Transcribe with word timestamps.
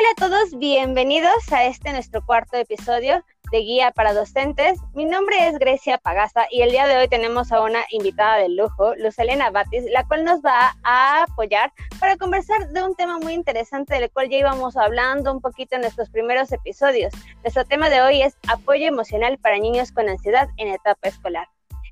Hola 0.00 0.08
a 0.12 0.28
todos, 0.30 0.58
bienvenidos 0.58 1.52
a 1.52 1.66
este 1.66 1.92
nuestro 1.92 2.24
cuarto 2.24 2.56
episodio 2.56 3.22
de 3.52 3.58
Guía 3.58 3.90
para 3.90 4.14
Docentes. 4.14 4.78
Mi 4.94 5.04
nombre 5.04 5.46
es 5.46 5.58
Grecia 5.58 5.98
Pagasa 5.98 6.46
y 6.50 6.62
el 6.62 6.70
día 6.70 6.86
de 6.86 6.96
hoy 6.96 7.06
tenemos 7.06 7.52
a 7.52 7.60
una 7.60 7.80
invitada 7.90 8.38
de 8.38 8.48
lujo, 8.48 8.94
Luz 8.94 9.18
Elena 9.18 9.50
Batis, 9.50 9.84
la 9.92 10.06
cual 10.06 10.24
nos 10.24 10.40
va 10.40 10.74
a 10.84 11.24
apoyar 11.24 11.70
para 11.98 12.16
conversar 12.16 12.70
de 12.70 12.82
un 12.82 12.94
tema 12.94 13.18
muy 13.18 13.34
interesante 13.34 14.00
del 14.00 14.10
cual 14.10 14.30
ya 14.30 14.38
íbamos 14.38 14.74
hablando 14.78 15.34
un 15.34 15.42
poquito 15.42 15.74
en 15.74 15.82
nuestros 15.82 16.08
primeros 16.08 16.50
episodios. 16.50 17.12
Nuestro 17.42 17.66
tema 17.66 17.90
de 17.90 18.00
hoy 18.00 18.22
es 18.22 18.38
apoyo 18.48 18.86
emocional 18.86 19.36
para 19.36 19.58
niños 19.58 19.92
con 19.92 20.08
ansiedad 20.08 20.48
en 20.56 20.68
etapa 20.68 21.08
escolar. 21.08 21.46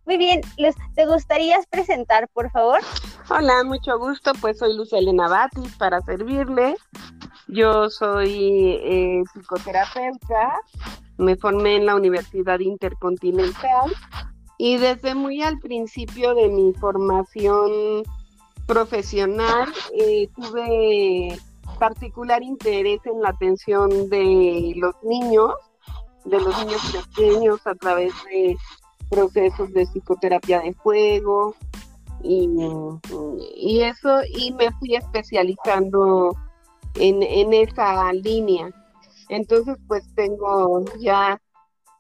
Muy 0.09 0.16
bien, 0.16 0.40
¿te 0.95 1.04
gustaría 1.04 1.61
presentar, 1.68 2.30
por 2.32 2.50
favor? 2.50 2.80
Hola, 3.29 3.62
mucho 3.62 3.98
gusto, 3.98 4.32
pues 4.40 4.57
soy 4.57 4.75
Luz 4.75 4.90
Elena 4.94 5.29
Batis 5.29 5.76
para 5.76 6.00
servirle. 6.00 6.76
Yo 7.46 7.90
soy 7.90 8.81
eh, 8.84 9.22
psicoterapeuta, 9.31 10.61
me 11.18 11.36
formé 11.36 11.76
en 11.76 11.84
la 11.84 11.94
Universidad 11.94 12.58
Intercontinental 12.61 13.94
y 14.57 14.79
desde 14.79 15.14
muy 15.14 15.43
al 15.43 15.58
principio 15.58 16.34
de 16.34 16.48
mi 16.48 16.72
formación 16.81 18.03
profesional 18.67 19.68
eh, 19.93 20.31
tuve 20.34 21.39
particular 21.79 22.43
interés 22.43 23.04
en 23.04 23.20
la 23.20 23.29
atención 23.29 24.09
de 24.09 24.72
los 24.75 24.95
niños, 25.03 25.53
de 26.25 26.40
los 26.40 26.64
niños 26.64 26.96
pequeños 27.14 27.67
a 27.67 27.75
través 27.75 28.14
de 28.25 28.56
procesos 29.08 29.72
de 29.72 29.86
psicoterapia 29.86 30.61
de 30.61 30.75
juego 30.75 31.54
y, 32.22 32.48
y 33.56 33.83
eso, 33.83 34.20
y 34.36 34.53
me 34.53 34.70
fui 34.72 34.97
especializando 34.97 36.37
en, 36.97 37.53
esa 37.53 38.12
línea. 38.12 38.70
Entonces, 39.29 39.77
pues 39.86 40.03
tengo 40.14 40.84
ya 40.98 41.41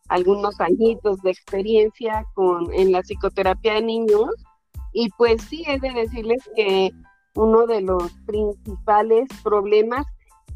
algunos 0.08 0.60
añitos 0.60 1.20
de 1.22 1.30
experiencia 1.30 2.24
con, 2.34 2.72
en 2.72 2.92
la 2.92 3.02
psicoterapia 3.02 3.74
de 3.74 3.82
niños 3.82 4.30
y 4.92 5.10
pues 5.10 5.42
sí, 5.42 5.64
he 5.66 5.78
de 5.78 5.92
decirles 5.92 6.42
que 6.56 6.90
uno 7.34 7.66
de 7.66 7.82
los 7.82 8.10
principales 8.26 9.28
problemas, 9.44 10.06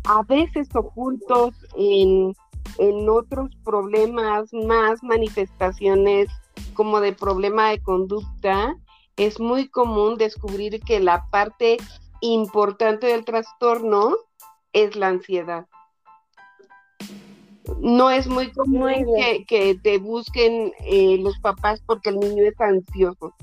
a 0.05 0.23
veces 0.23 0.69
ocultos 0.75 1.55
en, 1.77 2.35
en 2.79 3.09
otros 3.09 3.51
problemas 3.63 4.53
más, 4.53 5.03
manifestaciones 5.03 6.29
como 6.75 7.01
de 7.01 7.13
problema 7.13 7.71
de 7.71 7.83
conducta, 7.83 8.77
es 9.17 9.41
muy 9.41 9.69
común 9.69 10.17
descubrir 10.17 10.81
que 10.81 11.01
la 11.01 11.27
parte 11.31 11.77
importante 12.21 13.09
del 13.09 13.25
trastorno 13.25 14.17
es 14.73 14.97
la 14.97 15.09
ansiedad. 15.09 15.67
No 17.81 18.11
es 18.11 18.27
muy 18.27 18.53
común 18.53 18.93
que, 19.49 19.79
te 19.83 19.99
busquen 19.99 20.73
eh, 20.87 21.19
los 21.19 21.39
papás 21.41 21.83
porque 21.85 22.11
el 22.11 22.21
niño 22.21 22.45
es 22.45 22.61
ansioso. 22.61 23.35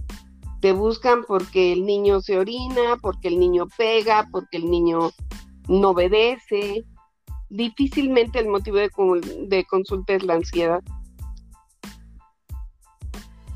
Te 0.62 0.74
buscan 0.74 1.24
porque 1.26 1.74
el 1.74 1.86
niño 1.86 2.22
se 2.22 2.38
orina, 2.38 2.98
porque 3.02 3.30
el 3.30 3.40
niño 3.40 3.68
pega, 3.78 4.28
porque 4.32 4.58
el 4.58 4.70
niño 4.70 5.12
no 5.68 5.90
obedece. 5.90 6.84
Difícilmente 7.50 8.40
el 8.40 8.48
motivo 8.48 8.78
de, 8.78 8.90
de 9.48 9.66
consulta 9.66 10.14
es 10.14 10.24
la 10.24 10.36
ansiedad. 10.36 10.82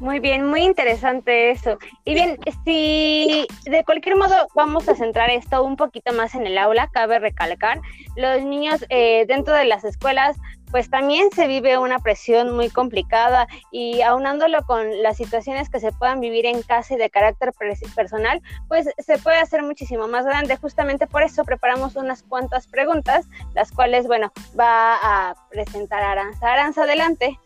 Muy 0.03 0.19
bien, 0.19 0.45
muy 0.45 0.63
interesante 0.63 1.51
eso. 1.51 1.77
Y 2.03 2.13
bien, 2.13 2.37
si 2.65 3.47
de 3.63 3.85
cualquier 3.85 4.17
modo 4.17 4.35
vamos 4.53 4.89
a 4.89 4.95
centrar 4.95 5.29
esto 5.29 5.63
un 5.63 5.77
poquito 5.77 6.11
más 6.11 6.35
en 6.35 6.45
el 6.45 6.57
aula, 6.57 6.89
cabe 6.91 7.19
recalcar, 7.19 7.79
los 8.17 8.43
niños 8.43 8.85
eh, 8.89 9.23
dentro 9.29 9.53
de 9.53 9.63
las 9.63 9.85
escuelas 9.85 10.35
pues 10.71 10.89
también 10.89 11.29
se 11.33 11.47
vive 11.47 11.77
una 11.77 11.99
presión 11.99 12.53
muy 12.53 12.69
complicada 12.69 13.47
y 13.71 14.01
aunándolo 14.01 14.65
con 14.65 15.03
las 15.03 15.15
situaciones 15.15 15.69
que 15.69 15.79
se 15.79 15.93
puedan 15.93 16.19
vivir 16.19 16.47
en 16.47 16.63
casa 16.63 16.95
y 16.95 16.97
de 16.97 17.09
carácter 17.09 17.53
personal, 17.95 18.41
pues 18.67 18.89
se 18.97 19.17
puede 19.19 19.37
hacer 19.37 19.61
muchísimo 19.61 20.09
más 20.09 20.25
grande. 20.25 20.57
Justamente 20.57 21.07
por 21.07 21.21
eso 21.21 21.45
preparamos 21.45 21.95
unas 21.95 22.23
cuantas 22.23 22.67
preguntas, 22.67 23.27
las 23.53 23.71
cuales, 23.71 24.07
bueno, 24.07 24.33
va 24.59 24.95
a 24.95 25.35
presentar 25.51 26.03
Aranza. 26.03 26.51
Aranza, 26.51 26.83
adelante. 26.83 27.39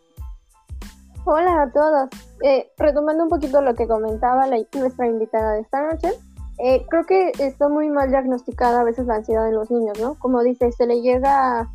Hola 1.30 1.64
a 1.64 1.72
todos. 1.74 2.10
Eh, 2.42 2.72
retomando 2.78 3.24
un 3.24 3.30
poquito 3.30 3.62
lo 3.62 3.76
que 3.76 3.86
comentaba 3.86 4.48
la, 4.48 4.56
nuestra 4.80 5.08
invitada 5.08 5.56
de 5.56 5.60
esta 5.60 5.86
noche, 5.86 6.14
eh, 6.58 6.86
creo 6.90 7.04
que 7.04 7.34
está 7.40 7.68
muy 7.68 7.90
mal 7.90 8.10
diagnosticada 8.10 8.80
a 8.80 8.84
veces 8.86 9.08
la 9.08 9.16
ansiedad 9.16 9.46
en 9.50 9.56
los 9.56 9.70
niños, 9.70 10.00
¿no? 10.00 10.16
Como 10.20 10.42
dice, 10.42 10.72
se 10.72 10.88
le 10.88 11.02
llega 11.02 11.70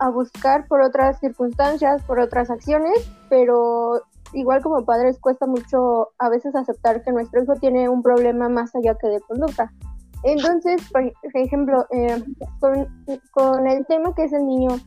a, 0.00 0.10
buscar 0.10 0.66
por 0.66 0.82
otras 0.82 1.20
circunstancias, 1.20 2.02
por 2.02 2.18
otras 2.18 2.50
acciones, 2.50 3.08
pero 3.30 4.02
igual 4.32 4.60
como 4.60 4.84
padres 4.84 5.20
cuesta 5.20 5.46
mucho 5.46 6.08
a 6.18 6.28
veces 6.28 6.56
aceptar 6.56 7.04
que 7.04 7.12
nuestro 7.12 7.44
hijo 7.44 7.54
tiene 7.54 7.88
un 7.88 8.02
problema 8.02 8.48
más 8.48 8.74
allá 8.74 8.96
que 8.96 9.06
de 9.06 9.20
conducta. 9.20 9.72
Entonces, 10.24 10.82
por 10.90 11.12
ejemplo, 11.32 11.86
eh, 11.92 12.24
con, 12.58 12.88
con, 13.30 13.68
el 13.68 13.86
tema 13.86 14.12
que 14.16 14.24
es 14.24 14.32
el 14.32 14.46
niño 14.46 14.80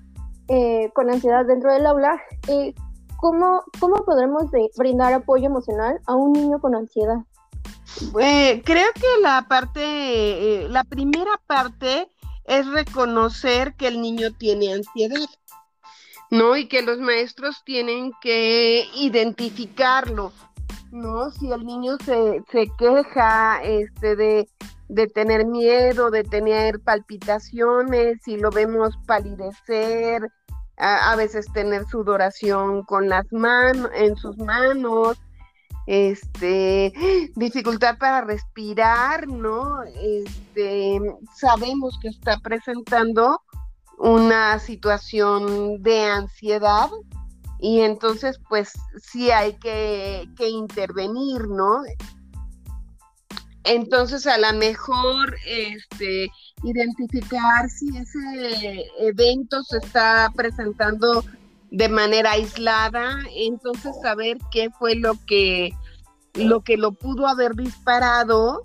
con 0.94 1.09
ansiedad 1.09 1.46
dentro 1.46 1.72
del 1.72 1.86
aula, 1.86 2.19
¿cómo, 3.19 3.63
cómo 3.80 4.03
podremos 4.06 4.46
brindar 4.78 5.13
apoyo 5.13 5.46
emocional 5.46 6.00
a 6.06 6.16
un 6.16 6.34
niño 6.34 6.59
con 6.59 6.75
ansiedad? 6.75 7.18
creo 8.63 8.88
que 8.94 9.22
la 9.22 9.46
parte, 9.47 9.81
eh, 9.81 10.69
la 10.69 10.84
primera 10.84 11.31
parte 11.47 12.09
es 12.46 12.68
reconocer 12.68 13.75
que 13.75 13.88
el 13.88 14.02
niño 14.02 14.31
tiene 14.38 14.74
ansiedad, 14.74 15.28
¿no? 16.30 16.56
Y 16.56 16.68
que 16.68 16.81
los 16.81 17.00
maestros 17.00 17.63
tienen 17.66 18.12
que 18.22 18.85
identificarlo, 18.96 20.31
¿no? 20.91 21.31
Si 21.31 21.51
el 21.51 21.66
niño 21.66 21.97
se, 22.06 22.44
se 22.51 22.68
queja 22.78 23.62
este, 23.63 24.16
de, 24.16 24.50
de 24.88 25.07
tener 25.07 25.46
miedo, 25.46 26.09
de 26.09 26.24
tener 26.24 26.80
palpitaciones, 26.80 28.19
si 28.24 28.38
lo 28.38 28.50
vemos 28.50 28.97
palidecer, 29.06 30.31
a, 30.80 31.16
veces 31.16 31.52
tener 31.52 31.86
sudoración 31.88 32.84
con 32.84 33.10
las 33.10 33.32
manos, 33.32 33.90
en 33.94 34.16
sus 34.16 34.38
manos, 34.38 35.18
este, 35.88 36.94
dificultad 37.36 37.98
para 37.98 38.22
respirar, 38.22 39.28
¿no? 39.28 39.84
Este, 39.84 41.00
sabemos 41.36 42.00
que 42.02 42.10
está 42.10 42.40
presentando 42.40 43.42
una 43.98 44.58
situación 44.60 45.82
de 45.84 46.06
ansiedad 46.06 46.90
y 47.60 47.82
entonces 47.82 48.40
pues 48.48 48.72
sí 49.02 49.32
hay 49.32 49.54
que, 49.56 50.30
que 50.38 50.48
intervenir, 50.48 51.48
¿no? 51.50 51.82
Entonces, 53.69 54.25
a 54.25 54.40
lo 54.40 54.52
mejor 54.57 55.35
este, 55.46 56.31
identificar 56.63 57.69
si 57.69 57.96
ese 57.96 58.88
evento 58.97 59.62
se 59.62 59.78
está 59.78 60.31
presentando 60.35 61.24
de 61.69 61.88
manera 61.88 62.31
aislada, 62.31 63.19
entonces 63.35 63.96
saber 64.02 64.40
qué 64.52 64.72
fue 64.72 64.96
lo 64.96 65.13
que 65.28 65.72
lo 66.34 66.62
que 66.62 66.78
lo 66.78 66.94
pudo 66.94 67.28
haber 67.28 67.53
disparado, 67.53 68.63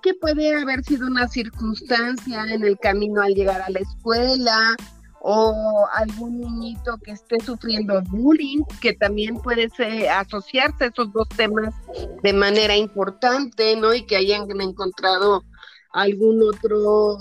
que 0.00 0.14
puede 0.14 0.54
haber 0.54 0.84
sido 0.84 1.08
una 1.08 1.26
circunstancia 1.26 2.44
en 2.44 2.64
el 2.64 2.78
camino 2.78 3.22
al 3.22 3.34
llegar 3.34 3.62
a 3.62 3.70
la 3.70 3.80
escuela, 3.80 4.76
o 5.20 5.86
algún 5.94 6.40
niñito 6.40 6.96
que 7.04 7.12
esté 7.12 7.38
sufriendo 7.40 8.00
bullying, 8.08 8.62
que 8.80 8.94
también 8.94 9.36
puede 9.36 9.68
asociarse 10.08 10.84
a 10.84 10.86
esos 10.88 11.12
dos 11.12 11.28
temas 11.28 11.74
de 12.22 12.32
manera 12.32 12.74
importante, 12.74 13.76
¿no? 13.76 13.92
Y 13.92 14.06
que 14.06 14.16
hayan 14.16 14.48
encontrado 14.60 15.44
algún 15.92 16.42
otro 16.42 17.18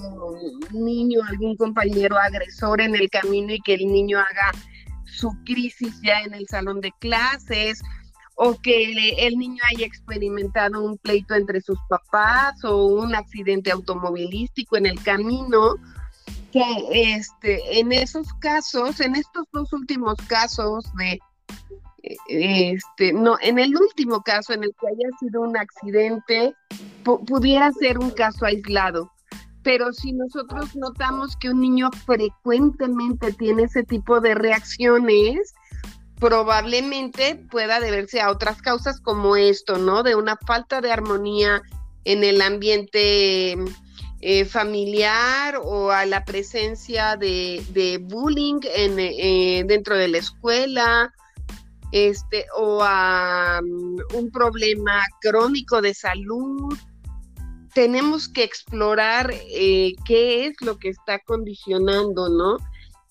niño, 0.72 1.22
algún 1.28 1.58
compañero 1.58 2.18
agresor 2.18 2.82
en 2.82 2.96
el 2.96 3.10
camino 3.10 3.54
y 3.54 3.60
que 3.60 3.74
el 3.74 3.88
niño 3.88 4.20
haga 4.20 4.52
su 5.06 5.32
crisis 5.44 6.00
ya 6.02 6.22
en 6.22 6.34
el 6.34 6.48
salón 6.48 6.80
de 6.80 6.94
clases 7.00 7.82
o 8.36 8.56
que 8.62 9.18
el 9.18 9.38
niño 9.38 9.62
haya 9.70 9.86
experimentado 9.86 10.82
un 10.82 10.98
pleito 10.98 11.36
entre 11.36 11.60
sus 11.60 11.78
papás 11.90 12.64
o 12.64 12.86
un 12.86 13.14
accidente 13.14 13.72
automovilístico 13.72 14.78
en 14.78 14.86
el 14.86 15.04
camino 15.04 15.76
que 16.52 16.64
este, 16.92 17.80
en 17.80 17.92
esos 17.92 18.34
casos, 18.36 19.00
en 19.00 19.16
estos 19.16 19.46
dos 19.52 19.72
últimos 19.74 20.16
casos 20.28 20.86
de, 20.98 21.20
este, 22.28 23.14
no, 23.14 23.38
en 23.42 23.60
el 23.60 23.76
último 23.76 24.22
caso 24.22 24.54
en 24.54 24.64
el 24.64 24.74
que 24.80 24.88
haya 24.88 25.18
sido 25.20 25.42
un 25.42 25.58
accidente, 25.58 26.54
pudiera 27.04 27.72
ser 27.72 28.00
un 28.00 28.12
caso 28.12 28.46
aislado. 28.46 29.12
Pero 29.62 29.92
si 29.92 30.14
nosotros 30.14 30.76
notamos 30.76 31.36
que 31.36 31.50
un 31.50 31.62
niño 31.62 31.90
frecuentemente 32.06 33.34
tiene 33.34 33.64
ese 33.64 33.84
tipo 33.84 34.22
de 34.22 34.34
reacciones, 34.34 35.54
probablemente 36.20 37.36
pueda 37.36 37.80
deberse 37.80 38.22
a 38.22 38.32
otras 38.32 38.62
causas 38.62 39.00
como 39.02 39.36
esto, 39.36 39.78
¿no? 39.78 40.04
De 40.04 40.16
una 40.16 40.38
falta 40.48 40.82
de 40.82 40.92
armonía 40.92 41.62
en 42.06 42.24
el 42.24 42.42
ambiente 42.42 43.58
eh, 44.22 44.44
familiar 44.44 45.62
o 45.64 45.92
a 45.92 46.06
la 46.06 46.26
presencia 46.26 47.16
de, 47.16 48.00
bullying 48.02 48.60
en, 48.64 49.00
eh, 49.00 49.64
dentro 49.66 49.96
de 49.96 50.10
la 50.10 50.18
escuela, 50.18 51.14
este, 51.94 52.46
o 52.58 52.82
a 52.84 53.62
mm, 53.64 54.16
un 54.16 54.32
problema 54.32 55.02
crónico 55.22 55.82
de 55.82 55.94
salud. 55.94 56.78
Tenemos 57.74 58.28
que 58.28 58.44
explorar 58.44 59.32
eh, 59.52 59.94
qué 60.06 60.48
es 60.48 60.62
lo 60.62 60.78
que 60.80 60.90
está 60.90 61.20
condicionando, 61.20 62.28
¿no? 62.28 62.58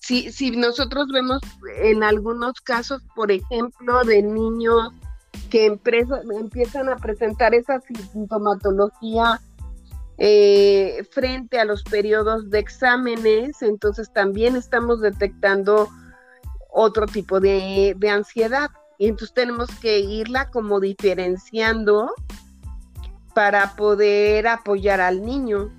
Si, 0.01 0.31
si 0.31 0.51
nosotros 0.51 1.09
vemos 1.11 1.41
en 1.81 2.03
algunos 2.03 2.61
casos, 2.61 3.03
por 3.15 3.33
ejemplo, 3.33 4.05
de 4.05 4.23
niños 4.23 4.93
que 5.49 5.67
empiezan 5.67 6.89
a 6.89 6.97
presentar 6.97 7.55
esa 7.55 7.81
sintomatología 8.13 9.41
eh, 10.21 11.05
frente 11.13 11.61
a 11.61 11.65
los 11.65 11.85
periodos 11.85 12.51
de 12.51 12.59
exámenes, 12.59 13.63
entonces 13.63 14.13
también 14.13 14.57
estamos 14.57 15.01
detectando 15.01 15.89
otro 16.71 17.07
tipo 17.07 17.39
de, 17.39 17.97
ansiedad. 18.11 18.69
Y 18.99 19.07
entonces 19.07 19.33
tenemos 19.33 19.71
que 19.81 20.01
irla 20.01 20.51
como 20.51 20.81
diferenciando 20.81 22.13
para 23.33 23.77
poder 23.77 24.49
apoyar 24.49 25.01
al 25.01 25.23
niño. 25.23 25.73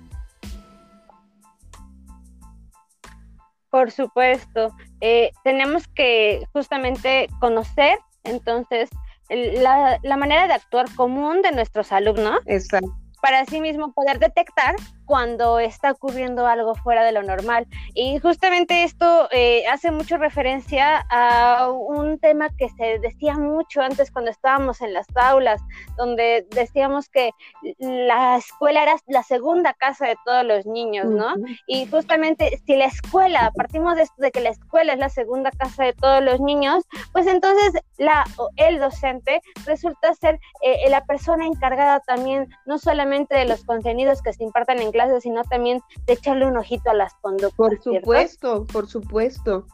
Por 3.68 3.90
supuesto, 3.90 4.74
eh, 5.02 5.32
tenemos 5.44 5.86
que 5.88 6.46
justamente 6.54 7.28
conocer 7.40 7.98
entonces 8.24 8.88
la, 9.28 9.98
la, 10.02 10.16
manera 10.16 10.48
de 10.48 10.54
actuar 10.54 10.86
común 10.96 11.42
de 11.42 11.52
nuestros 11.52 11.92
alumnos. 11.92 12.40
Exacto 12.46 12.99
para 13.20 13.44
sí 13.44 13.60
mismo 13.60 13.92
poder 13.92 14.18
detectar 14.18 14.74
cuando 15.10 15.58
está 15.58 15.90
ocurriendo 15.90 16.46
algo 16.46 16.76
fuera 16.76 17.02
de 17.02 17.10
lo 17.10 17.24
normal. 17.24 17.66
Y 17.94 18.20
justamente 18.20 18.84
esto 18.84 19.28
eh, 19.32 19.66
hace 19.66 19.90
mucho 19.90 20.18
referencia 20.18 21.04
a 21.10 21.68
un 21.68 22.20
tema 22.20 22.48
que 22.56 22.68
se 22.68 23.00
decía 23.00 23.36
mucho 23.36 23.80
antes 23.80 24.12
cuando 24.12 24.30
estábamos 24.30 24.80
en 24.80 24.92
las 24.92 25.06
aulas, 25.16 25.60
donde 25.96 26.46
decíamos 26.50 27.08
que 27.08 27.32
la 27.80 28.36
escuela 28.36 28.84
era 28.84 28.94
la 29.08 29.24
segunda 29.24 29.74
casa 29.74 30.06
de 30.06 30.16
todos 30.24 30.44
los 30.44 30.64
niños, 30.64 31.06
¿no? 31.06 31.34
Y 31.66 31.86
justamente 31.86 32.60
si 32.64 32.76
la 32.76 32.84
escuela, 32.84 33.50
partimos 33.56 33.96
de 33.96 34.02
esto 34.02 34.22
de 34.22 34.30
que 34.30 34.40
la 34.40 34.50
escuela 34.50 34.92
es 34.92 35.00
la 35.00 35.08
segunda 35.08 35.50
casa 35.50 35.84
de 35.84 35.92
todos 35.92 36.22
los 36.22 36.40
niños, 36.40 36.84
pues 37.12 37.26
entonces 37.26 37.72
la 37.98 38.24
el 38.56 38.78
docente 38.78 39.40
resulta 39.66 40.14
ser 40.14 40.38
eh, 40.62 40.88
la 40.88 41.04
persona 41.04 41.46
encargada 41.46 41.98
también 42.00 42.48
no 42.64 42.78
solamente 42.78 43.09
de 43.10 43.44
los 43.44 43.64
contenidos 43.64 44.22
que 44.22 44.32
se 44.32 44.44
impartan 44.44 44.80
en 44.80 44.92
clases, 44.92 45.22
sino 45.22 45.42
también 45.44 45.80
de 46.06 46.14
echarle 46.14 46.46
un 46.46 46.56
ojito 46.56 46.90
a 46.90 46.94
las 46.94 47.14
conductas. 47.14 47.56
Por 47.56 47.82
supuesto, 47.82 48.66
por 48.66 48.88
supuesto. 48.88 49.66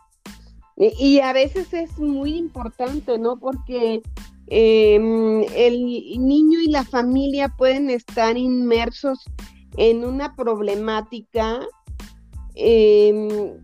Y, 0.77 1.21
a 1.21 1.33
veces 1.33 1.73
es 1.73 1.99
muy 1.99 2.37
importante, 2.37 3.19
¿no? 3.19 3.39
Porque 3.39 4.03
em, 4.49 5.43
el 5.55 5.85
niño 6.19 6.61
y 6.61 6.69
la 6.69 6.85
familia 6.85 7.49
pueden 7.49 7.89
estar 7.89 8.37
inmersos 8.37 9.25
en 9.79 10.05
una 10.05 10.37
problemática 10.37 11.61
em, 12.55 13.63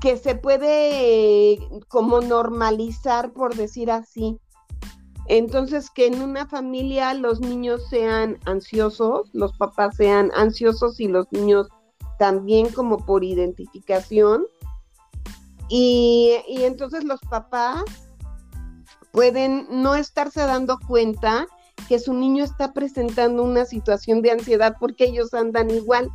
que 0.00 0.16
se 0.16 0.34
puede 0.34 1.58
como 1.88 2.22
normalizar, 2.22 3.32
por 3.32 3.54
decir 3.54 3.90
así. 3.90 4.38
Entonces, 5.28 5.90
que 5.90 6.06
en 6.06 6.22
una 6.22 6.46
familia 6.46 7.12
los 7.14 7.40
niños 7.40 7.82
sean 7.88 8.38
ansiosos, 8.44 9.28
los 9.32 9.56
papás 9.56 9.96
sean 9.96 10.30
ansiosos 10.34 11.00
y 11.00 11.08
los 11.08 11.26
niños 11.32 11.68
también 12.18 12.70
como 12.70 12.98
por 12.98 13.24
identificación. 13.24 14.46
Y, 15.68 16.36
entonces 16.48 17.02
los 17.02 17.20
papás 17.22 17.82
pueden 19.10 19.66
no 19.68 19.96
estarse 19.96 20.40
dando 20.40 20.78
cuenta 20.86 21.46
que 21.88 21.98
su 21.98 22.14
niño 22.14 22.44
está 22.44 22.72
presentando 22.72 23.42
una 23.42 23.64
situación 23.64 24.22
de 24.22 24.30
ansiedad 24.30 24.76
porque 24.78 25.06
ellos 25.06 25.34
andan 25.34 25.70
igual. 25.70 26.08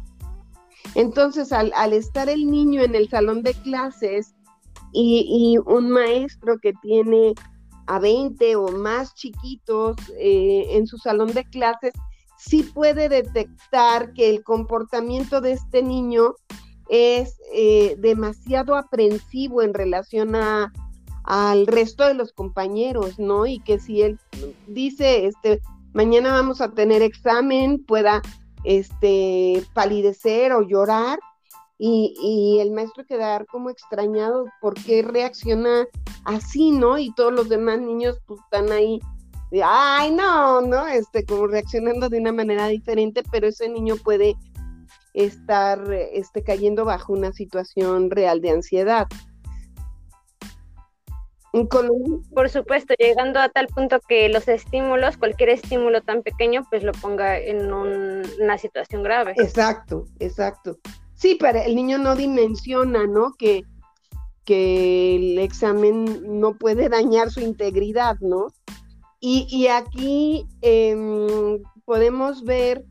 Entonces, 0.95 1.51
al, 1.51 1.73
estar 1.91 2.29
el 2.29 2.49
niño 2.49 2.81
en 2.81 2.95
el 2.95 3.09
salón 3.09 3.43
de 3.43 3.53
clases 3.55 4.35
y, 4.93 5.25
y 5.27 5.57
un 5.57 5.89
maestro 5.89 6.57
que 6.61 6.73
tiene 6.81 7.33
a 7.91 7.99
20 7.99 8.55
o 8.55 8.71
más 8.71 9.13
chiquitos 9.15 9.97
eh, 10.17 10.65
en 10.69 10.87
su 10.87 10.97
salón 10.97 11.33
de 11.33 11.43
clases, 11.43 11.91
sí 12.37 12.63
puede 12.63 13.09
detectar 13.09 14.13
que 14.13 14.29
el 14.29 14.43
comportamiento 14.45 15.41
de 15.41 15.51
este 15.51 15.83
niño 15.83 16.35
es 16.87 17.37
eh, 17.53 17.97
demasiado 17.99 18.77
aprensivo 18.77 19.61
en 19.61 19.73
relación 19.73 20.35
a, 20.35 20.71
al 21.25 21.67
resto 21.67 22.05
de 22.05 22.13
los 22.13 22.31
compañeros, 22.31 23.19
¿no? 23.19 23.45
Y 23.45 23.59
que 23.59 23.77
si 23.77 24.01
él 24.01 24.17
dice, 24.67 25.25
este, 25.25 25.59
mañana 25.91 26.31
vamos 26.31 26.61
a 26.61 26.71
tener 26.71 27.01
examen, 27.01 27.83
pueda, 27.85 28.21
este, 28.63 29.63
palidecer 29.73 30.53
o 30.53 30.61
llorar, 30.61 31.19
y, 31.83 32.59
el 32.59 32.71
maestro 32.71 33.03
quedar 33.05 33.47
como 33.47 33.71
extrañado 33.71 34.45
por 34.61 34.75
qué 34.75 35.01
reacciona 35.01 35.87
así, 36.25 36.69
¿no? 36.69 36.99
Y 36.99 37.11
todos 37.15 37.33
los 37.33 37.49
demás 37.49 37.79
niños 37.79 38.21
pues 38.27 38.39
están 38.41 38.71
ahí, 38.71 38.99
ay, 39.63 40.11
no, 40.11 40.61
¿no? 40.61 40.87
Este, 40.87 41.25
como 41.25 41.47
reaccionando 41.47 42.07
de 42.07 42.19
una 42.19 42.31
manera 42.31 42.67
diferente, 42.67 43.23
pero 43.31 43.47
ese 43.47 43.67
niño 43.67 43.95
puede 43.95 44.35
estar 45.15 45.91
este, 45.91 46.43
cayendo 46.43 46.85
bajo 46.85 47.13
una 47.13 47.33
situación 47.33 48.11
real 48.11 48.41
de 48.41 48.51
ansiedad. 48.51 49.07
Por 52.33 52.49
supuesto, 52.49 52.93
llegando 52.97 53.39
a 53.39 53.49
tal 53.49 53.67
punto 53.67 53.99
que 54.07 54.29
los 54.29 54.47
estímulos, 54.47 55.17
cualquier 55.17 55.49
estímulo 55.49 56.01
tan 56.01 56.21
pequeño, 56.21 56.65
pues 56.69 56.83
lo 56.83 56.91
ponga 56.93 57.39
en 57.39 57.73
una 57.73 58.57
situación 58.59 59.01
grave. 59.01 59.33
Exacto, 59.37 60.05
exacto. 60.19 60.77
Sí, 61.21 61.37
pero 61.39 61.59
el 61.59 61.75
niño 61.75 61.99
no 61.99 62.15
dimensiona, 62.15 63.05
¿no? 63.05 63.35
Que, 63.37 63.63
que 64.43 65.17
el 65.17 65.37
examen 65.37 66.39
no 66.39 66.55
puede 66.55 66.89
dañar 66.89 67.29
su 67.29 67.41
integridad, 67.41 68.17
¿no? 68.21 68.47
Y, 69.19 69.67
aquí 69.67 70.47
em, 70.63 71.61
podemos 71.85 72.43
ver 72.43 72.83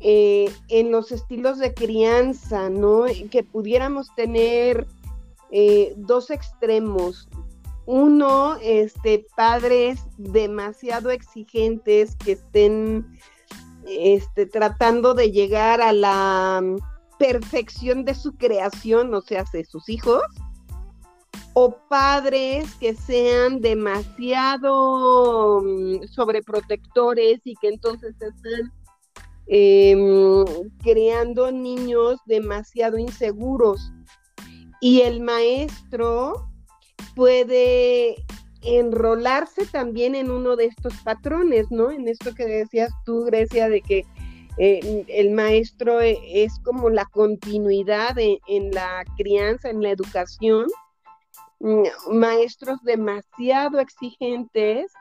eh, 0.00 0.52
en 0.70 0.90
los 0.90 1.12
estilos 1.12 1.60
de 1.60 1.72
crianza, 1.72 2.68
¿no? 2.68 3.04
Que 3.30 3.44
pudiéramos 3.44 4.12
tener 4.16 4.88
eh, 5.52 5.94
dos 5.96 6.30
extremos. 6.30 7.28
Uno, 7.86 8.56
este, 8.60 9.24
padres 9.36 10.00
demasiado 10.16 11.10
exigentes 11.10 12.16
que 12.16 12.32
estén 12.32 13.06
este, 13.86 14.46
tratando 14.46 15.14
de 15.14 15.30
llegar 15.30 15.80
a 15.80 15.92
la 15.92 16.60
perfección 17.18 18.04
de 18.04 18.14
su 18.14 18.36
creación, 18.36 19.12
o 19.14 19.20
sea, 19.20 19.44
de 19.52 19.64
sus 19.64 19.88
hijos, 19.88 20.22
o 21.54 21.76
padres 21.88 22.72
que 22.76 22.94
sean 22.94 23.60
demasiado 23.60 25.60
mm, 25.62 26.06
sobreprotectores 26.06 27.40
y 27.44 27.54
que 27.56 27.68
entonces 27.68 28.12
están 28.12 28.72
em, 29.48 30.44
creando 30.82 31.50
niños 31.50 32.20
demasiado 32.26 32.98
inseguros. 32.98 33.92
Y 34.80 35.00
el 35.00 35.20
maestro 35.20 36.48
puede 37.16 38.14
enrolarse 38.62 39.66
también 39.66 40.14
en 40.14 40.30
uno 40.30 40.54
de 40.54 40.66
estos 40.66 40.94
patrones, 41.02 41.70
¿no? 41.70 41.90
En 41.90 42.06
esto 42.06 42.34
que 42.34 42.44
decías 42.44 42.92
tú, 43.04 43.24
Grecia, 43.24 43.68
de 43.68 43.80
que 43.80 44.04
eh, 44.58 45.04
el 45.08 45.30
maestro 45.30 46.00
e, 46.00 46.18
es 46.24 46.58
como 46.64 46.90
la 46.90 47.04
continuidad 47.06 48.16
en 48.18 48.70
la 48.72 49.04
crianza, 49.16 49.70
en 49.70 49.82
la 49.82 49.90
educación. 49.90 50.66
Mm, 51.60 51.84
maestros 52.12 52.78
demasiado 52.82 53.80
exigentes 53.80 54.92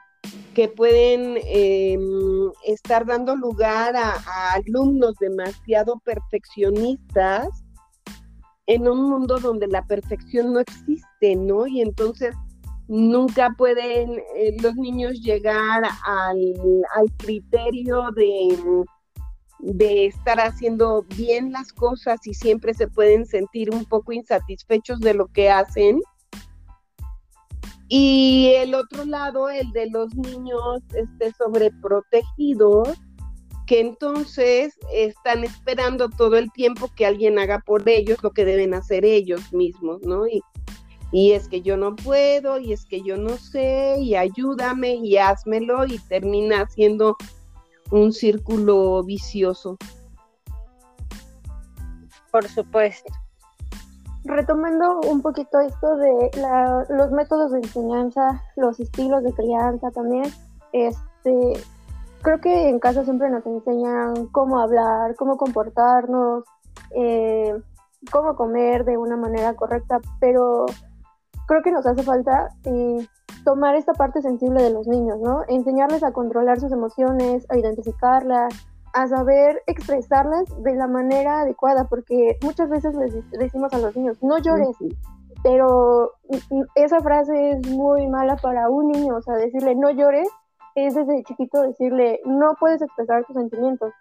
que 0.56 0.68
pueden 0.68 1.38
em, 1.46 2.52
estar 2.66 3.06
dando 3.06 3.36
lugar 3.36 3.96
a, 3.96 4.14
alumnos 4.54 5.16
demasiado 5.20 6.00
perfeccionistas 6.00 7.48
en 8.66 8.88
un 8.88 9.10
mundo 9.10 9.40
donde 9.40 9.68
la 9.68 9.86
perfección 9.86 10.54
no 10.54 10.60
existe, 10.60 11.36
¿no? 11.36 11.68
Y 11.68 11.82
entonces 11.82 12.36
nunca 12.88 13.54
pueden 13.58 14.20
eh, 14.36 14.58
los 14.62 14.76
niños 14.76 15.22
llegar 15.22 15.84
al 16.04 17.14
criterio 17.18 18.10
de 18.16 18.84
de 19.60 20.06
estar 20.06 20.40
haciendo 20.40 21.04
bien 21.16 21.52
las 21.52 21.74
cosas 21.74 22.26
y 22.26 22.34
siempre 22.34 22.74
se 22.74 22.88
pueden 22.88 23.26
sentir 23.26 23.72
un 23.72 23.86
poco 23.86 24.12
insatisfechos 24.12 25.00
de 25.00 25.14
lo 25.14 25.28
que 25.28 25.50
hacen. 25.50 26.02
Y 27.90 28.52
el 28.58 28.76
otro 28.76 29.06
lado, 29.06 29.50
el 29.50 29.72
de 29.72 29.90
los 29.90 30.14
niños 30.16 30.84
este, 30.94 31.32
sobreprotegidos, 31.34 32.90
que 33.66 33.80
entonces 33.82 34.74
están 34.94 35.44
esperando 35.44 36.10
todo 36.10 36.38
el 36.38 36.52
tiempo 36.52 36.90
que 36.96 37.06
alguien 37.06 37.38
haga 37.38 37.60
por 37.60 37.88
ellos 37.88 38.18
lo 38.24 38.32
que 38.32 38.46
deben 38.46 38.74
hacer 38.74 39.06
ellos 39.06 39.54
mismos, 39.54 40.02
¿no? 40.04 40.26
Y, 40.28 40.42
y 41.12 41.32
es 41.32 41.48
que 41.48 41.62
yo 41.62 41.78
no 41.78 41.96
puedo, 41.96 42.60
y 42.60 42.74
es 42.74 42.86
que 42.86 43.02
yo 43.02 43.18
no 43.18 43.38
sé, 43.38 43.98
y 44.00 44.16
ayúdame, 44.16 44.96
y 44.96 45.18
házmelo, 45.18 45.86
y 45.86 46.00
termina 46.00 46.68
siendo 46.70 47.18
un 47.92 48.12
círculo 48.12 49.04
vicioso. 49.04 49.78
Por 52.32 52.48
supuesto. 52.48 53.12
Retomando 54.26 55.00
un 55.10 55.22
poquito 55.22 55.60
esto 55.62 55.96
de 55.98 56.32
los 56.90 57.12
métodos 57.12 57.52
de 57.52 57.60
enseñanza, 57.60 58.44
los 58.58 58.80
estilos 58.80 59.24
de 59.24 59.34
crianza 59.34 59.90
también, 59.92 60.26
este, 60.74 61.54
creo 62.22 62.42
que 62.42 62.70
en 62.70 62.80
casa 62.80 63.06
siempre 63.06 63.30
nos 63.30 63.46
enseñan 63.46 64.28
cómo 64.28 64.60
hablar, 64.60 65.16
cómo 65.16 65.38
comportarnos, 65.38 66.44
eh, 66.92 67.56
cómo 68.12 68.36
comer 68.36 68.84
de 68.84 68.98
una 68.98 69.16
manera 69.16 69.54
correcta, 69.56 70.00
pero 70.20 70.66
creo 71.48 71.62
que 71.62 71.72
nos 71.72 71.86
hace 71.86 72.04
falta 72.04 72.50
eh, 72.66 73.08
tomar 73.44 73.76
esta 73.76 73.94
parte 73.94 74.22
sensible 74.22 74.62
de 74.62 74.72
los 74.72 74.88
niños, 74.88 75.20
¿no? 75.20 75.44
Enseñarles 75.48 76.04
a 76.04 76.12
controlar 76.12 76.60
sus 76.60 76.72
emociones, 76.72 77.46
a 77.50 77.58
identificarlas, 77.58 78.54
a 78.94 79.08
saber 79.08 79.62
expresarlas 79.68 80.46
de 80.64 80.76
la 80.76 80.88
manera 80.88 81.42
adecuada, 81.42 81.88
porque 81.88 82.38
muchas 82.42 82.70
veces 82.70 82.96
les 82.96 83.14
decimos 83.32 83.74
a 83.74 83.80
los 83.80 83.96
niños, 83.96 84.18
no 84.22 84.38
llores, 84.40 84.76
pero 85.44 86.14
esa 86.76 87.00
frase 87.02 87.52
es 87.52 87.70
muy 87.70 88.08
mala 88.08 88.38
para 88.38 88.70
un 88.70 88.90
niño, 88.90 89.16
o 89.16 89.22
sea, 89.22 89.36
decirle 89.36 89.76
no 89.76 89.92
llores 89.92 90.28
es 90.78 90.94
desde 90.94 91.24
chiquito 91.24 91.62
decirle, 91.64 92.22
no 92.24 92.54
puedes 92.60 92.82
expresar 92.84 93.26
tus 93.26 93.36
sentimientos. 93.36 93.92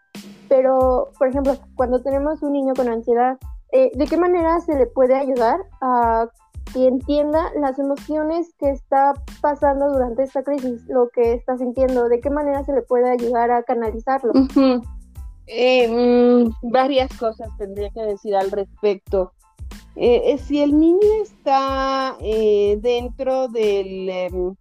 Pero, 0.49 1.11
por 1.19 1.29
ejemplo, 1.29 1.55
cuando 1.75 2.03
tenemos 2.03 2.43
un 2.43 2.53
niño 2.53 2.75
con 2.77 2.89
ansiedad, 2.89 3.39
eh, 3.73 3.91
¿de 3.95 4.07
qué 4.07 4.19
manera 4.19 4.61
se 4.61 4.75
le 4.75 4.87
puede 4.87 5.17
ayudar 5.17 5.59
a 5.81 6.29
que 6.73 6.87
entienda 6.87 7.51
las 7.61 7.79
emociones 7.79 8.55
que 8.59 8.71
está 8.71 9.15
pasando 9.41 9.93
durante 9.93 10.25
esta 10.25 10.43
crisis, 10.43 10.85
lo 10.89 11.09
que 11.09 11.35
está 11.35 11.57
sintiendo? 11.59 12.09
¿De 12.09 12.21
qué 12.21 12.31
manera 12.31 12.65
se 12.65 12.73
le 12.73 12.83
puede 12.83 13.11
ayudar 13.11 13.51
a 13.51 13.63
canalizarlo? 13.63 14.33
Eh, 15.49 15.89
mm, 15.89 16.71
varias 16.73 17.09
cosas 17.19 17.49
tendría 17.57 17.91
que 17.91 18.01
decir 18.03 18.35
al 18.35 18.51
respecto. 18.51 19.33
Eh, 19.95 20.37
si 20.39 20.61
el 20.61 20.77
niño 20.77 21.23
está 21.23 22.17
dentro 22.21 23.47
del 23.47 24.09
em, 24.11 24.57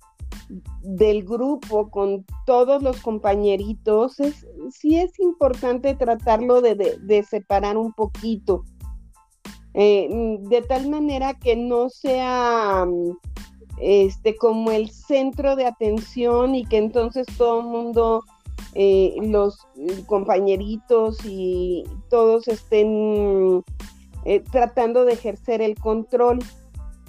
del 0.85 1.23
grupo 1.23 1.89
con 1.89 2.25
todos 2.45 2.83
los 2.83 3.01
compañeritos, 3.01 4.19
es, 4.19 4.45
sí 4.71 4.97
es 4.97 5.19
importante 5.19 5.95
tratarlo 5.95 6.61
de, 6.61 7.25
separar 7.27 7.77
un 7.77 7.91
poquito, 7.93 8.63
eh, 9.77 10.37
de 10.39 10.61
tal 10.61 10.89
manera 10.89 11.33
que 11.33 11.57
no 11.57 11.89
sea 11.89 12.87
este, 13.77 14.37
como 14.37 14.71
el 14.71 14.89
centro 14.89 15.57
de 15.57 15.65
atención 15.65 16.55
y 16.55 16.65
que 16.65 16.77
entonces 16.77 17.27
todo 17.37 17.59
el 17.59 17.65
mundo, 17.65 18.23
eh, 18.73 19.15
los 19.21 19.67
compañeritos 20.05 21.17
y 21.25 21.83
todos 22.09 22.47
estén 22.47 23.63
eh, 24.23 24.39
tratando 24.49 25.03
de 25.03 25.13
ejercer 25.13 25.61
el 25.61 25.75
control. 25.75 26.39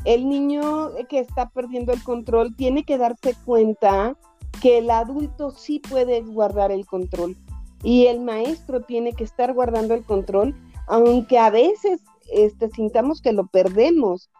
El 0.04 0.28
niño 0.28 0.90
que 1.08 1.20
está 1.20 1.48
perdiendo 1.50 1.92
el 1.92 2.02
control 2.02 2.56
tiene 2.56 2.84
que 2.84 2.98
darse 2.98 3.34
cuenta 3.44 4.16
que 4.60 4.78
el 4.78 4.90
adulto 4.90 5.52
sí 5.52 5.78
puede 5.78 6.22
guardar 6.22 6.72
el 6.72 6.84
control 6.84 7.36
y 7.84 8.06
el 8.06 8.20
maestro 8.20 8.80
tiene 8.80 9.12
que 9.12 9.22
estar 9.22 9.52
guardando 9.52 9.94
el 9.94 10.02
control, 10.02 10.56
aunque 10.88 11.38
a 11.38 11.50
veces 11.50 12.00
este, 12.32 12.68
sintamos 12.70 13.20
que 13.20 13.32
lo 13.32 13.46
perdemos. 13.46 14.30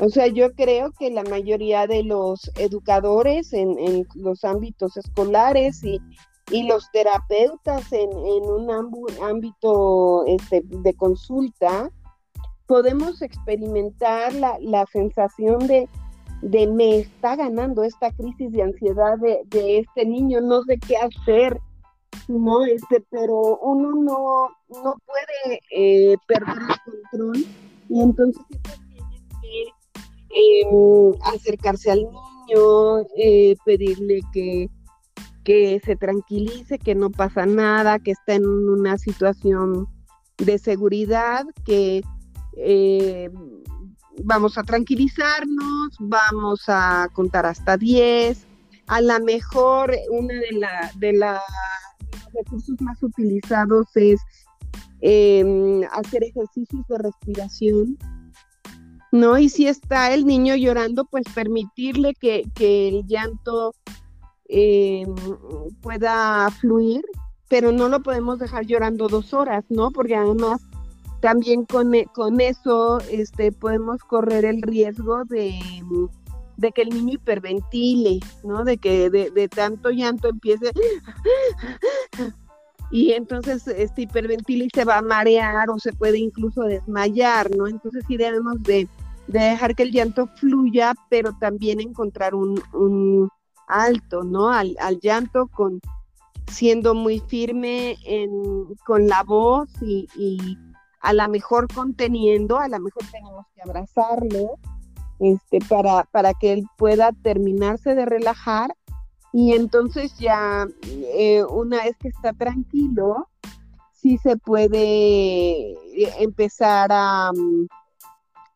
O 0.00 0.08
sea, 0.08 0.26
yo 0.26 0.52
creo 0.54 0.90
que 0.98 1.10
la 1.10 1.22
mayoría 1.22 1.86
de 1.86 2.02
los 2.02 2.50
educadores 2.56 3.52
en, 3.52 4.06
los 4.14 4.44
ámbitos 4.44 4.96
escolares 4.96 5.82
y, 5.84 6.00
los 6.66 6.90
terapeutas 6.92 7.90
en, 7.92 8.10
un 8.10 8.70
ámbito 9.22 10.24
este, 10.26 10.62
de 10.64 10.94
consulta, 10.94 11.90
podemos 12.66 13.22
experimentar 13.22 14.32
la, 14.34 14.86
sensación 14.92 15.66
de, 15.66 15.88
de, 16.42 16.66
me 16.66 16.98
está 16.98 17.36
ganando 17.36 17.82
esta 17.82 18.10
crisis 18.10 18.52
de 18.52 18.62
ansiedad 18.62 19.16
de, 19.18 19.78
este 19.78 20.04
niño, 20.04 20.40
no 20.40 20.62
sé 20.64 20.78
qué 20.78 20.96
hacer, 20.96 21.60
¿no? 22.28 22.64
Este, 22.64 23.04
pero 23.10 23.58
uno 23.58 23.90
no, 23.90 24.48
no 24.82 24.96
puede 25.06 25.60
eh, 25.70 26.16
perder 26.26 26.56
el 26.58 27.02
control 27.10 27.46
y 27.88 28.00
entonces 28.00 28.42
tiene 28.50 28.64
que 29.40 30.60
em, 30.62 31.12
acercarse 31.34 31.90
al 31.90 32.00
niño, 32.00 33.00
eh, 33.16 33.56
pedirle 33.64 34.20
que, 34.32 34.68
que 35.44 35.80
se 35.84 35.96
tranquilice, 35.96 36.78
que 36.78 36.94
no 36.94 37.10
pasa 37.10 37.46
nada, 37.46 37.98
que 37.98 38.12
está 38.12 38.34
en 38.34 38.46
una 38.46 38.98
situación 38.98 39.86
de 40.38 40.58
seguridad, 40.58 41.44
que 41.64 42.02
eh, 42.56 43.30
vamos 44.22 44.58
a 44.58 44.62
tranquilizarnos, 44.62 45.96
vamos 45.98 46.64
a 46.68 47.08
contar 47.12 47.46
hasta 47.46 47.76
10. 47.76 48.46
A 48.86 49.00
lo 49.00 49.20
mejor 49.20 49.94
una 50.10 50.34
de, 50.34 50.52
la, 50.52 50.90
de, 50.96 51.12
la, 51.14 51.32
los 51.34 51.42
recursos 52.34 52.80
más 52.80 53.02
utilizados 53.02 53.86
es 53.94 54.20
em, 55.00 55.82
hacer 55.92 56.24
ejercicios 56.24 56.86
de 56.88 56.98
respiración, 56.98 57.98
¿no? 59.12 59.38
Y 59.38 59.48
si 59.48 59.66
está 59.66 60.12
el 60.12 60.26
niño 60.26 60.56
llorando, 60.56 61.04
pues 61.04 61.24
permitirle 61.34 62.14
que, 62.14 62.44
el 62.58 63.06
llanto 63.06 63.74
em, 64.48 65.14
pueda 65.80 66.50
fluir, 66.60 67.04
pero 67.48 67.72
no 67.72 67.88
lo 67.88 68.02
podemos 68.02 68.38
dejar 68.38 68.66
llorando 68.66 69.08
dos 69.08 69.32
horas, 69.34 69.64
¿no? 69.68 69.90
Porque 69.90 70.16
además 70.16 70.60
también 71.20 71.64
con, 71.64 71.92
con 72.12 72.40
eso 72.40 72.98
este, 73.10 73.50
podemos 73.50 74.00
correr 74.02 74.44
el 74.44 74.60
riesgo 74.60 75.24
de, 75.24 75.58
de 76.56 76.72
que 76.72 76.82
el 76.82 76.90
niño 76.90 77.14
hiperventile, 77.14 78.20
¿no? 78.42 78.64
De 78.64 78.78
que 78.78 79.10
de, 79.10 79.48
tanto 79.48 79.90
llanto 79.90 80.28
empiece 80.28 80.70
y 82.90 83.12
entonces 83.12 83.66
este 83.66 84.02
hiperventila 84.02 84.64
y 84.64 84.68
se 84.72 84.84
va 84.84 84.98
a 84.98 85.02
marear 85.02 85.68
o 85.70 85.78
se 85.78 85.92
puede 85.92 86.18
incluso 86.18 86.62
desmayar, 86.62 87.50
¿no? 87.56 87.66
Entonces 87.66 88.04
sí 88.06 88.16
debemos 88.16 88.62
de, 88.62 88.88
dejar 89.26 89.74
que 89.74 89.84
el 89.84 89.92
llanto 89.92 90.28
fluya, 90.36 90.94
pero 91.08 91.32
también 91.40 91.80
encontrar 91.80 92.34
un, 92.34 93.28
alto, 93.66 94.22
¿no? 94.22 94.50
Al, 94.50 94.76
llanto 95.00 95.46
con 95.48 95.80
siendo 96.50 96.94
muy 96.94 97.20
firme 97.20 97.96
en, 98.04 98.30
con 98.86 99.08
la 99.08 99.22
voz 99.22 99.70
y, 99.80 100.06
a 101.00 101.12
lo 101.12 101.28
mejor 101.28 101.66
conteniendo, 101.72 102.58
a 102.58 102.68
lo 102.68 102.78
mejor 102.80 103.02
tenemos 103.10 103.44
que 103.54 103.62
abrazarlo 103.62 104.58
este, 105.18 105.58
para, 105.68 106.04
para 106.04 106.34
que 106.34 106.52
él 106.52 106.66
pueda 106.76 107.12
terminarse 107.12 107.94
de 107.94 108.04
relajar 108.04 108.74
y 109.32 109.52
entonces 109.52 110.16
ya 110.18 110.66
eh, 110.82 111.44
una 111.44 111.82
vez 111.82 111.96
que 111.98 112.08
está 112.08 112.32
tranquilo, 112.32 113.28
sí 113.92 114.18
se 114.18 114.36
puede 114.36 115.72
eh, 115.72 116.14
empezar 116.20 116.90
a, 116.92 117.30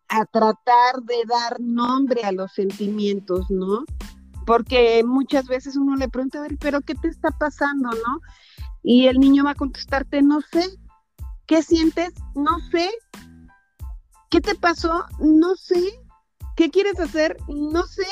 a 0.08 0.24
tratar 0.26 1.02
de 1.02 1.16
dar 1.28 1.60
nombre 1.60 2.22
a 2.22 2.32
los 2.32 2.52
sentimientos, 2.52 3.50
¿no? 3.50 3.84
Porque 4.46 5.02
muchas 5.04 5.46
veces 5.46 5.76
uno 5.76 5.96
le 5.96 6.08
pregunta, 6.08 6.38
a 6.38 6.42
ver, 6.42 6.56
pero 6.58 6.80
¿qué 6.80 6.94
te 6.94 7.08
está 7.08 7.30
pasando, 7.30 7.90
no? 7.90 8.20
Y 8.82 9.06
el 9.06 9.18
niño 9.18 9.44
va 9.44 9.50
a 9.50 9.54
contestarte, 9.54 10.22
no 10.22 10.40
sé, 10.40 10.78
¿Qué 11.48 11.62
sientes? 11.62 12.12
No 12.34 12.58
sé. 12.70 12.90
¿Qué 14.28 14.42
te 14.42 14.54
pasó? 14.54 15.06
No 15.18 15.56
sé. 15.56 15.82
¿Qué 16.58 16.70
quieres 16.70 16.98
hacer? 16.98 17.36
No 17.46 17.84
sé. 17.84 18.02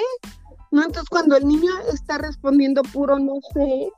No, 0.71 0.85
entonces 0.85 1.09
cuando 1.09 1.37
el 1.37 1.49
niño 1.49 1.71
está 1.93 2.17
respondiendo 2.19 2.83
puro 2.83 3.19
no 3.19 3.35
sé, 3.53 3.91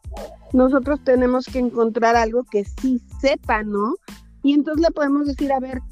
nosotros 0.55 1.05
tenemos 1.05 1.45
que 1.45 1.59
encontrar 1.59 2.17
algo 2.17 2.45
que 2.45 2.65
sí 2.65 2.99
sepa, 3.21 3.63
¿no? 3.63 3.95
Y 4.43 4.55
entonces 4.55 4.83
le 4.83 4.91
podemos 4.91 5.27
decir, 5.27 5.53
a 5.53 5.61
ver, 5.61 5.83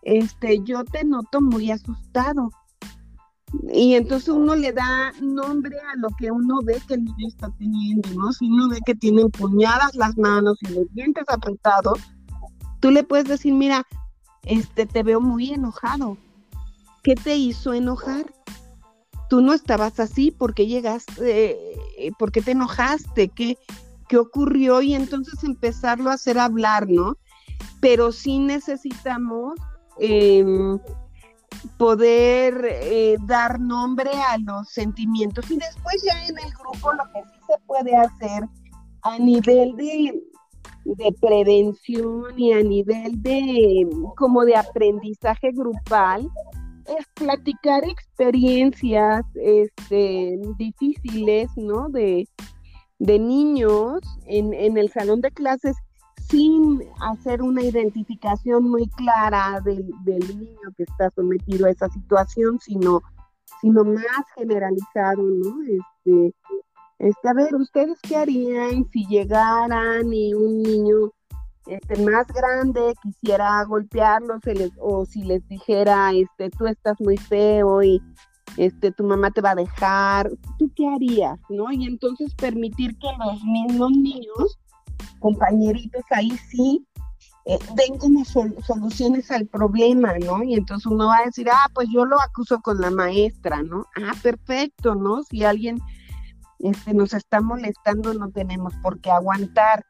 este, 0.00 0.62
yo 0.64 0.82
te 0.84 1.04
noto 1.04 1.42
muy 1.42 1.70
asustado. 1.70 2.50
Y 3.72 3.94
entonces 3.96 4.30
uno 4.30 4.54
le 4.54 4.72
da 4.72 5.12
nombre 5.20 5.76
a 5.78 5.96
lo 5.96 6.08
que 6.18 6.30
uno 6.30 6.60
ve 6.64 6.80
que 6.88 6.94
el 6.94 7.04
niño 7.04 7.28
está 7.28 7.50
teniendo, 7.58 8.08
¿no? 8.14 8.32
Si 8.32 8.46
uno 8.46 8.70
ve 8.70 8.78
que 8.86 8.94
tiene 8.94 9.22
empuñadas 9.22 9.94
las 9.94 10.16
manos 10.16 10.58
y 10.62 10.68
los 10.72 10.92
dientes 10.94 11.24
apretados, 11.28 12.00
Tú 12.80 12.90
le 12.90 13.04
puedes 13.04 13.28
decir, 13.28 13.52
mira, 13.52 13.86
este, 14.42 14.86
te 14.86 15.02
veo 15.02 15.20
muy 15.20 15.52
enojado. 15.52 16.16
¿Qué 17.02 17.14
te 17.14 17.36
hizo 17.36 17.72
enojar? 17.72 18.26
Tú 19.28 19.40
no 19.40 19.54
estabas 19.54 20.00
así, 20.00 20.30
porque 20.30 20.66
llegaste? 20.66 21.50
Eh, 21.98 22.12
¿Por 22.18 22.32
qué 22.32 22.42
te 22.42 22.50
enojaste? 22.50 23.28
¿Qué, 23.28 23.56
qué 24.08 24.18
ocurrió 24.18 24.82
y 24.82 24.94
entonces 24.94 25.44
empezarlo 25.44 26.10
a 26.10 26.14
hacer 26.14 26.38
hablar, 26.38 26.88
¿no? 26.88 27.16
Pero 27.80 28.10
sí 28.12 28.38
necesitamos 28.38 29.54
em, 29.98 30.78
poder 31.76 32.66
eh, 32.68 33.16
dar 33.26 33.60
nombre 33.60 34.10
a 34.28 34.36
los 34.38 34.68
sentimientos 34.68 35.50
y 35.50 35.56
después 35.56 36.02
ya 36.04 36.26
en 36.26 36.38
el 36.38 36.52
grupo 36.52 36.92
lo 36.92 37.04
que 37.12 37.22
sí 37.22 37.40
se 37.46 37.58
puede 37.66 37.96
hacer 37.96 38.44
a 39.02 39.18
nivel 39.18 39.76
de, 39.76 40.22
de 40.84 41.12
prevención 41.20 42.38
y 42.38 42.52
a 42.52 42.62
nivel 42.62 43.22
de 43.22 43.88
como 44.16 44.44
de 44.44 44.56
aprendizaje 44.56 45.52
grupal 45.52 46.28
es 46.98 47.06
platicar 47.14 47.84
experiencias 47.84 49.24
este, 49.34 50.38
difíciles, 50.56 51.50
¿no? 51.56 51.88
De, 51.88 52.28
de 52.98 53.18
niños 53.18 54.00
en, 54.26 54.52
en 54.52 54.76
el 54.76 54.90
salón 54.90 55.20
de 55.20 55.30
clases 55.30 55.76
sin 56.30 56.82
hacer 57.00 57.42
una 57.42 57.62
identificación 57.62 58.64
muy 58.64 58.88
clara 58.90 59.60
del, 59.64 59.92
niño 60.04 60.72
que 60.76 60.84
está 60.84 61.10
sometido 61.10 61.66
a 61.66 61.70
esa 61.70 61.88
situación, 61.88 62.58
sino, 62.60 63.02
sino 63.60 63.84
más 63.84 64.24
generalizado, 64.36 65.22
¿no? 65.22 65.56
Este, 65.62 66.34
este, 66.98 67.28
a 67.28 67.32
ver, 67.32 67.54
¿ustedes 67.54 67.98
qué 68.02 68.16
harían 68.16 68.88
si 68.90 69.06
llegaran 69.06 70.12
y 70.12 70.34
un 70.34 70.62
niño 70.62 71.12
este, 71.70 72.02
más 72.02 72.26
grande 72.26 72.94
quisiera 73.02 73.62
golpearlos 73.64 74.40
o 74.78 75.06
si 75.06 75.22
les 75.22 75.46
dijera, 75.48 76.12
este, 76.12 76.50
tú 76.50 76.66
estás 76.66 77.00
muy 77.00 77.16
feo 77.16 77.82
y 77.82 78.02
este, 78.56 78.90
tu 78.90 79.04
mamá 79.04 79.30
te 79.30 79.40
va 79.40 79.52
a 79.52 79.54
dejar, 79.54 80.30
¿tú 80.58 80.70
qué 80.74 80.88
harías? 80.88 81.38
¿No? 81.48 81.70
Y 81.70 81.86
entonces 81.86 82.34
permitir 82.34 82.98
que 82.98 83.06
los 83.24 83.42
mismos 83.44 83.92
niños, 83.92 84.58
compañeritos 85.20 86.02
ahí 86.10 86.30
sí, 86.50 86.84
eh, 87.46 87.58
den 87.76 87.98
como 87.98 88.24
soluciones 88.24 89.30
al 89.30 89.46
problema, 89.46 90.14
¿no? 90.18 90.42
Y 90.42 90.54
entonces 90.54 90.86
uno 90.86 91.06
va 91.06 91.18
a 91.18 91.26
decir, 91.26 91.48
ah, 91.50 91.68
pues 91.72 91.88
yo 91.92 92.04
lo 92.04 92.20
acuso 92.20 92.60
con 92.60 92.80
la 92.80 92.90
maestra, 92.90 93.62
¿no? 93.62 93.86
Ah, 93.96 94.12
perfecto, 94.22 94.94
¿no? 94.94 95.22
Si 95.22 95.44
alguien 95.44 95.78
este, 96.58 96.92
nos 96.92 97.14
está 97.14 97.40
molestando, 97.40 98.12
no 98.12 98.30
tenemos 98.30 98.74
por 98.82 99.00
qué 99.00 99.10
aguantar. 99.10 99.84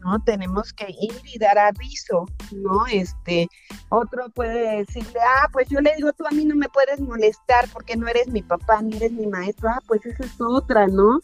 ¿No? 0.00 0.22
Tenemos 0.24 0.72
que 0.72 0.86
ir 0.88 1.14
y 1.24 1.38
dar 1.38 1.58
aviso, 1.58 2.26
¿no? 2.52 2.86
Este, 2.86 3.48
otro 3.88 4.28
puede 4.30 4.84
decirle, 4.84 5.20
ah, 5.20 5.48
pues 5.52 5.68
yo 5.68 5.80
le 5.80 5.94
digo, 5.96 6.12
tú 6.12 6.26
a 6.26 6.30
mí 6.30 6.44
no 6.44 6.54
me 6.54 6.68
puedes 6.68 7.00
molestar 7.00 7.68
porque 7.72 7.96
no 7.96 8.06
eres 8.08 8.28
mi 8.28 8.42
papá, 8.42 8.82
ni 8.82 8.96
eres 8.96 9.12
mi 9.12 9.26
maestro, 9.26 9.68
ah, 9.70 9.80
pues 9.86 10.04
esa 10.06 10.24
es 10.24 10.40
otra, 10.40 10.86
¿no? 10.86 11.20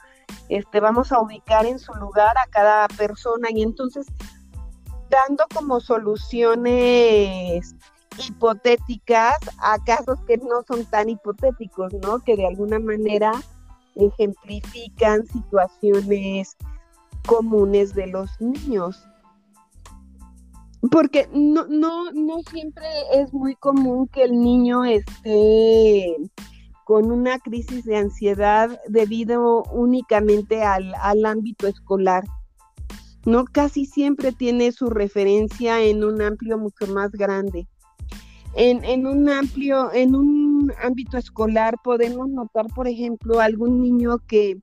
Este, 0.49 0.81
vamos 0.81 1.13
a 1.13 1.21
ubicar 1.21 1.67
en 1.67 1.79
su 1.79 1.93
lugar 1.95 2.37
a 2.39 2.49
cada 2.51 2.89
persona 2.89 3.49
y 3.51 3.63
entonces 3.63 4.07
dando 5.11 5.45
como 5.55 5.81
soluciones 5.81 7.75
hipotéticas 8.19 9.39
a 9.59 9.79
casos 9.85 10.19
que 10.27 10.37
no 10.39 10.63
son 10.67 10.85
tan 10.87 11.09
hipotéticos, 11.09 11.93
¿no? 11.95 12.21
Que 12.21 12.37
de 12.37 12.47
alguna 12.47 12.79
manera 12.79 13.33
ejemplifican 13.97 15.27
situaciones 15.27 16.57
comunes 17.31 17.95
de 17.95 18.09
los 18.09 18.29
niños. 18.41 19.07
Porque 20.91 21.29
no, 21.33 21.65
no, 21.69 22.11
no 22.11 22.41
siempre 22.51 22.87
es 23.15 23.33
muy 23.33 23.55
común 23.55 24.09
que 24.09 24.25
el 24.25 24.33
niño 24.33 24.85
esté 24.85 26.17
con 26.85 27.13
una 27.13 27.39
crisis 27.39 27.85
de 27.85 27.99
ansiedad 27.99 28.81
debido 28.89 29.63
únicamente 29.71 30.65
al, 30.65 30.93
al 31.01 31.25
ámbito 31.25 31.69
escolar. 31.69 32.25
No 33.25 33.45
casi 33.45 33.87
siempre 33.87 34.33
tiene 34.33 34.73
su 34.73 34.91
referencia 34.91 35.81
en 35.81 36.03
un 36.03 36.21
amplio 36.21 36.59
mucho 36.59 36.89
más 36.89 37.13
grande. 37.13 37.69
En, 38.57 38.83
en, 38.83 39.07
un 39.07 39.29
amplio, 39.29 39.93
en 39.93 40.17
un 40.17 40.73
ámbito 40.83 41.17
escolar 41.17 41.77
podemos 41.85 42.29
notar, 42.29 42.67
por 42.75 42.89
ejemplo, 42.89 43.39
algún 43.39 43.81
niño 43.81 44.19
que 44.27 44.59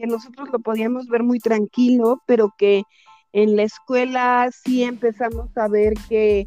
que 0.00 0.06
nosotros 0.06 0.48
lo 0.50 0.60
podíamos 0.60 1.08
ver 1.08 1.22
muy 1.22 1.40
tranquilo, 1.40 2.22
pero 2.26 2.54
que 2.56 2.84
en 3.32 3.54
la 3.54 3.64
escuela 3.64 4.48
sí 4.50 4.82
empezamos 4.82 5.54
a 5.58 5.68
ver 5.68 5.92
que, 6.08 6.46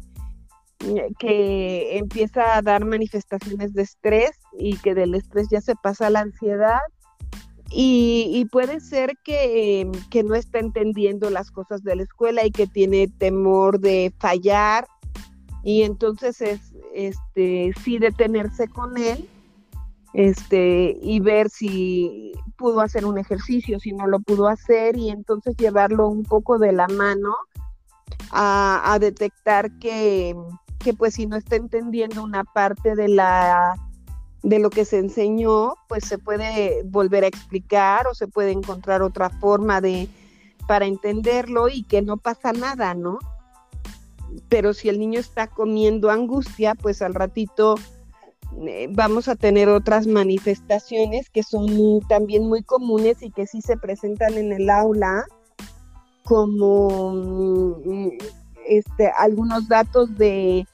que 1.20 1.98
empieza 1.98 2.56
a 2.56 2.62
dar 2.62 2.84
manifestaciones 2.84 3.72
de 3.72 3.82
estrés 3.82 4.32
y 4.58 4.76
que 4.78 4.94
del 4.94 5.14
estrés 5.14 5.46
ya 5.50 5.60
se 5.60 5.76
pasa 5.76 6.08
a 6.08 6.10
la 6.10 6.20
ansiedad. 6.20 6.80
Y, 7.76 8.46
puede 8.52 8.78
ser 8.78 9.16
que, 9.24 9.90
que, 10.10 10.22
no 10.22 10.34
está 10.34 10.58
entendiendo 10.58 11.30
las 11.30 11.50
cosas 11.50 11.82
de 11.82 11.96
la 11.96 12.02
escuela 12.02 12.44
y 12.44 12.50
que 12.50 12.66
tiene 12.68 13.08
temor 13.08 13.80
de 13.80 14.12
fallar 14.18 14.86
y 15.64 15.82
entonces 15.82 16.40
es 16.40 16.60
este 16.94 17.72
sí 17.82 17.98
detenerse 17.98 18.68
con 18.68 18.96
él 18.96 19.28
este, 20.14 20.96
y 21.02 21.18
ver 21.18 21.50
si 21.50 22.32
pudo 22.56 22.80
hacer 22.80 23.04
un 23.04 23.18
ejercicio, 23.18 23.80
si 23.80 23.92
no 23.92 24.06
lo 24.06 24.20
pudo 24.20 24.46
hacer, 24.46 24.96
y 24.96 25.10
entonces 25.10 25.56
llevarlo 25.56 26.08
un 26.08 26.22
poco 26.22 26.58
de 26.58 26.72
la 26.72 26.86
mano 26.86 27.34
a, 28.30 28.96
detectar 29.00 29.76
que, 29.78 30.36
que, 30.78 30.94
pues 30.94 31.14
si 31.14 31.26
no 31.26 31.36
está 31.36 31.56
entendiendo 31.56 32.22
una 32.22 32.44
parte 32.44 32.94
de 32.94 33.08
la 33.08 33.74
de 34.44 34.58
lo 34.58 34.68
que 34.68 34.84
se 34.84 34.98
enseñó, 34.98 35.74
pues 35.88 36.04
se 36.04 36.18
puede 36.18 36.82
volver 36.84 37.24
a 37.24 37.28
explicar 37.28 38.06
o 38.06 38.14
se 38.14 38.28
puede 38.28 38.50
encontrar 38.50 39.00
otra 39.00 39.30
forma 39.30 39.80
de 39.80 40.06
para 40.68 40.84
entenderlo 40.84 41.70
y 41.70 41.82
que 41.82 42.02
no 42.02 42.18
pasa 42.18 42.52
nada, 42.52 42.92
¿no? 42.92 43.18
Pero 44.50 44.74
si 44.74 44.90
el 44.90 44.98
niño 44.98 45.18
está 45.18 45.46
comiendo 45.46 46.10
angustia, 46.10 46.74
pues 46.74 47.00
al 47.00 47.14
ratito 47.14 47.76
vamos 48.90 49.28
a 49.28 49.36
tener 49.36 49.68
otras 49.68 50.06
manifestaciones 50.06 51.30
que 51.30 51.42
son 51.42 52.00
también 52.08 52.48
muy 52.48 52.62
comunes 52.62 53.22
y 53.22 53.30
que 53.30 53.46
sí 53.46 53.60
se 53.60 53.76
presentan 53.76 54.34
en 54.34 54.52
el 54.52 54.70
aula, 54.70 55.24
como 56.24 57.12
mm, 57.84 58.10
este, 58.66 59.10
algunos 59.16 59.68
datos 59.68 60.16
de, 60.16 60.66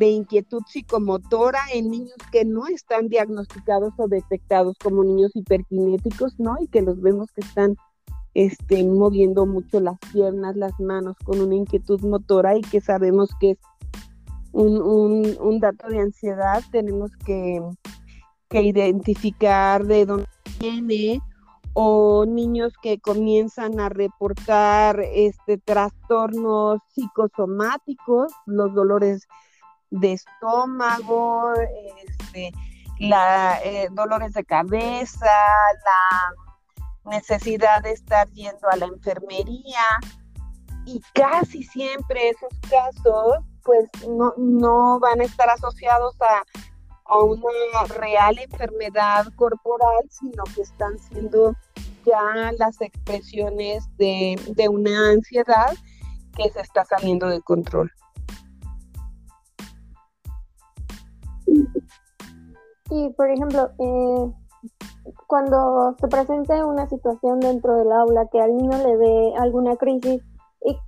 inquietud 0.00 0.62
psicomotora 0.66 1.60
en 1.72 1.88
niños 1.88 2.16
que 2.32 2.44
no 2.44 2.66
están 2.66 3.08
diagnosticados 3.08 3.92
o 3.98 4.08
detectados 4.08 4.76
como 4.82 5.04
niños 5.04 5.30
hiperkinéticos, 5.34 6.40
¿no? 6.40 6.56
Y 6.60 6.66
que 6.66 6.82
los 6.82 7.00
vemos 7.00 7.30
que 7.30 7.42
están 7.42 7.76
este, 8.34 8.82
moviendo 8.82 9.46
mucho 9.46 9.78
las 9.78 9.98
piernas, 10.12 10.56
las 10.56 10.78
manos 10.80 11.16
con 11.24 11.40
una 11.40 11.54
inquietud 11.54 12.00
motora 12.00 12.56
y 12.56 12.62
que 12.62 12.80
sabemos 12.80 13.30
que 13.38 13.52
es 13.52 13.58
un, 14.52 15.36
un, 15.40 15.60
dato 15.60 15.88
de 15.88 16.00
ansiedad, 16.00 16.62
tenemos 16.70 17.10
que, 17.24 17.60
identificar 18.50 19.84
de 19.84 20.04
dónde 20.04 20.28
viene 20.60 21.20
o 21.72 22.26
niños 22.26 22.74
que 22.82 22.98
comienzan 22.98 23.80
a 23.80 23.88
reportar 23.88 25.00
este 25.00 25.56
trastornos 25.56 26.80
psicosomáticos, 26.88 28.30
los 28.44 28.74
dolores 28.74 29.26
de 29.90 30.12
estómago, 30.12 31.54
este, 32.06 32.52
la, 32.98 33.58
eh, 33.64 33.88
dolores 33.90 34.34
de 34.34 34.44
cabeza, 34.44 35.26
la 37.06 37.10
necesidad 37.10 37.82
de 37.82 37.92
estar 37.92 38.28
yendo 38.32 38.68
a 38.68 38.76
la 38.76 38.84
enfermería 38.84 39.98
y 40.84 41.00
casi 41.14 41.62
siempre 41.62 42.28
esos 42.28 42.52
casos 42.68 43.38
pues 43.64 43.88
no, 44.08 44.34
no 44.36 44.98
van 45.00 45.20
a 45.20 45.24
estar 45.24 45.48
asociados 45.50 46.16
a, 46.20 46.42
una 47.14 47.84
real 47.98 48.38
enfermedad 48.38 49.26
corporal, 49.36 50.08
sino 50.08 50.44
que 50.54 50.62
están 50.62 50.98
siendo 50.98 51.54
ya 52.06 52.52
las 52.58 52.80
expresiones 52.80 53.84
de, 53.98 54.38
una 54.70 55.10
ansiedad 55.10 55.74
que 56.34 56.50
se 56.50 56.60
está 56.60 56.86
saliendo 56.86 57.26
de 57.26 57.42
control. 57.42 57.92
Y, 62.88 63.10
por 63.10 63.30
ejemplo, 63.30 63.70
eh, 63.78 64.32
cuando 65.26 65.94
se 66.00 66.08
presente 66.08 66.64
una 66.64 66.88
situación 66.88 67.40
dentro 67.40 67.76
del 67.76 67.92
aula 67.92 68.26
que 68.32 68.40
al 68.40 68.56
niño 68.56 68.78
le 68.78 68.96
dé 68.96 69.34
alguna 69.36 69.76
crisis, 69.76 70.22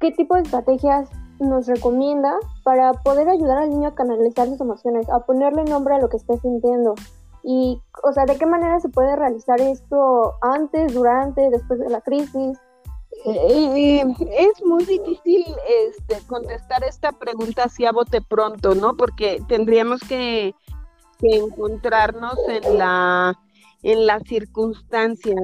¿qué 0.01 0.13
tipo 0.13 0.37
de 0.37 0.43
estrategias 0.43 1.11
nos 1.41 1.67
recomienda 1.67 2.37
para 2.63 2.93
poder 2.93 3.29
ayudar 3.29 3.59
al 3.59 3.71
niño 3.71 3.89
a 3.89 3.95
canalizar 3.95 4.49
sus 4.49 4.61
emociones, 4.61 5.09
a 5.11 5.21
ponerle 5.21 5.65
nombre 5.65 5.95
a 5.95 5.99
lo 5.99 6.09
que 6.09 6.17
está 6.17 6.37
sintiendo. 6.37 6.95
Y, 7.43 7.81
o 8.03 8.13
sea, 8.13 8.25
¿de 8.25 8.39
qué 8.39 8.47
manera 8.47 8.81
se 8.81 8.89
puede 8.89 9.15
realizar 9.17 9.61
esto 9.61 10.35
antes, 10.41 10.95
durante, 10.95 11.51
después 11.51 11.79
de 11.79 11.91
la 11.91 12.01
crisis? 12.01 12.59
Eh, 13.27 14.03
es 14.39 14.65
muy 14.65 14.85
difícil 14.85 15.45
este, 15.89 16.27
contestar 16.27 16.85
esta 16.85 17.13
pregunta 17.13 17.65
así 17.65 17.87
a 17.87 17.93
bote 17.93 18.21
pronto, 18.21 18.75
¿no? 18.75 18.97
Porque 18.97 19.41
tendríamos 19.49 20.01
que, 20.01 20.55
encontrarnos 21.21 22.37
en 22.49 22.77
la, 22.77 23.35
en 23.83 24.07
la 24.07 24.21
circunstancia. 24.21 25.35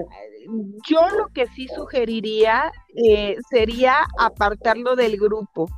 yo 0.87 1.09
lo 1.17 1.29
que 1.29 1.47
sí 1.47 1.69
sugeriría 1.69 2.71
eh, 2.95 3.37
sería 3.49 3.97
apartarlo 4.19 4.95
del 4.95 5.17
grupo. 5.17 5.69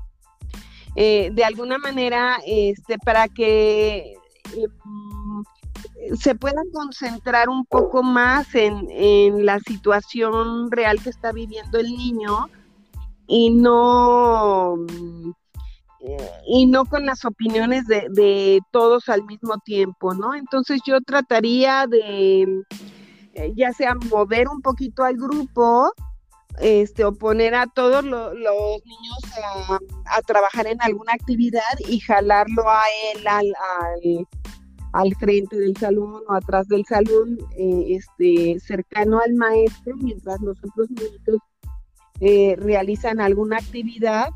Eh, 0.94 1.30
de 1.32 1.44
alguna 1.44 1.78
manera, 1.78 2.38
este, 2.46 2.98
para 2.98 3.28
que 3.28 4.14
se 6.18 6.34
pueda 6.34 6.62
concentrar 6.72 7.48
un 7.48 7.64
poco 7.64 8.02
más 8.02 8.54
en, 8.54 8.86
en, 8.90 9.46
la 9.46 9.58
situación 9.60 10.70
real 10.70 11.00
que 11.02 11.10
está 11.10 11.32
viviendo 11.32 11.78
el 11.78 11.96
niño 11.96 12.48
y 13.26 13.50
no 13.50 14.76
y 16.46 16.66
no 16.66 16.84
con 16.84 17.06
las 17.06 17.24
opiniones 17.24 17.86
de, 17.86 18.08
de, 18.10 18.60
todos 18.72 19.08
al 19.08 19.24
mismo 19.24 19.58
tiempo, 19.58 20.14
¿no? 20.14 20.34
Entonces 20.34 20.80
yo 20.84 21.00
trataría 21.00 21.86
de 21.86 22.64
eh, 23.34 23.52
ya 23.56 23.72
sea 23.72 23.94
mover 24.10 24.48
un 24.48 24.60
poquito 24.60 25.04
al 25.04 25.16
grupo, 25.16 25.92
este, 26.60 27.04
o 27.04 27.12
poner 27.12 27.54
a 27.54 27.66
todos 27.66 28.04
los 28.04 28.34
niños 28.34 29.18
a, 30.06 30.22
trabajar 30.22 30.66
en 30.66 30.80
alguna 30.82 31.12
actividad 31.12 31.62
y 31.88 31.98
jalarlo 32.00 32.68
a 32.68 32.82
él 33.14 33.26
al, 33.26 33.52
al, 34.92 35.14
frente 35.16 35.56
del 35.56 35.76
salón 35.76 36.22
o 36.28 36.32
atrás 36.32 36.68
del 36.68 36.84
salón, 36.84 37.38
eh, 37.56 37.96
este, 37.96 38.60
cercano 38.60 39.18
al 39.18 39.34
maestro, 39.34 39.96
mientras 39.96 40.40
los 40.40 40.58
otros 40.58 40.90
niños 40.90 41.42
eh, 42.20 42.54
realizan 42.58 43.20
alguna 43.20 43.56
actividad 43.56 44.28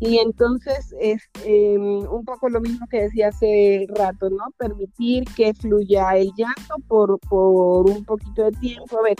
y 0.00 0.18
entonces 0.18 0.94
es 1.00 1.22
em, 1.44 1.80
un 1.82 2.24
poco 2.24 2.48
lo 2.48 2.60
mismo 2.60 2.86
que 2.88 3.02
decía 3.02 3.28
hace 3.28 3.86
rato, 3.96 4.30
¿no? 4.30 4.44
Permitir 4.56 5.24
que 5.36 5.52
fluya 5.54 6.16
el 6.16 6.30
llanto 6.36 6.76
por, 6.86 7.18
por 7.20 7.90
un 7.90 8.04
poquito 8.04 8.44
de 8.44 8.52
tiempo. 8.52 8.98
A 8.98 9.02
ver, 9.02 9.16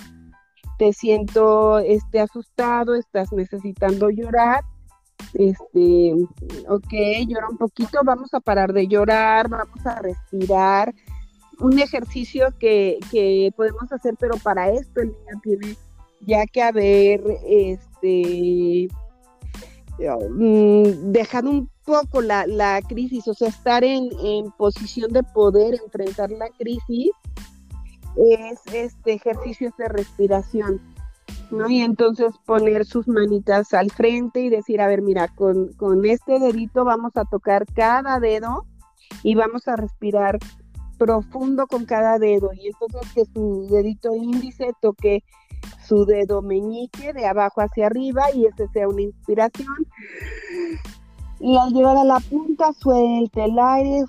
te 0.78 0.92
siento 0.92 1.78
este, 1.78 2.20
asustado, 2.20 2.94
estás 2.94 3.32
necesitando 3.32 4.10
llorar. 4.10 4.64
Este, 5.34 6.14
ok, 6.68 6.92
llora 7.26 7.48
un 7.50 7.58
poquito, 7.58 8.00
vamos 8.04 8.32
a 8.32 8.40
parar 8.40 8.72
de 8.72 8.86
llorar, 8.86 9.48
vamos 9.48 9.84
a 9.84 10.00
respirar. 10.00 10.94
Un 11.60 11.78
ejercicio 11.78 12.54
que, 12.58 12.98
que 13.10 13.52
podemos 13.56 13.90
hacer, 13.92 14.14
pero 14.18 14.36
para 14.36 14.70
esto 14.70 15.00
el 15.00 15.08
niño 15.08 15.40
tiene 15.42 15.76
ya 16.20 16.46
que 16.46 16.62
haber 16.62 17.20
este 17.46 18.88
Mm, 19.98 21.10
dejar 21.10 21.44
un 21.44 21.68
poco 21.84 22.22
la, 22.22 22.46
la, 22.46 22.80
crisis, 22.82 23.26
o 23.26 23.34
sea, 23.34 23.48
estar 23.48 23.82
en, 23.82 24.08
en, 24.22 24.50
posición 24.52 25.12
de 25.12 25.24
poder 25.24 25.80
enfrentar 25.82 26.30
la 26.30 26.48
crisis, 26.50 27.10
es 28.18 28.60
este 28.72 29.14
ejercicio 29.14 29.72
de 29.78 29.88
respiración, 29.88 30.80
¿no? 31.50 31.68
Y 31.68 31.80
entonces 31.80 32.32
poner 32.44 32.84
sus 32.84 33.06
manitas 33.08 33.72
al 33.74 33.90
frente 33.90 34.40
y 34.40 34.48
decir, 34.48 34.80
a 34.80 34.88
ver, 34.88 35.02
mira, 35.02 35.28
con, 35.28 35.72
con 35.74 36.04
este 36.04 36.38
dedito 36.38 36.84
vamos 36.84 37.12
a 37.16 37.24
tocar 37.24 37.64
cada 37.74 38.18
dedo 38.20 38.66
y 39.22 39.34
vamos 39.34 39.68
a 39.68 39.76
respirar 39.76 40.38
profundo 40.98 41.66
con 41.66 41.84
cada 41.84 42.18
dedo. 42.18 42.50
Y 42.52 42.68
entonces 42.68 43.12
que 43.14 43.24
su 43.32 43.68
dedito 43.70 44.14
índice 44.14 44.72
toque 44.80 45.22
su 45.86 46.04
dedo 46.04 46.42
meñique 46.42 47.12
de 47.12 47.26
abajo 47.26 47.60
hacia 47.60 47.86
arriba 47.86 48.24
y 48.34 48.46
ese 48.46 48.68
sea 48.68 48.88
una 48.88 49.02
inspiración. 49.02 49.74
Y 51.40 51.56
al 51.56 51.72
llegar 51.72 51.96
a 51.96 52.04
la 52.04 52.20
punta, 52.20 52.72
suelte 52.72 53.44
el 53.44 53.58
aire. 53.58 54.04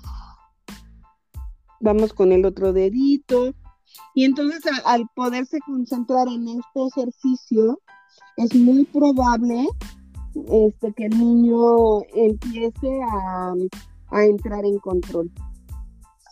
Vamos 1.80 2.12
con 2.12 2.32
el 2.32 2.44
otro 2.44 2.72
dedito. 2.72 3.54
Y 4.14 4.24
entonces 4.24 4.60
al 4.84 5.06
poderse 5.14 5.58
concentrar 5.60 6.28
en 6.28 6.48
este 6.48 6.86
ejercicio, 6.88 7.78
es 8.36 8.54
muy 8.54 8.84
probable 8.84 9.68
este, 10.34 10.92
que 10.92 11.06
el 11.06 11.18
niño 11.18 12.02
empiece 12.14 13.00
a, 13.02 13.54
a 14.10 14.24
entrar 14.24 14.64
en 14.64 14.78
control. 14.78 15.30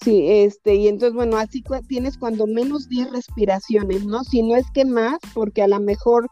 Sí, 0.01 0.25
este, 0.29 0.77
y 0.77 0.89
entonces, 0.89 1.15
bueno, 1.15 1.37
así 1.37 1.63
tienes 1.89 2.17
cuando 2.19 2.47
menos 2.47 2.89
10 2.89 3.11
respiraciones, 3.11 4.05
¿no? 4.07 4.23
Si 4.23 4.43
no 4.43 4.55
es 4.55 4.71
que 4.71 4.85
más, 4.85 5.19
porque 5.35 5.63
a 5.63 5.69
lo 5.69 5.81
mejor 5.81 6.29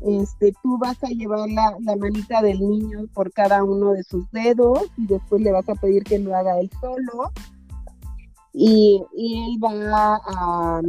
este, 0.00 0.52
tú 0.62 0.78
vas 0.78 1.02
a 1.02 1.08
llevar 1.08 1.48
la, 1.48 1.76
manita 1.96 2.42
del 2.42 2.60
niño 2.60 3.06
por 3.14 3.32
cada 3.32 3.64
uno 3.64 3.92
de 3.92 4.02
sus 4.04 4.30
dedos 4.30 4.82
y 4.96 5.06
después 5.06 5.42
le 5.42 5.52
vas 5.52 5.68
a 5.68 5.74
pedir 5.74 6.04
que 6.04 6.18
lo 6.18 6.34
haga 6.36 6.58
él 6.60 6.70
solo. 6.80 7.32
Y, 8.60 9.00
él 9.16 9.58
va 9.62 10.20
a, 10.26 10.80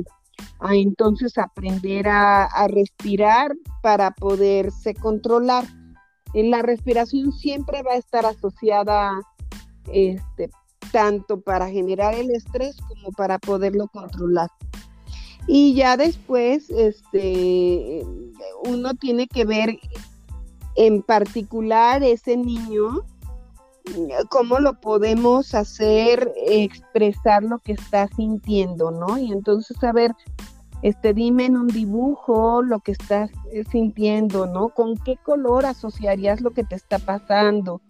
entonces 0.71 1.37
aprender 1.37 2.07
a, 2.07 2.45
a, 2.45 2.67
respirar 2.67 3.53
para 3.83 4.11
poderse 4.11 4.95
controlar. 4.95 5.65
En 6.33 6.49
la 6.49 6.63
respiración 6.63 7.31
siempre 7.31 7.83
va 7.83 7.93
a 7.93 7.97
estar 7.97 8.25
asociada 8.25 9.11
este, 9.91 10.49
tanto 10.91 11.41
para 11.41 11.69
generar 11.69 12.15
el 12.15 12.31
estrés 12.31 12.77
como 12.87 13.11
para 13.11 13.37
poderlo 13.37 13.87
controlar. 13.87 14.49
Y 15.47 15.73
ya 15.73 15.97
después, 15.97 16.69
este, 16.69 18.03
uno 18.65 18.93
tiene 18.95 19.27
que 19.27 19.45
ver 19.45 19.79
en 20.75 21.01
particular 21.01 22.03
ese 22.03 22.37
niño, 22.37 23.01
cómo 24.29 24.59
lo 24.59 24.79
podemos 24.79 25.53
hacer 25.53 26.31
expresar 26.47 27.43
lo 27.43 27.59
que 27.59 27.73
está 27.73 28.07
sintiendo, 28.07 28.91
¿no? 28.91 29.17
Y 29.17 29.31
entonces, 29.31 29.83
a 29.83 29.91
ver, 29.91 30.15
este, 30.81 31.13
dime 31.13 31.45
en 31.45 31.57
un 31.57 31.67
dibujo 31.67 32.61
lo 32.61 32.79
que 32.79 32.93
estás 32.93 33.31
sintiendo, 33.71 34.45
¿no? 34.45 34.69
¿Con 34.69 34.95
qué 34.97 35.17
color 35.17 35.65
asociarías 35.65 36.41
lo 36.41 36.51
que 36.51 36.63
te 36.63 36.75
está 36.75 36.99
pasando? 36.99 37.81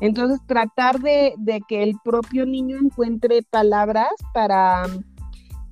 Entonces, 0.00 0.40
tratar 0.46 1.00
de, 1.00 1.34
que 1.68 1.82
el 1.82 1.94
propio 2.02 2.46
niño 2.46 2.78
encuentre 2.78 3.42
palabras 3.42 4.10
para, 4.32 4.84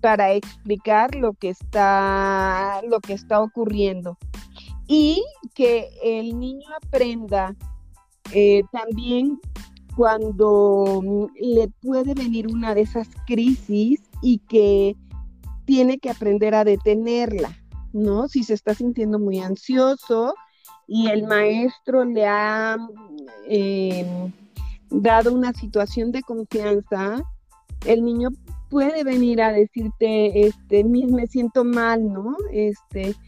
para 0.01 0.33
explicar 0.33 1.15
lo 1.15 1.33
que 1.33 1.51
está, 1.51 2.81
lo 2.89 3.01
que 3.01 3.15
está 3.15 3.41
ocurriendo. 3.41 4.19
Y 4.87 5.23
que 5.55 5.91
el 6.03 6.39
niño 6.39 6.67
aprenda 6.83 7.55
eh, 8.33 8.63
también 8.73 9.41
cuando 9.97 11.29
le 11.41 11.69
puede 11.83 12.15
venir 12.15 12.47
una 12.47 12.75
de 12.75 12.83
esas 12.83 13.09
crisis 13.27 14.01
y 14.23 14.39
que 14.49 14.97
tiene 15.65 15.99
que 15.99 16.11
aprender 16.11 16.55
a 16.55 16.65
detenerla, 16.65 17.57
¿no? 17.93 18.29
Si 18.29 18.45
se 18.45 18.55
está 18.55 18.75
sintiendo 18.75 19.19
muy 19.19 19.41
ansioso, 19.41 20.35
y 20.89 21.09
el 21.09 21.25
maestro 21.25 22.05
le 22.05 22.27
ha 22.27 22.79
eh, 23.47 24.33
dado 24.89 25.35
una 25.35 25.53
situación 25.53 26.11
de 26.11 26.23
confianza, 26.23 27.23
el 27.85 28.03
niño 28.03 28.31
puede 28.71 29.05
venir 29.05 29.43
a 29.43 29.53
decirte, 29.53 30.47
este, 30.47 30.85
me 30.85 31.27
siento 31.27 31.63
mal, 31.63 32.11
¿no? 32.11 32.37
Este, 32.51 33.11
mm, 33.11 33.28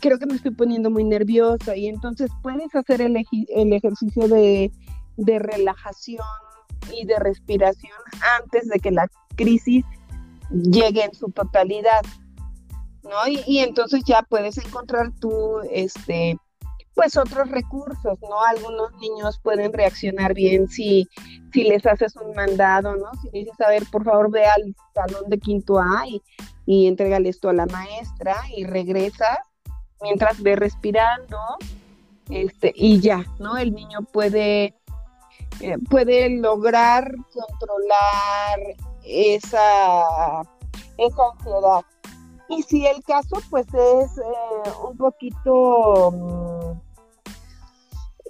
creo 0.00 0.18
que 0.18 0.26
me 0.26 0.34
estoy 0.34 0.50
poniendo 0.52 0.90
muy 0.90 1.04
nerviosa 1.04 1.76
y 1.76 1.86
entonces 1.86 2.30
puedes 2.42 2.74
hacer 2.74 3.00
el, 3.00 3.16
el 3.16 3.72
ejercicio 3.72 4.28
de, 4.28 4.70
de 5.16 5.38
relajación 5.38 6.24
y 6.92 7.06
de 7.06 7.18
respiración 7.18 7.96
antes 8.40 8.68
de 8.68 8.78
que 8.78 8.90
la 8.90 9.08
crisis 9.36 9.84
llegue 10.50 11.04
en 11.04 11.14
su 11.14 11.30
totalidad, 11.30 12.02
¿no? 13.02 13.26
Y, 13.46 13.58
entonces 13.60 14.02
ya 14.04 14.22
puedes 14.22 14.58
encontrar 14.58 15.10
tú, 15.18 15.60
este, 15.70 16.36
pues 16.94 17.16
otros 17.16 17.50
recursos, 17.50 18.18
¿no? 18.20 18.42
Algunos 18.48 18.92
niños 19.00 19.40
pueden 19.42 19.72
reaccionar 19.72 20.34
bien 20.34 20.68
si, 20.68 21.08
si 21.52 21.64
les 21.64 21.86
haces 21.86 22.14
un 22.16 22.34
mandado, 22.34 22.96
¿no? 22.96 23.06
Si 23.22 23.30
dices, 23.30 23.58
a 23.60 23.70
ver, 23.70 23.84
por 23.90 24.04
favor, 24.04 24.30
ve 24.30 24.44
al 24.44 24.74
salón 24.94 25.28
de 25.28 25.38
quinto 25.38 25.78
A 25.78 26.06
y, 26.06 26.22
y 26.66 26.94
esto 27.26 27.48
a 27.48 27.52
la 27.54 27.66
maestra 27.66 28.36
y 28.56 28.64
regresas 28.64 29.38
mientras 30.02 30.42
ve 30.42 30.56
respirando, 30.56 31.38
este, 32.30 32.72
y 32.74 33.00
ya, 33.00 33.24
¿no? 33.38 33.56
El 33.56 33.74
niño 33.74 34.00
puede, 34.12 34.74
eh, 35.60 35.76
puede 35.90 36.30
lograr 36.30 37.12
controlar 37.32 38.60
esa, 39.04 40.02
esa 40.98 41.22
ansiedad. 41.32 41.84
Y 42.48 42.62
si 42.62 42.86
el 42.86 43.02
caso, 43.04 43.40
pues 43.50 43.66
es 43.68 44.18
eh, 44.18 44.70
un 44.86 44.96
poquito 44.96 46.10
mm, 46.12 46.84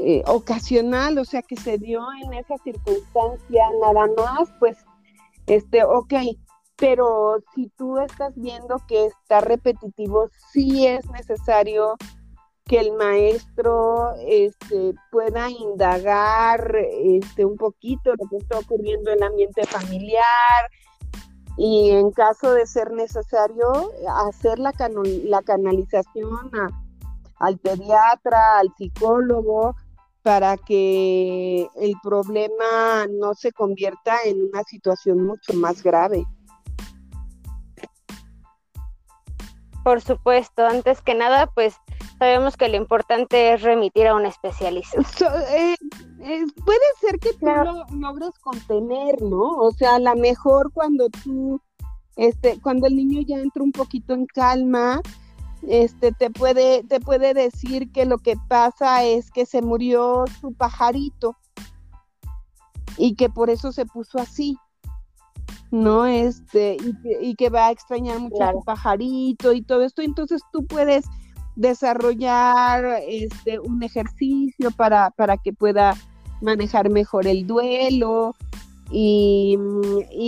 eh, 0.00 0.22
ocasional, 0.26 1.18
o 1.18 1.24
sea, 1.24 1.42
que 1.42 1.56
se 1.56 1.78
dio 1.78 2.04
en 2.22 2.34
esa 2.34 2.56
circunstancia 2.58 3.64
nada 3.80 4.06
más, 4.16 4.52
pues, 4.58 4.78
este, 5.46 5.84
ok, 5.84 6.14
pero 6.76 7.38
si 7.54 7.68
tú 7.76 7.98
estás 7.98 8.32
viendo 8.36 8.76
que 8.88 9.06
está 9.06 9.40
repetitivo, 9.40 10.28
sí 10.52 10.86
es 10.86 11.08
necesario 11.10 11.96
que 12.64 12.80
el 12.80 12.92
maestro 12.92 14.14
este, 14.26 14.94
pueda 15.10 15.50
indagar 15.50 16.76
este, 16.76 17.44
un 17.44 17.56
poquito 17.56 18.14
lo 18.18 18.28
que 18.28 18.38
está 18.38 18.58
ocurriendo 18.58 19.10
en 19.10 19.18
el 19.18 19.22
ambiente 19.22 19.66
familiar, 19.66 20.70
y 21.56 21.90
en 21.90 22.10
caso 22.10 22.52
de 22.52 22.66
ser 22.66 22.92
necesario 22.92 23.92
hacer 24.26 24.58
la, 24.58 24.72
la 25.24 25.42
canalización 25.42 26.50
al 27.38 27.58
pediatra, 27.58 28.58
al 28.58 28.72
psicólogo, 28.76 29.76
para 30.22 30.56
que 30.56 31.68
el 31.76 31.94
problema 32.02 33.06
no 33.10 33.34
se 33.34 33.52
convierta 33.52 34.16
en 34.24 34.42
una 34.42 34.64
situación 34.64 35.24
mucho 35.24 35.52
más 35.54 35.82
grave. 35.82 36.24
Por 39.84 40.00
supuesto, 40.00 40.66
antes 40.66 41.02
que 41.02 41.14
nada, 41.14 41.46
pues 41.46 41.76
sabemos 42.18 42.56
que 42.56 42.68
lo 42.68 42.76
importante 42.76 43.52
es 43.52 43.60
remitir 43.60 44.06
a 44.06 44.14
un 44.14 44.26
especialista. 44.26 44.98
Eh, 45.50 45.76
eh, 46.20 46.44
puede 46.64 46.80
ser 47.00 47.18
que 47.18 47.34
tú 47.34 47.46
lo 47.46 47.84
logres 47.94 48.30
contener, 48.40 49.20
¿no? 49.20 49.42
O 49.58 49.70
sea, 49.72 49.96
a 49.96 49.98
lo 49.98 50.16
mejor 50.16 50.72
cuando 50.72 51.10
tú, 51.10 51.60
este, 52.16 52.58
cuando 52.62 52.86
el 52.86 52.96
niño 52.96 53.20
ya 53.26 53.36
entra 53.36 53.62
un 53.62 53.72
poquito 53.72 54.14
en 54.14 54.24
calma, 54.24 55.02
este, 55.68 56.12
te 56.12 56.30
puede, 56.30 56.82
te 56.84 56.98
puede 56.98 57.34
decir 57.34 57.92
que 57.92 58.06
lo 58.06 58.18
que 58.18 58.36
pasa 58.48 59.04
es 59.04 59.30
que 59.30 59.44
se 59.44 59.60
murió 59.60 60.24
su 60.40 60.54
pajarito 60.54 61.36
y 62.96 63.16
que 63.16 63.28
por 63.28 63.50
eso 63.50 63.70
se 63.70 63.84
puso 63.84 64.18
así. 64.18 64.56
¿No? 65.74 66.06
Este, 66.06 66.76
y 67.20 67.34
que, 67.34 67.50
va 67.50 67.66
a 67.66 67.70
extrañar 67.72 68.20
mucho 68.20 68.44
a 68.44 68.52
su 68.52 68.62
pajarito 68.62 69.52
y 69.52 69.60
todo 69.60 69.82
esto. 69.82 70.02
Entonces 70.02 70.40
tú 70.52 70.64
puedes 70.64 71.04
desarrollar 71.56 73.00
este, 73.08 73.58
un 73.58 73.82
ejercicio 73.82 74.70
para, 74.70 75.10
para 75.10 75.36
que 75.36 75.52
pueda 75.52 75.96
manejar 76.40 76.90
mejor 76.90 77.26
el 77.26 77.44
duelo 77.44 78.36
y, 78.92 79.58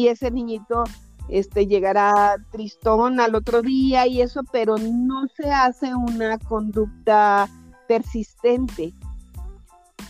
ese 0.09 0.33
niñito 0.33 0.83
este, 1.29 1.69
llegará 1.69 2.37
tristón 2.51 3.21
al 3.21 3.37
otro 3.37 3.63
día 3.63 4.09
y 4.09 4.23
eso, 4.23 4.41
pero 4.51 4.77
no 4.79 5.29
se 5.29 5.53
hace 5.53 5.95
una 5.95 6.39
conducta 6.39 7.49
persistente, 7.87 8.93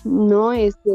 ¿no? 0.03 0.53
Este, 0.53 0.91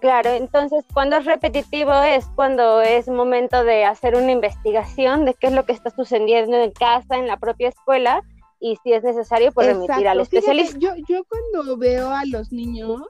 Claro, 0.00 0.30
entonces 0.30 0.84
cuando 0.94 1.16
es 1.16 1.26
repetitivo 1.26 1.92
es 1.92 2.26
cuando 2.34 2.80
es 2.80 3.06
momento 3.08 3.64
de 3.64 3.84
hacer 3.84 4.14
una 4.14 4.32
investigación 4.32 5.26
de 5.26 5.34
qué 5.34 5.48
es 5.48 5.52
lo 5.52 5.66
que 5.66 5.72
está 5.72 5.90
sucediendo 5.90 6.56
en 6.56 6.72
casa, 6.72 7.16
en 7.16 7.26
la 7.26 7.36
propia 7.36 7.68
escuela, 7.68 8.22
y 8.60 8.76
si 8.82 8.92
es 8.92 9.02
necesario, 9.02 9.52
pues 9.52 9.68
remitir 9.68 10.08
al 10.08 10.20
especialista. 10.20 10.78
yo, 10.78 10.90
yo 11.08 11.22
cuando 11.24 11.76
veo 11.76 12.10
a 12.10 12.24
los 12.26 12.50
niños, 12.50 13.02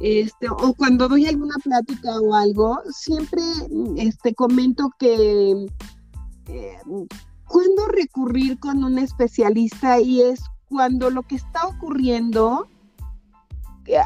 este, 0.00 0.48
o 0.48 0.74
cuando 0.74 1.08
doy 1.08 1.26
alguna 1.26 1.56
plática 1.62 2.18
o 2.20 2.34
algo, 2.34 2.78
siempre 2.90 3.42
este, 3.96 4.34
comento 4.34 4.90
que 4.98 5.66
eh, 6.48 6.78
cuando 7.46 7.86
recurrir 7.88 8.58
con 8.58 8.84
un 8.84 8.98
especialista 8.98 10.00
y 10.00 10.22
es 10.22 10.42
cuando 10.68 11.10
lo 11.10 11.22
que 11.22 11.34
está 11.34 11.66
ocurriendo 11.66 12.68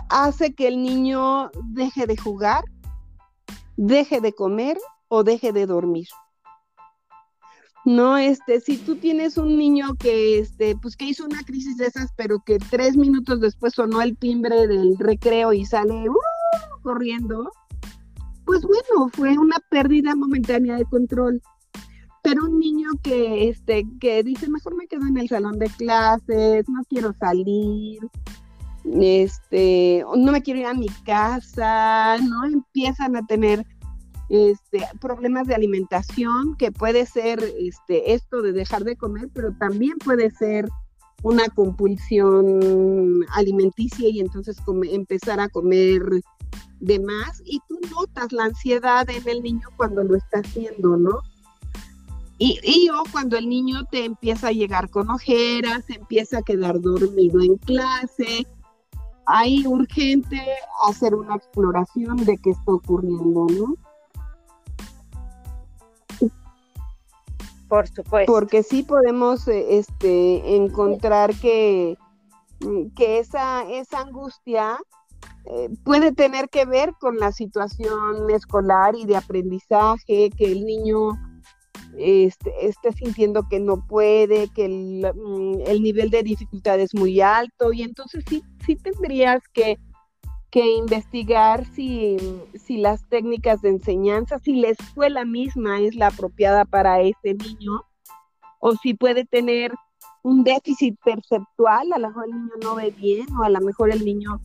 hace 0.09 0.55
que 0.55 0.69
el 0.69 0.83
niño 0.83 1.51
deje 1.65 2.07
de 2.07 2.17
jugar, 2.17 2.65
deje 3.77 4.21
de 4.21 4.33
comer 4.33 4.79
o 5.09 5.25
deje 5.25 5.53
de 5.53 5.67
dormir. 5.67 6.09
No, 7.85 8.17
este, 8.17 8.61
si 8.61 8.79
tú 8.79 8.97
tienes 8.97 9.37
un 9.37 9.59
niño 9.59 9.95
que, 9.99 10.39
este, 10.39 10.75
pues 10.75 10.97
que 10.97 11.05
hizo 11.05 11.25
una 11.27 11.43
crisis 11.43 11.77
de 11.77 11.87
esas, 11.87 12.11
pero 12.17 12.41
que 12.41 12.59
tres 12.59 12.97
minutos 12.97 13.41
después 13.41 13.75
sonó 13.75 14.01
el 14.01 14.17
timbre 14.17 14.67
del 14.67 14.97
recreo 14.99 15.53
y 15.53 15.67
sale 15.67 16.09
uh, 16.09 16.83
corriendo, 16.83 17.51
pues 18.47 18.63
bueno, 18.63 19.11
fue 19.13 19.37
una 19.37 19.59
pérdida 19.71 20.15
momentánea 20.17 20.77
de 20.77 20.87
control. 20.87 21.43
Pero 22.23 22.47
un 22.47 22.59
niño 22.59 22.89
que, 23.03 23.51
este, 23.51 23.87
que 24.01 24.23
dice, 24.23 24.49
mejor 24.49 24.75
me 24.77 24.87
quedo 24.87 25.07
en 25.07 25.19
el 25.19 25.29
salón 25.29 25.59
de 25.59 25.69
clases, 25.69 26.67
no 26.71 26.83
quiero 26.89 27.13
salir, 27.13 28.01
este, 28.85 30.05
no 30.17 30.33
me 30.33 30.43
quiero 30.43 30.61
ir 30.61 30.67
a 30.67 30.75
mi 30.75 30.89
casa, 31.05 32.19
¿no? 32.19 32.45
Empiezan 32.45 33.17
a 33.17 33.27
tener 33.27 33.67
este, 34.29 34.87
problemas 35.01 35.47
de 35.47 35.55
alimentación, 35.55 36.57
que 36.57 36.73
puede 36.73 37.07
ser 37.07 37.43
este, 37.59 38.15
esto 38.15 38.43
de 38.43 38.53
dejar 38.53 38.85
de 38.85 38.97
comer, 38.97 39.29
pero 39.33 39.53
también 39.55 39.97
puede 39.99 40.31
ser 40.31 40.69
una 41.23 41.49
compulsión 41.49 43.25
alimenticia 43.33 44.09
y 44.09 44.21
entonces 44.21 44.59
empezar 44.91 45.41
a 45.41 45.49
comer 45.49 46.03
de 46.81 47.01
más 47.01 47.43
y 47.47 47.61
tú 47.67 47.79
notas 47.91 48.33
la 48.33 48.45
ansiedad 48.45 49.09
en 49.09 49.27
el 49.27 49.43
niño 49.43 49.69
cuando 49.77 50.05
lo 50.05 50.17
está 50.17 50.41
haciendo, 50.41 50.97
¿no? 50.99 51.21
Y, 52.37 52.59
y, 52.63 52.91
o 52.91 53.05
cuando 53.13 53.39
el 53.39 53.49
niño 53.49 53.85
te 53.91 54.05
empieza 54.05 54.49
a 54.49 54.53
llegar 54.53 54.91
con 54.91 55.09
ojeras, 55.09 55.85
empieza 55.89 56.39
a 56.39 56.43
quedar 56.43 56.81
dormido 56.81 57.41
en 57.41 57.57
clase, 57.59 58.47
hay 59.27 59.67
urgente 59.67 60.41
hacer 60.89 61.15
una 61.15 61.37
exploración 61.37 62.17
de 62.25 62.37
qué 62.39 62.51
está 62.51 62.73
ocurriendo, 62.73 63.47
¿no? 63.47 63.75
Por 67.69 67.89
supuesto. 67.89 68.33
Porque 68.33 68.63
sí 68.63 68.83
podemos 68.83 69.49
eh, 69.49 69.79
este, 69.79 70.57
encontrar 70.57 71.35
que, 71.35 71.97
mm, 72.61 72.89
que 72.95 73.19
esa, 73.19 73.69
esa 73.71 74.01
angustia 74.01 74.79
eh, 75.47 75.71
puede 75.85 76.13
tener 76.13 76.49
que 76.49 76.67
ver 76.67 76.95
con 77.01 77.17
la 77.17 77.33
situación 77.33 78.31
escolar 78.31 78.95
y 78.97 79.07
de 79.07 79.17
aprendizaje, 79.17 80.31
que 80.31 80.53
el 80.53 80.65
niño 80.65 81.19
este, 81.99 82.53
esté 82.67 82.93
sintiendo 82.93 83.49
que 83.49 83.61
no 83.61 83.87
puede, 83.87 84.49
que 84.49 84.69
mm, 84.69 85.61
el, 85.67 85.83
nivel 85.83 86.11
de 86.11 86.23
dificultad 86.23 86.81
es 86.81 86.95
muy 86.95 87.21
alto 87.21 87.73
y 87.73 87.83
entonces 87.83 88.25
sí, 88.29 88.43
sí 88.65 88.77
tendrías 88.77 89.43
que, 89.53 89.79
investigar 90.77 91.67
si, 91.75 92.17
si 92.55 92.77
las 92.77 93.09
técnicas 93.09 93.61
de 93.61 93.71
enseñanza, 93.71 94.39
si 94.39 94.55
la 94.55 94.69
escuela 94.69 95.25
misma 95.25 95.81
es 95.81 95.97
la 95.97 96.07
apropiada 96.07 96.65
para 96.65 97.01
ese 97.01 97.35
niño 97.35 97.83
o 98.61 98.77
si 98.77 98.95
puede 98.95 99.25
tener 99.25 99.73
un 100.23 100.45
déficit 100.45 100.97
perceptual, 101.05 101.93
a 101.93 101.99
lo 101.99 102.07
mejor 102.07 102.27
el 102.27 102.31
niño 102.31 102.53
no 102.63 102.77
ve 102.77 102.93
bien 102.93 103.27
o 103.37 103.43
a 103.43 103.49
lo 103.49 103.61
mejor 103.63 103.91
el 103.91 104.05
niño 104.05 104.41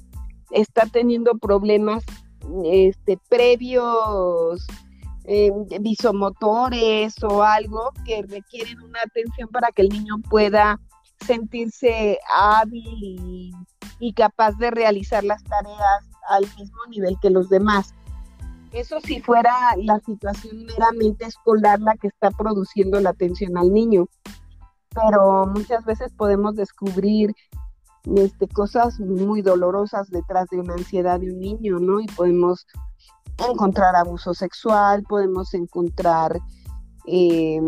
está 0.50 0.88
teniendo 0.88 1.38
problemas 1.38 2.04
este, 2.66 3.20
previos 3.30 4.66
eh, 5.26 5.52
visomotores 5.82 7.22
o 7.24 7.44
algo 7.44 7.92
que 8.06 8.24
requieren 8.24 8.82
una 8.82 9.00
atención 9.06 9.50
para 9.50 9.72
que 9.72 9.84
el 9.84 9.90
niño 9.90 10.16
pueda 10.30 10.80
sentirse 11.26 12.18
hábil 12.32 13.54
y, 14.00 14.14
capaz 14.14 14.54
de 14.58 14.72
realizar 14.72 15.24
las 15.24 15.44
tareas 15.44 16.04
al 16.30 16.44
mismo 16.58 16.86
nivel 16.90 17.18
que 17.22 17.30
los 17.30 17.50
demás. 17.50 17.94
Eso 18.72 19.00
si 19.02 19.20
fuera 19.22 19.54
la 19.78 20.00
situación 20.00 20.66
meramente 20.66 21.26
escolar 21.26 21.80
la 21.80 21.96
que 21.96 22.08
está 22.08 22.32
produciendo 22.32 23.00
la 23.00 23.12
atención 23.12 23.58
al 23.58 23.72
niño. 23.74 24.08
Pero 24.90 25.48
muchas 25.48 25.86
veces 25.86 26.12
podemos 26.14 26.56
descubrir 26.56 27.34
este, 28.16 28.48
cosas 28.48 29.00
muy 29.00 29.42
dolorosas 29.42 30.10
detrás 30.10 30.48
de 30.50 30.60
una 30.60 30.74
ansiedad 30.74 31.20
de 31.20 31.32
un 31.32 31.40
niño, 31.40 31.80
¿no? 31.80 32.00
Y 32.00 32.08
podemos 32.08 32.66
encontrar 33.48 33.96
abuso 33.96 34.34
sexual, 34.34 35.04
podemos 35.04 35.54
encontrar 35.54 36.40
em, 37.06 37.66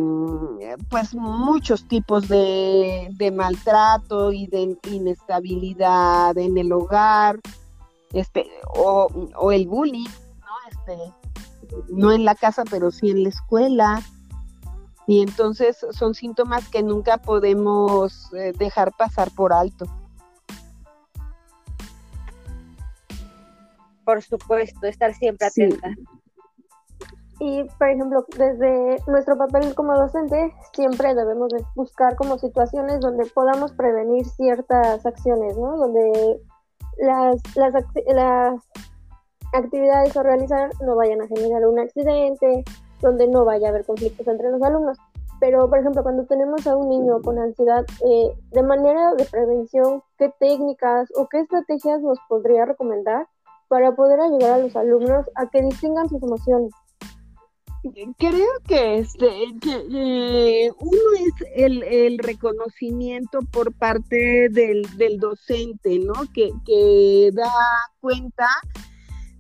pues 0.90 1.14
muchos 1.16 1.88
tipos 1.88 2.28
de, 2.28 3.34
maltrato 3.36 4.32
y 4.32 4.48
de 4.48 4.78
inestabilidad 4.90 6.38
en 6.38 6.58
el 6.58 6.72
hogar, 6.72 7.40
este, 8.14 8.48
o, 8.76 9.52
el 9.52 9.68
bullying, 9.68 10.10
¿no? 10.40 10.56
Este, 10.70 11.14
no 11.90 12.12
en 12.12 12.26
la 12.26 12.36
casa, 12.36 12.64
pero 12.70 12.92
sí 12.92 13.10
en 13.10 13.24
la 13.24 13.30
escuela. 13.30 14.02
Y 15.08 15.22
entonces 15.22 15.86
son 15.92 16.14
síntomas 16.14 16.68
que 16.70 16.84
nunca 16.84 17.18
podemos 17.18 18.32
eh, 18.34 18.54
dejar 18.58 18.92
pasar 18.98 19.32
por 19.32 19.52
alto. 19.52 19.86
Por 24.12 24.22
supuesto, 24.22 24.88
estar 24.88 25.14
siempre 25.14 25.48
atenta. 25.48 25.88
Y, 27.40 27.64
por 27.80 27.88
ejemplo, 27.88 28.26
desde 28.38 28.98
nuestro 29.08 29.38
papel 29.38 29.74
como 29.74 29.96
docente, 29.96 30.54
siempre 30.74 31.16
debemos 31.16 31.50
buscar 31.76 32.18
como 32.18 32.38
situaciones 32.38 33.00
donde 33.00 33.26
podamos 33.28 33.72
prevenir 33.72 34.26
ciertas 34.26 35.06
acciones, 35.06 35.58
¿no? 35.58 35.78
Donde 35.78 36.42
las, 36.98 37.42
las, 37.56 37.74
las 38.14 38.62
actividades 39.54 40.16
a 40.18 40.24
realizar 40.24 40.70
no 40.82 40.98
vayan 40.98 41.22
a 41.22 41.28
generar 41.28 41.66
un 41.66 41.80
accidente, 41.80 42.66
donde 43.00 43.30
no 43.30 43.46
vaya 43.46 43.68
a 43.68 43.70
haber 43.70 43.86
conflictos 43.86 44.28
entre 44.28 44.52
los 44.52 44.62
alumnos. 44.62 44.98
Pero, 45.40 45.70
por 45.70 45.80
ejemplo, 45.80 46.04
cuando 46.04 46.26
tenemos 46.26 46.68
a 46.68 46.76
un 46.76 46.90
niño 46.90 47.22
con 47.22 47.40
ansiedad, 47.40 47.86
eh, 48.06 48.36
de 48.52 48.62
manera 48.62 49.16
de 49.16 49.24
prevención, 49.24 50.04
¿qué 50.18 50.32
técnicas 50.38 51.10
o 51.16 51.30
qué 51.30 51.40
estrategias 51.40 52.02
nos 52.02 52.20
podría 52.28 52.66
recomendar 52.66 53.26
para 53.72 53.96
poder 53.96 54.20
ayudar 54.20 54.52
a 54.52 54.58
los 54.58 54.76
alumnos 54.76 55.26
a 55.36 55.48
que 55.48 55.62
distingan 55.62 56.10
sus 56.10 56.22
emociones. 56.22 56.74
creo 58.18 58.52
que 58.68 58.98
este 58.98 59.30
que, 59.62 60.72
uno 60.78 61.02
es 61.18 61.48
el, 61.56 61.82
el, 61.84 62.18
reconocimiento 62.18 63.40
por 63.50 63.74
parte 63.74 64.50
del, 64.50 64.86
del 64.98 65.20
docente, 65.20 66.00
¿no? 66.00 66.16
Que, 66.34 66.52
que 66.66 67.30
da 67.32 67.50
cuenta 68.02 68.50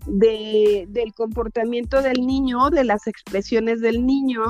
de, 0.07 0.85
del 0.87 1.13
comportamiento 1.13 2.01
del 2.01 2.25
niño, 2.25 2.69
de 2.69 2.85
las 2.85 3.07
expresiones 3.07 3.81
del 3.81 4.05
niño, 4.05 4.43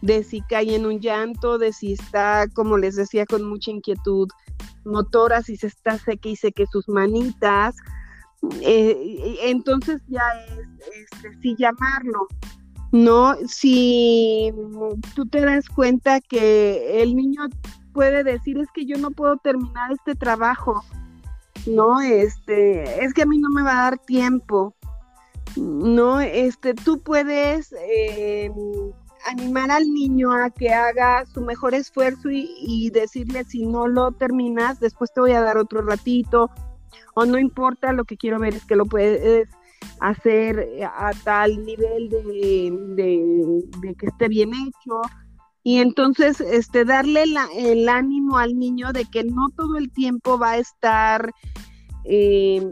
de 0.00 0.24
si 0.24 0.40
cae 0.40 0.74
en 0.74 0.86
un 0.86 1.00
llanto, 1.00 1.58
de 1.58 1.74
si 1.74 1.92
está, 1.92 2.46
como 2.54 2.78
les 2.78 2.96
decía, 2.96 3.26
con 3.26 3.44
mucha 3.44 3.72
inquietud 3.72 4.28
motora, 4.86 5.42
si 5.42 5.58
se 5.58 5.66
está 5.66 5.98
seque 5.98 6.30
y 6.30 6.36
seque 6.36 6.64
sus 6.66 6.88
manitas. 6.88 7.76
Eh, 8.60 9.36
entonces 9.42 10.02
ya 10.08 10.22
es, 10.48 11.24
este, 11.24 11.54
llamarlo, 11.56 12.26
¿no? 12.90 13.36
Si 13.46 14.52
tú 15.14 15.26
te 15.26 15.40
das 15.40 15.68
cuenta 15.68 16.20
que 16.20 17.02
el 17.02 17.14
niño 17.14 17.42
puede 17.92 18.24
decir, 18.24 18.58
es 18.58 18.68
que 18.74 18.84
yo 18.84 18.98
no 18.98 19.10
puedo 19.10 19.36
terminar 19.36 19.92
este 19.92 20.14
trabajo, 20.14 20.82
¿no? 21.66 22.00
Este, 22.00 23.04
es 23.04 23.14
que 23.14 23.22
a 23.22 23.26
mí 23.26 23.38
no 23.38 23.50
me 23.50 23.62
va 23.62 23.72
a 23.72 23.90
dar 23.90 23.98
tiempo, 23.98 24.74
¿no? 25.56 26.20
Este, 26.20 26.74
tú 26.74 27.00
puedes 27.00 27.72
eh, 27.72 28.50
animar 29.26 29.70
al 29.70 29.92
niño 29.92 30.32
a 30.32 30.50
que 30.50 30.72
haga 30.72 31.24
su 31.26 31.40
mejor 31.40 31.74
esfuerzo 31.74 32.28
y, 32.30 32.90
decirle 32.90 33.44
si 33.44 33.66
no 33.66 33.86
lo 33.86 34.12
terminas, 34.12 34.80
después 34.80 35.12
te 35.12 35.20
voy 35.20 35.32
a 35.32 35.40
dar 35.40 35.58
otro 35.58 35.82
ratito, 35.82 36.50
o 37.14 37.24
no 37.24 37.38
importa, 37.38 37.92
lo 37.92 38.04
que 38.04 38.16
quiero 38.16 38.38
ver 38.38 38.54
es 38.54 38.64
que 38.64 38.76
lo 38.76 38.86
puedes 38.86 39.48
hacer 40.00 40.68
a 40.84 41.10
tal 41.24 41.64
nivel 41.64 42.08
de, 42.08 43.94
que 43.98 44.06
esté 44.06 44.28
bien 44.28 44.50
hecho. 44.54 45.00
Y 45.64 45.78
entonces, 45.78 46.40
este, 46.40 46.84
darle 46.84 47.24
el 47.56 47.88
ánimo 47.88 48.38
al 48.38 48.58
niño 48.58 48.92
de 48.92 49.04
que 49.04 49.22
no 49.22 49.48
todo 49.56 49.76
el 49.76 49.92
tiempo 49.92 50.38
va 50.38 50.52
a 50.52 50.58
estar 50.58 51.30
eh, 52.04 52.68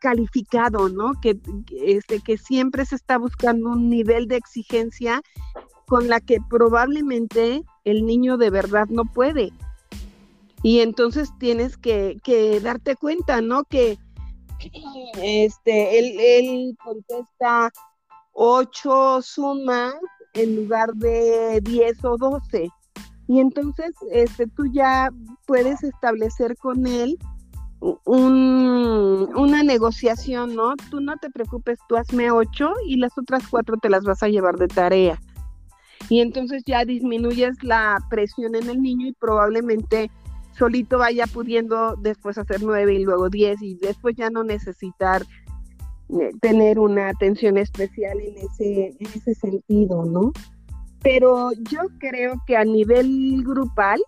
calificado, 0.00 0.88
¿no? 0.88 1.12
Que, 1.20 1.38
este, 1.82 2.20
que 2.20 2.38
siempre 2.38 2.86
se 2.86 2.94
está 2.94 3.18
buscando 3.18 3.70
un 3.70 3.90
nivel 3.90 4.26
de 4.26 4.36
exigencia 4.36 5.22
con 5.86 6.08
la 6.08 6.20
que 6.20 6.38
probablemente 6.48 7.62
el 7.84 8.06
niño 8.06 8.38
de 8.38 8.50
verdad 8.50 8.86
no 8.88 9.04
puede. 9.04 9.52
Y 10.64 10.80
entonces 10.80 11.28
tienes 11.38 11.76
que, 11.76 12.18
darte 12.62 12.96
cuenta, 12.96 13.42
¿no? 13.42 13.64
Que 13.64 13.98
este, 15.22 16.38
él, 16.38 16.74
contesta 16.82 17.70
ocho 18.32 19.20
sumas 19.20 19.92
en 20.32 20.56
lugar 20.56 20.94
de 20.94 21.60
diez 21.60 22.02
o 22.02 22.16
doce. 22.16 22.70
Y 23.28 23.40
entonces 23.40 23.92
este, 24.10 24.46
tú 24.46 24.64
ya 24.72 25.10
puedes 25.46 25.82
establecer 25.82 26.56
con 26.56 26.86
él 26.86 27.18
un, 28.06 29.30
una 29.36 29.62
negociación, 29.62 30.56
¿no? 30.56 30.76
Tú 30.90 31.00
no 31.00 31.18
te 31.18 31.28
preocupes, 31.28 31.78
tú 31.90 31.98
hazme 31.98 32.30
ocho 32.30 32.72
y 32.86 32.96
las 32.96 33.18
otras 33.18 33.46
cuatro 33.48 33.76
te 33.76 33.90
las 33.90 34.04
vas 34.04 34.22
a 34.22 34.28
llevar 34.28 34.56
de 34.56 34.68
tarea. 34.68 35.20
Y 36.08 36.20
entonces 36.20 36.62
ya 36.64 36.86
disminuyes 36.86 37.62
la 37.62 37.98
presión 38.08 38.54
en 38.54 38.70
el 38.70 38.80
niño 38.80 39.08
y 39.08 39.12
probablemente 39.12 40.10
solito 40.56 40.98
vaya 40.98 41.26
pudiendo 41.26 41.96
después 41.96 42.38
hacer 42.38 42.62
nueve 42.62 42.94
y 42.94 43.04
luego 43.04 43.28
diez 43.28 43.60
y 43.62 43.74
después 43.76 44.14
ya 44.16 44.30
no 44.30 44.44
necesitar 44.44 45.22
eh, 46.10 46.30
tener 46.40 46.78
una 46.78 47.08
atención 47.08 47.58
especial 47.58 48.20
en 48.20 48.36
ese, 48.38 48.94
en 48.98 49.06
ese 49.14 49.34
sentido, 49.34 50.04
¿no? 50.04 50.32
Pero 51.02 51.50
yo 51.70 51.80
creo 51.98 52.34
que 52.46 52.56
a 52.56 52.64
nivel 52.64 53.42
grupal, 53.44 54.00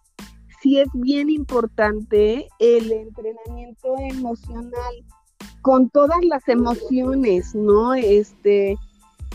sí 0.62 0.78
es 0.78 0.88
bien 0.94 1.30
importante 1.30 2.48
el 2.58 2.92
entrenamiento 2.92 3.94
emocional 4.10 4.94
con 5.62 5.90
todas 5.90 6.24
las 6.24 6.46
emociones, 6.48 7.54
¿no? 7.54 7.94
Este, 7.94 8.76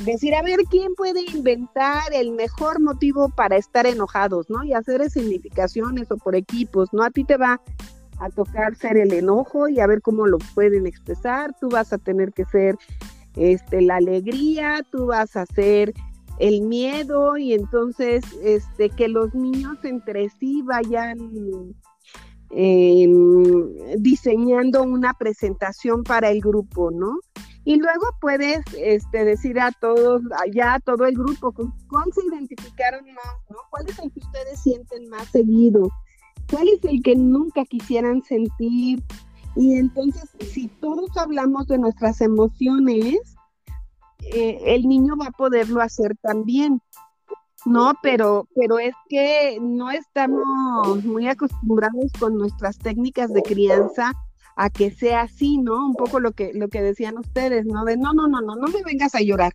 decir, 0.06 0.36
a 0.36 0.42
ver, 0.42 0.60
¿quién 0.70 0.94
puede 0.96 1.22
inventar 1.34 2.14
el 2.14 2.32
mejor 2.32 2.80
motivo 2.80 3.30
para 3.30 3.58
estar 3.58 3.86
enojados, 3.86 4.50
¿no? 4.50 4.64
Y 4.64 4.74
hacer 4.74 5.10
significaciones 5.10 6.12
o 6.12 6.18
por 6.18 6.36
equipos, 6.36 6.94
¿no? 6.94 7.04
A 7.04 7.12
ti 7.12 7.24
te 7.24 7.38
va 7.38 7.62
a 8.20 8.30
tocar 8.30 8.76
ser 8.76 8.98
el 8.98 9.14
enojo 9.14 9.68
y 9.68 9.80
a 9.80 9.88
ver 9.88 10.02
cómo 10.02 10.28
lo 10.28 10.38
pueden 10.54 10.86
expresar, 10.86 11.56
tú 11.60 11.70
vas 11.70 11.92
a 11.92 11.98
tener 11.98 12.34
que 12.34 12.46
ser 12.46 12.78
este, 13.36 13.82
la 13.82 13.96
alegría, 13.96 14.86
tú 14.92 15.08
vas 15.08 15.36
a 15.36 15.46
ser 15.48 15.94
el 16.38 16.62
miedo 16.62 17.38
y 17.38 17.54
entonces 17.54 18.24
este 18.44 18.90
que 18.90 19.08
los 19.08 19.34
niños 19.34 19.78
entre 19.84 20.30
sí 20.30 20.62
vayan 20.64 21.18
em, 22.50 23.76
diseñando 23.98 24.84
una 24.84 25.14
presentación 25.14 26.04
para 26.04 26.30
el 26.30 26.42
grupo, 26.42 26.92
¿no? 26.92 27.20
Y 27.63 27.76
luego 27.76 28.08
puedes 28.19 28.63
este, 28.76 29.24
decir 29.24 29.60
a 29.60 29.71
todos, 29.71 30.21
allá 30.43 30.76
a 30.76 30.80
todo 30.80 31.06
el 31.06 31.13
grupo, 31.13 31.54
¿cuál 31.54 32.12
se 32.13 32.26
identificaron 32.26 33.06
más? 33.13 33.36
¿no? 33.50 33.58
¿Cuál 33.69 33.88
es 33.88 34.00
el 34.00 34.12
que 34.12 34.19
ustedes 34.19 34.60
sienten 34.62 35.10
más 35.10 35.28
seguido? 35.28 35.89
¿Cuál 36.50 36.69
es 36.69 36.84
el 36.84 37.04
que 37.04 37.15
nunca 37.15 37.63
quisieran 37.65 38.24
sentir? 38.24 39.04
Y 39.56 39.76
entonces, 39.76 40.30
si 40.39 40.67
todos 40.67 41.15
hablamos 41.17 41.67
de 41.67 41.78
nuestras 41.78 42.21
emociones, 42.21 43.36
eh, 44.34 44.60
el 44.65 44.88
niño 44.88 45.15
va 45.15 45.28
a 45.28 45.32
poderlo 45.32 45.82
hacer 45.82 46.15
también. 46.21 46.82
No, 47.65 47.93
pero, 48.02 48.47
pero 48.56 48.80
es 48.80 48.95
que 49.08 49.60
no 49.62 49.91
estamos 49.91 51.06
muy 51.06 51.28
acostumbrados 51.28 52.12
con 52.19 52.38
nuestras 52.38 52.80
técnicas 52.80 53.32
de 53.32 53.43
crianza 53.43 54.13
a 54.56 54.70
que 54.70 54.92
sea 54.92 55.22
así, 55.22 55.58
¿no? 55.58 55.86
Un 55.86 55.96
poco 55.96 56.20
lo 56.20 56.32
que, 56.32 56.52
lo 56.54 56.68
que 56.68 56.82
decían 56.82 57.18
ustedes, 57.18 57.66
¿no? 57.66 57.86
De 57.86 57.98
no, 57.98 58.14
no, 58.14 58.28
no, 58.28 58.42
no, 58.42 58.56
no 58.56 58.68
me 58.68 58.84
vengas 58.84 59.16
a 59.16 59.22
llorar. 59.22 59.54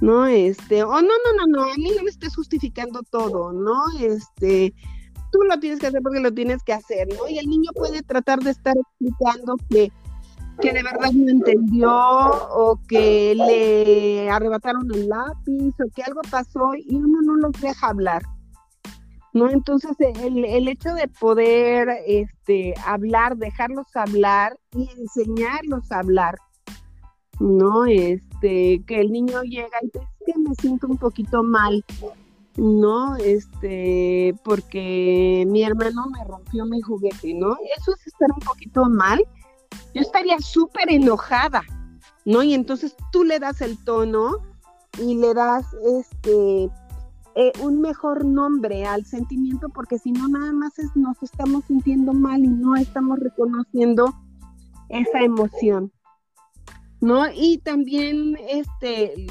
¿No? 0.00 0.26
Este, 0.26 0.82
o 0.82 0.90
no, 0.90 1.00
no, 1.02 1.36
no, 1.38 1.46
no, 1.46 1.62
a 1.62 1.76
mí 1.76 1.92
no 1.96 2.02
me 2.02 2.10
estés 2.10 2.34
justificando 2.34 3.02
todo, 3.08 3.52
¿no? 3.52 3.84
Este, 4.00 4.74
tú 5.30 5.38
lo 5.48 5.60
tienes 5.60 5.78
que 5.78 5.86
hacer 5.86 6.02
porque 6.02 6.18
lo 6.18 6.32
tienes 6.32 6.62
que 6.64 6.72
hacer, 6.72 7.06
¿no? 7.16 7.28
Y 7.28 7.38
el 7.38 7.46
niño 7.46 7.70
puede 7.72 8.02
tratar 8.02 8.40
de 8.40 8.50
estar 8.50 8.74
explicando 8.76 9.56
que 9.70 9.92
que 10.60 10.72
de 10.72 10.82
verdad 10.82 11.10
no 11.12 11.30
entendió 11.30 11.90
o 11.90 12.78
que 12.86 13.34
le 13.34 14.30
arrebataron 14.30 14.86
el 14.92 15.08
lápiz 15.08 15.74
o 15.80 15.90
que 15.94 16.02
algo 16.02 16.20
pasó 16.30 16.72
y 16.76 16.94
uno 16.94 17.20
no 17.22 17.36
los 17.36 17.52
deja 17.60 17.88
hablar. 17.88 18.22
¿No? 19.32 19.48
Entonces 19.48 19.92
el, 19.98 20.44
el 20.44 20.68
hecho 20.68 20.94
de 20.94 21.08
poder 21.08 21.88
este, 22.06 22.74
hablar, 22.84 23.36
dejarlos 23.36 23.86
hablar 23.94 24.58
y 24.76 24.88
enseñarlos 24.98 25.90
a 25.90 26.00
hablar, 26.00 26.36
¿no? 27.40 27.86
Este, 27.86 28.82
que 28.86 29.00
el 29.00 29.10
niño 29.10 29.42
llega 29.42 29.78
y 29.80 29.86
dice, 29.86 30.06
que 30.26 30.38
me 30.38 30.54
siento 30.54 30.86
un 30.86 30.98
poquito 30.98 31.42
mal, 31.42 31.82
¿no? 32.56 33.16
Este, 33.16 34.34
porque 34.44 35.44
mi 35.48 35.62
hermano 35.62 36.08
me 36.10 36.24
rompió 36.24 36.66
mi 36.66 36.82
juguete, 36.82 37.32
¿no? 37.32 37.56
Eso 37.78 37.94
es 37.94 38.06
estar 38.06 38.30
un 38.30 38.40
poquito 38.40 38.84
mal 38.84 39.26
yo 39.94 40.00
estaría 40.00 40.38
súper 40.40 40.90
enojada, 40.90 41.62
¿no? 42.24 42.42
Y 42.42 42.54
entonces 42.54 42.96
tú 43.10 43.24
le 43.24 43.38
das 43.38 43.60
el 43.60 43.82
tono 43.84 44.38
y 44.98 45.16
le 45.16 45.34
das 45.34 45.66
este 45.98 46.70
eh, 47.34 47.52
un 47.62 47.80
mejor 47.80 48.24
nombre 48.24 48.84
al 48.84 49.04
sentimiento, 49.04 49.68
porque 49.68 49.98
si 49.98 50.12
no, 50.12 50.28
nada 50.28 50.52
más 50.52 50.78
es, 50.78 50.94
nos 50.96 51.22
estamos 51.22 51.64
sintiendo 51.64 52.12
mal 52.12 52.44
y 52.44 52.48
no 52.48 52.76
estamos 52.76 53.18
reconociendo 53.18 54.14
esa 54.88 55.20
emoción. 55.20 55.92
¿No? 57.00 57.24
Y 57.34 57.58
también 57.58 58.36
este 58.48 59.26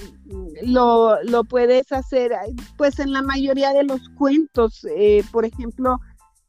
lo, 0.64 1.24
lo 1.24 1.46
puedes 1.46 1.90
hacer, 1.94 2.34
pues 2.78 3.00
en 3.00 3.14
la 3.14 3.22
mayoría 3.22 3.72
de 3.72 3.86
los 3.86 4.10
cuentos, 4.10 4.86
eh, 4.98 5.24
por 5.32 5.46
ejemplo, 5.46 6.00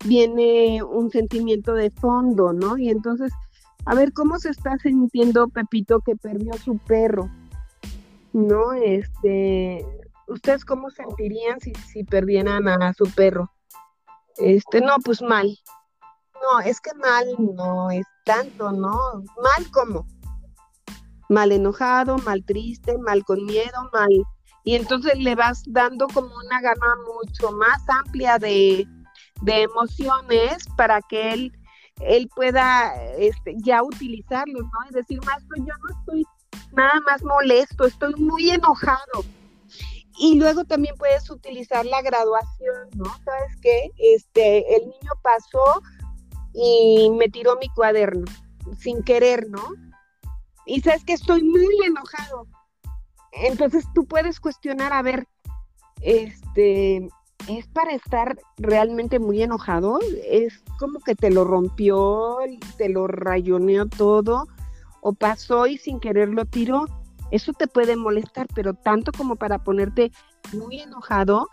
viene 0.05 0.83
un 0.83 1.11
sentimiento 1.11 1.75
de 1.75 1.93
fondo, 1.93 2.53
¿no? 2.53 2.77
Y 2.77 2.89
entonces 2.89 3.33
a 3.85 3.95
ver 3.95 4.13
cómo 4.13 4.39
se 4.39 4.51
está 4.51 4.79
sintiendo 4.79 5.49
Pepito 5.49 6.01
que 6.01 6.17
perdió 6.17 6.53
su 6.55 6.79
perro. 6.79 7.29
¿No? 8.33 8.73
Este, 8.73 9.85
¿ustedes 10.33 10.65
cómo 10.65 10.91
sentirían 10.91 11.61
si, 11.61 11.73
si 11.75 12.05
perdieran 12.05 12.69
a 12.69 12.93
su 12.95 13.05
perro? 13.15 13.53
Este, 14.37 14.81
no, 14.81 14.97
pues 15.05 15.23
mal. 15.23 15.57
No, 16.35 16.61
es 16.61 16.81
que 16.81 16.95
mal 16.95 17.27
no 17.39 17.91
es 17.91 18.07
tanto, 18.25 18.73
¿no? 18.73 18.97
Mal 19.43 19.71
como. 19.71 20.07
Mal 21.29 21.53
enojado, 21.53 22.19
mal 22.19 22.45
triste, 22.45 22.99
mal 22.99 23.25
con 23.25 23.45
miedo, 23.45 23.91
mal. 23.93 24.11
Y 24.65 24.75
entonces 24.75 25.19
le 25.19 25.35
vas 25.35 25.63
dando 25.67 26.07
como 26.09 26.35
una 26.35 26.61
gama 26.61 26.97
mucho 27.07 27.53
más 27.53 27.83
amplia 27.89 28.39
de, 28.39 28.87
de 29.43 29.63
emociones 29.63 30.65
para 30.77 31.01
que 31.03 31.33
él 31.33 31.53
él 32.01 32.29
pueda 32.35 32.95
este, 33.17 33.55
ya 33.59 33.83
utilizarlo, 33.83 34.61
¿no? 34.61 34.91
Y 34.91 34.95
decir, 34.95 35.21
maestro, 35.25 35.57
yo 35.59 35.75
no 35.83 35.99
estoy 35.99 36.27
nada 36.73 37.01
más 37.07 37.23
molesto, 37.23 37.85
estoy 37.85 38.15
muy 38.15 38.51
enojado. 38.51 39.25
Y 40.19 40.39
luego 40.39 40.65
también 40.65 40.95
puedes 40.97 41.29
utilizar 41.31 41.87
la 41.87 42.03
graduación, 42.03 42.91
¿no? 42.97 43.05
¿Sabes 43.25 43.57
qué? 43.61 43.91
Este, 43.99 44.77
el 44.77 44.83
niño 44.83 45.13
pasó 45.23 45.83
y 46.53 47.11
me 47.11 47.29
tiró 47.29 47.57
mi 47.57 47.69
cuaderno 47.71 48.27
sin 48.79 49.03
querer, 49.03 49.49
¿no? 49.49 49.63
Y 50.67 50.81
sabes 50.81 51.05
que 51.05 51.15
estoy 51.15 51.43
muy 51.43 51.77
enojado. 51.85 52.47
Entonces 53.33 53.85
tú 53.95 54.05
puedes 54.05 54.39
cuestionar, 54.39 54.93
a 54.93 55.03
ver, 55.03 55.27
este, 56.03 57.09
¿es 57.49 57.67
para 57.69 57.93
estar 57.93 58.39
realmente 58.59 59.19
muy 59.19 59.43
enojado? 59.43 59.99
¿Es 60.29 60.63
como 60.79 61.01
que 61.01 61.15
te 61.15 61.31
lo 61.31 61.45
rompió, 61.45 62.39
te 62.77 62.89
lo 62.89 63.07
rayoneó 63.07 63.89
todo? 63.89 64.47
¿O 65.01 65.13
pasó 65.15 65.67
y 65.67 65.79
sin 65.79 65.99
querer 65.99 66.29
lo 66.29 66.45
tiró? 66.45 66.87
Eso 67.33 67.55
te 67.55 67.67
puede 67.67 67.97
molestar, 67.97 68.47
pero 68.55 68.75
tanto 68.75 69.11
como 69.11 69.37
para 69.37 69.59
ponerte 69.59 70.13
muy 70.53 70.81
enojado, 70.81 71.49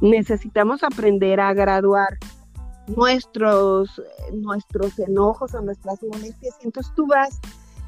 necesitamos 0.00 0.84
aprender 0.84 1.40
a 1.40 1.52
graduar 1.52 2.18
nuestros, 2.86 4.00
nuestros 4.32 4.96
enojos 5.00 5.54
o 5.54 5.60
nuestras 5.60 6.00
molestias. 6.04 6.56
Entonces 6.62 6.92
tú 6.94 7.08
vas 7.08 7.40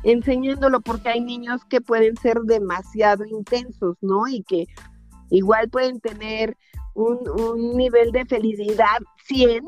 enseñándolo 0.03 0.81
porque 0.81 1.11
hay 1.11 1.21
niños 1.21 1.65
que 1.67 1.81
pueden 1.81 2.17
ser 2.17 2.41
demasiado 2.41 3.25
intensos, 3.25 3.97
¿no? 4.01 4.27
Y 4.27 4.43
que 4.43 4.67
igual 5.31 5.71
pueden 5.71 6.01
tener 6.01 6.57
un, 6.95 7.29
un 7.29 7.77
nivel 7.77 8.11
de 8.11 8.27
felicidad 8.27 8.99
100 9.27 9.65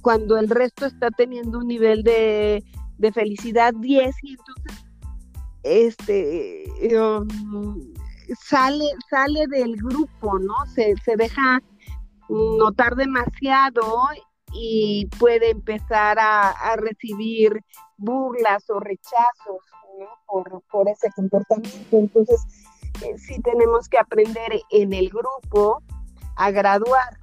cuando 0.00 0.38
el 0.38 0.48
resto 0.48 0.86
está 0.86 1.10
teniendo 1.10 1.58
un 1.58 1.66
nivel 1.66 2.04
de, 2.04 2.62
de 2.98 3.12
felicidad 3.12 3.74
10 3.74 4.14
y 4.22 4.30
entonces 4.30 4.87
este 5.62 6.64
um, 6.96 7.94
sale 8.40 8.84
sale 9.10 9.46
del 9.48 9.76
grupo 9.76 10.38
no 10.38 10.54
se, 10.74 10.94
se 11.04 11.16
deja 11.16 11.60
notar 12.28 12.94
demasiado 12.94 13.82
y 14.52 15.06
puede 15.18 15.50
empezar 15.50 16.18
a, 16.20 16.76
recibir 16.76 17.60
burlas 17.96 18.68
o 18.70 18.80
rechazos 18.80 19.62
por, 20.70 20.88
ese 20.88 21.10
comportamiento. 21.14 21.96
Entonces, 21.96 22.40
eh, 23.02 23.18
sí 23.18 23.40
tenemos 23.42 23.88
que 23.88 23.98
aprender 23.98 24.60
en 24.70 24.92
el 24.92 25.08
grupo 25.10 25.82
a 26.36 26.50
graduar. 26.50 27.18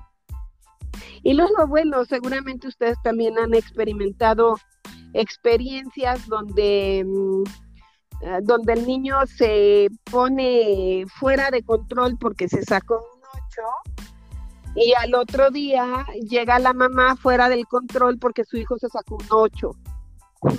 Y 1.24 1.34
luego, 1.34 1.68
bueno, 1.68 2.06
seguramente 2.06 2.68
ustedes 2.68 2.98
también 3.04 3.38
han 3.38 3.54
experimentado 3.54 4.58
experiencias 5.14 6.28
donde, 6.28 7.04
mm, 7.06 7.44
eh, 7.44 7.65
donde 8.44 8.74
el 8.74 8.88
niño 8.88 9.18
se 9.28 9.90
pone 10.10 11.06
fuera 11.20 11.52
de 11.52 11.64
control 11.64 12.18
porque 12.20 12.48
se 12.48 12.64
sacó 12.64 12.96
un 12.96 13.42
8 13.50 13.96
y 14.76 14.94
al 14.94 15.16
otro 15.16 15.52
día 15.52 16.06
llega 16.30 16.60
la 16.60 16.74
mamá 16.74 17.16
fuera 17.16 17.48
del 17.48 17.66
control 17.66 18.20
porque 18.20 18.44
su 18.44 18.58
hijo 18.58 18.78
se 18.78 18.90
sacó 18.90 19.16
un 19.16 19.26
8. 19.30 19.72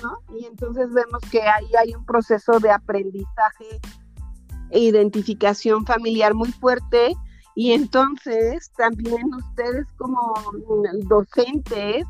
¿no? 0.01 0.37
Y 0.37 0.45
entonces 0.45 0.91
vemos 0.91 1.21
que 1.31 1.41
ahí 1.41 1.67
hay 1.79 1.93
un 1.93 2.03
proceso 2.03 2.59
de 2.59 2.71
aprendizaje 2.71 3.79
e 4.71 4.79
identificación 4.79 5.85
familiar 5.85 6.33
muy 6.33 6.51
fuerte. 6.51 7.15
Y 7.55 7.73
entonces 7.73 8.71
también 8.75 9.33
ustedes 9.35 9.85
como 9.97 10.33
docentes 11.03 12.05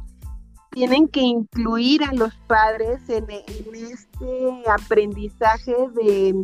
tienen 0.78 1.08
que 1.08 1.22
incluir 1.22 2.04
a 2.04 2.14
los 2.14 2.36
padres 2.46 3.02
en, 3.10 3.26
este 3.32 4.64
aprendizaje 4.70 5.74
de, 5.96 6.36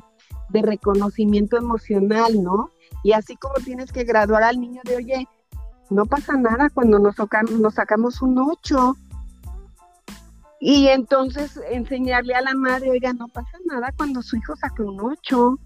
reconocimiento 0.50 1.56
emocional, 1.56 2.42
¿no? 2.42 2.72
Y 3.04 3.12
así 3.12 3.36
como 3.36 3.54
tienes 3.64 3.92
que 3.92 4.04
graduar 4.04 4.42
al 4.42 4.60
niño 4.60 4.82
de, 4.86 4.96
oye, 4.96 5.28
no 5.92 6.08
pasa 6.08 6.36
nada 6.36 6.72
cuando 6.72 6.98
nos, 6.98 7.16
sacamos 7.76 8.24
un 8.24 8.40
8. 8.40 8.98
Y 10.60 10.88
entonces 10.88 11.60
enseñarle 11.70 12.34
a 12.34 12.42
la 12.42 12.56
madre, 12.56 12.90
oiga, 12.90 13.14
no 13.14 13.28
pasa 13.28 13.60
nada 13.66 13.94
cuando 13.96 14.24
su 14.24 14.38
hijo 14.38 14.56
saca 14.56 14.82
un 14.82 15.00
8. 15.00 15.60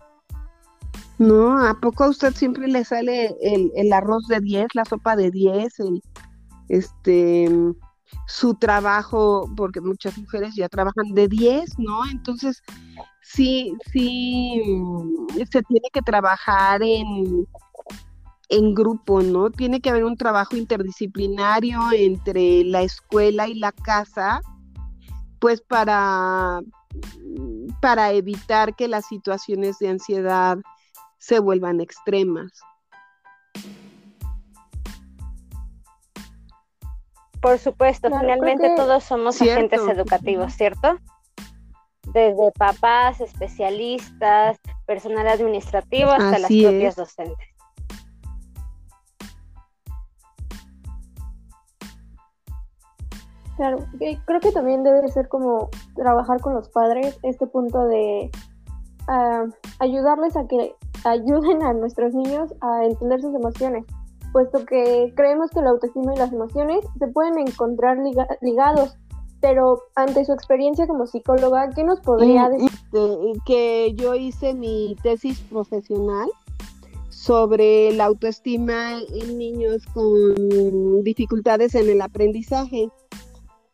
No, 1.20 1.66
¿a 1.66 1.74
poco 1.80 2.04
a 2.04 2.10
usted 2.10 2.34
siempre 2.34 2.68
le 2.68 2.84
sale 2.84 3.34
el, 3.42 3.94
arroz 3.94 4.28
de 4.28 4.42
10, 4.42 4.76
la 4.76 4.84
sopa 4.84 5.16
de 5.16 5.32
10, 5.32 5.80
el, 5.80 6.02
este, 6.68 7.50
su 8.28 8.56
trabajo, 8.56 9.50
porque 9.56 9.82
muchas 9.82 10.18
mujeres 10.18 10.56
ya 10.56 10.70
trabajan 10.70 11.14
de 11.14 11.28
10, 11.28 11.80
¿no? 11.80 12.06
Entonces, 12.10 12.62
sí, 13.22 13.74
sí, 13.92 14.62
se 15.52 15.62
tiene 15.64 15.90
que 15.92 16.02
trabajar 16.02 16.82
en, 16.84 17.48
en 18.50 18.74
grupo, 18.74 19.22
¿no? 19.22 19.50
Tiene 19.50 19.82
que 19.82 19.90
haber 19.90 20.06
un 20.06 20.18
trabajo 20.18 20.56
interdisciplinario 20.56 21.80
entre 21.94 22.64
la 22.64 22.82
escuela 22.82 23.48
y 23.48 23.56
la 23.56 23.72
casa, 23.72 24.42
pues 25.40 25.62
para, 25.62 26.62
para 27.82 28.12
evitar 28.12 28.76
que 28.76 28.88
las 28.88 29.06
situaciones 29.06 29.80
de 29.80 29.90
ansiedad 29.90 30.58
se 31.18 31.40
vuelvan 31.40 31.82
extremas. 31.82 32.52
Por 37.42 37.60
supuesto, 37.60 38.10
finalmente 38.10 38.74
todos 38.76 39.04
somos 39.04 39.42
agentes 39.42 39.82
educativos, 39.88 40.54
¿cierto? 40.54 40.98
Desde 42.14 42.52
papás, 42.58 43.22
especialistas, 43.22 44.58
personal 44.86 45.28
administrativo 45.28 46.12
hasta 46.12 46.40
las 46.40 46.52
propias 46.52 46.96
docentes. 46.96 47.48
Claro, 53.58 53.80
creo 53.98 54.40
que 54.40 54.52
también 54.52 54.84
debe 54.84 55.08
ser 55.08 55.28
como 55.28 55.70
trabajar 55.96 56.40
con 56.42 56.54
los 56.54 56.70
padres 56.70 57.18
este 57.24 57.48
punto 57.48 57.86
de 57.86 58.30
ah, 59.08 59.46
ayudarles 59.80 60.38
a 60.38 60.48
que 60.48 60.76
ayuden 61.04 61.64
a 61.64 61.74
nuestros 61.74 62.14
niños 62.14 62.54
a 62.62 62.86
entender 62.86 63.20
sus 63.20 63.34
emociones, 63.34 63.86
puesto 64.32 64.66
que 64.66 65.14
creemos 65.16 65.52
que 65.52 65.62
la 65.62 65.72
autoestima 65.72 66.14
y 66.14 66.18
las 66.18 66.32
emociones 66.32 66.86
se 67.00 67.08
pueden 67.08 67.38
encontrar 67.40 67.98
ligados, 68.42 68.98
pero 69.42 69.84
ante 69.96 70.26
su 70.26 70.34
experiencia 70.34 70.88
como 70.88 71.08
psicóloga, 71.08 71.70
¿qué 71.76 71.84
nos 71.84 72.00
podría 72.02 72.50
decir? 72.50 72.70
que 73.46 73.94
yo 73.96 74.16
hice 74.16 74.54
mi 74.54 74.96
tesis 75.04 75.40
profesional 75.42 76.28
sobre 77.10 77.92
la 77.94 78.06
autoestima 78.06 79.00
en 79.00 79.38
niños 79.38 79.86
con 79.94 81.04
dificultades 81.04 81.76
en 81.76 81.90
el 81.90 82.02
aprendizaje. 82.02 82.90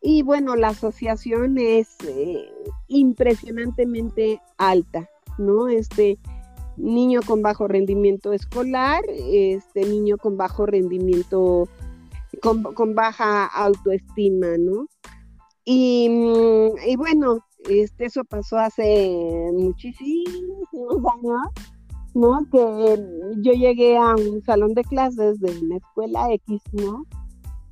Y 0.02 0.22
bueno, 0.22 0.56
la 0.56 0.68
asociación 0.68 1.56
es 1.58 1.96
eh, 2.06 2.50
impresionantemente 2.88 4.40
alta, 4.58 5.08
¿no? 5.38 5.68
Este 5.68 6.18
niño 6.76 7.20
con 7.26 7.42
bajo 7.42 7.68
rendimiento 7.68 8.32
escolar, 8.32 9.02
este 9.08 9.86
niño 9.86 10.16
con 10.18 10.36
bajo 10.36 10.66
rendimiento, 10.66 11.68
con, 12.42 12.94
baja 12.94 13.46
autoestima, 13.46 14.58
¿no? 14.58 14.86
Y, 15.64 16.08
bueno, 16.96 17.38
este, 17.68 18.06
eso 18.06 18.24
pasó 18.24 18.58
hace 18.58 19.50
muchísimos 19.54 20.68
años, 20.72 21.38
¿no? 22.14 22.46
Que 22.50 23.02
yo 23.38 23.52
llegué 23.52 23.96
a 23.96 24.14
un 24.14 24.42
salón 24.42 24.74
de 24.74 24.84
clases 24.84 25.40
de 25.40 25.58
una 25.60 25.76
escuela 25.76 26.32
X, 26.32 26.62
¿no? 26.72 27.06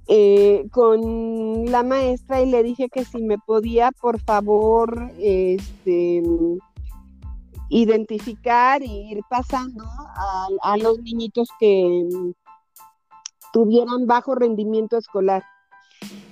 Eh, 0.08 0.66
con 0.72 1.64
la 1.70 1.82
maestra 1.82 2.42
y 2.42 2.50
le 2.50 2.62
dije 2.62 2.88
que 2.88 3.04
si 3.04 3.22
me 3.22 3.38
podía, 3.38 3.92
por 3.92 4.18
favor, 4.20 5.10
este, 5.18 6.22
identificar 7.72 8.82
e 8.82 8.86
ir 8.86 9.20
pasando 9.30 9.84
a, 10.62 10.76
los 10.76 10.98
niñitos 10.98 11.48
que 11.58 12.06
tuvieran 13.52 14.06
bajo 14.06 14.34
rendimiento 14.34 14.98
escolar. 14.98 15.42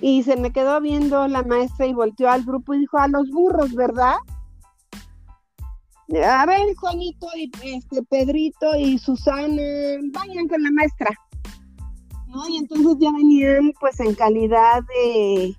Y 0.01 0.21
se 0.21 0.35
me 0.35 0.51
quedó 0.51 0.79
viendo 0.81 1.27
la 1.27 1.41
maestra 1.41 1.87
y 1.87 1.93
volteó 1.93 2.29
al 2.29 2.43
grupo 2.43 2.75
y 2.75 2.79
dijo, 2.79 2.99
a 2.99 3.07
los 3.07 3.29
burros, 3.31 3.73
¿verdad? 3.73 4.17
A 6.27 6.45
ver, 6.45 6.75
Juanito 6.75 7.27
y 7.35 7.49
este 7.63 8.03
Pedrito 8.03 8.75
y 8.75 8.99
Susana, 8.99 9.63
vayan 10.11 10.47
con 10.47 10.61
la 10.61 10.71
maestra. 10.71 11.09
Y 12.49 12.57
entonces 12.57 12.97
ya 12.99 13.11
venían 13.11 13.73
pues 13.79 13.99
en 13.99 14.13
calidad 14.13 14.83
de, 14.93 15.55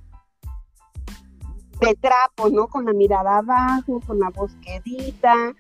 de 1.81 1.95
trapo, 1.97 2.51
¿no? 2.51 2.69
Con 2.69 2.85
la 2.85 2.93
mirada 2.93 3.39
abajo, 3.39 4.01
con 4.07 4.21
la 4.21 4.31
voz 4.31 4.53
quedita, 4.63 5.55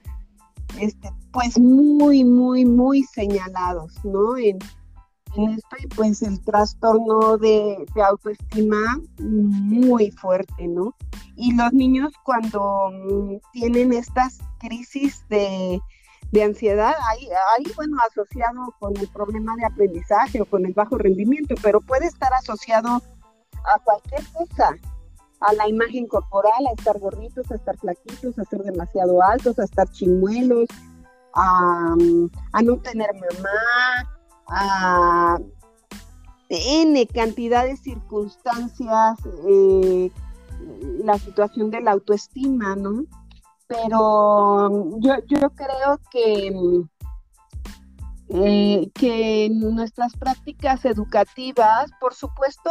este, 0.81 1.11
pues 1.33 1.59
muy, 1.59 2.25
muy, 2.25 2.65
muy 2.65 3.03
señalados, 3.03 3.93
¿no? 4.05 4.37
En, 4.37 4.59
esto 5.35 5.77
y 5.83 5.87
pues 5.87 6.21
el 6.21 6.43
trastorno 6.43 7.39
de, 7.39 7.87
de, 7.95 8.03
autoestima 8.03 9.01
muy 9.19 10.11
fuerte, 10.11 10.69
¿no? 10.69 10.95
Y 11.37 11.55
los 11.55 11.73
niños 11.73 12.13
cuando 12.23 12.91
mm, 12.91 13.37
tienen 13.53 13.95
estas 13.95 14.41
crisis 14.59 15.25
de, 15.31 15.81
de 16.33 16.43
ansiedad, 16.43 16.95
ahí, 17.11 17.29
ahí, 17.57 17.65
bueno, 17.77 17.97
asociado 18.11 18.75
con 18.79 18.97
el 18.97 19.07
problema 19.09 19.55
de 19.57 19.67
aprendizaje 19.67 20.41
o 20.41 20.47
con 20.47 20.65
el 20.65 20.73
bajo 20.73 20.97
rendimiento, 20.97 21.55
pero 21.63 21.81
puede 21.81 22.07
estar 22.07 22.33
asociado 22.33 23.03
a 23.65 23.79
cualquier 23.85 24.23
cosa, 24.33 24.77
a 25.43 25.53
la 25.55 25.69
imagen 25.69 26.07
corporal, 26.07 26.67
a 26.67 26.73
estar 26.73 26.99
gorditos, 26.99 27.51
a 27.51 27.57
estar 27.57 27.77
flaquitos, 27.77 28.39
a 28.39 28.45
ser 28.45 28.61
demasiado 28.61 29.23
altos, 29.23 29.59
a 29.59 29.65
estar 29.65 29.89
chimuelos, 29.91 30.69
a, 31.35 31.95
no 32.63 32.77
tener 32.79 33.11
mamá, 33.15 34.11
a 34.49 35.39
N 36.49 37.07
cantidad 37.07 37.65
de 37.65 37.77
circunstancias, 37.77 39.19
eh, 39.49 40.11
la 41.05 41.19
situación 41.19 41.71
de 41.71 41.81
la 41.81 41.93
autoestima, 41.93 42.77
¿no? 42.77 43.05
Pero 43.67 44.99
yo, 45.01 45.15
yo 45.27 45.51
creo 45.51 45.99
que, 46.11 46.85
eh, 48.29 48.91
que 48.95 49.49
nuestras 49.51 50.15
prácticas 50.17 50.85
educativas, 50.85 51.91
por 52.01 52.15
supuesto, 52.15 52.71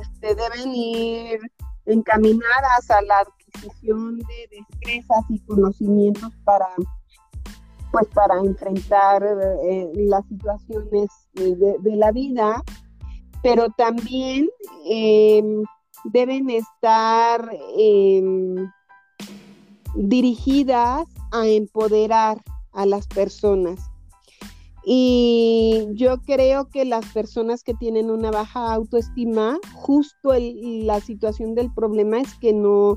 este, 0.00 0.34
deben 0.34 0.74
ir 0.74 1.40
encaminadas 1.88 2.90
a 2.90 3.02
la 3.02 3.18
adquisición 3.20 4.18
de 4.18 4.48
destrezas 4.50 5.24
y 5.28 5.40
conocimientos 5.40 6.32
para 6.44 6.68
pues 7.90 8.06
para 8.08 8.38
enfrentar 8.40 9.22
eh, 9.64 9.90
las 9.94 10.26
situaciones 10.26 11.08
de, 11.34 11.96
la 11.96 12.12
vida, 12.12 12.62
pero 13.42 13.70
también 13.70 14.48
em, 14.84 15.62
deben 16.04 16.50
estar 16.50 17.50
em, 17.78 18.70
dirigidas 19.94 21.06
a 21.32 21.46
empoderar 21.46 22.42
a 22.72 22.84
las 22.84 23.06
personas. 23.06 23.90
Y 24.90 25.86
yo 25.92 26.16
creo 26.22 26.70
que 26.70 26.86
las 26.86 27.04
personas 27.12 27.62
que 27.62 27.74
tienen 27.74 28.10
una 28.10 28.30
baja 28.30 28.72
autoestima, 28.72 29.58
justo 29.74 30.32
la 30.32 30.98
situación 31.00 31.54
del 31.54 31.70
problema 31.74 32.20
es 32.20 32.32
que 32.36 32.54
no, 32.54 32.96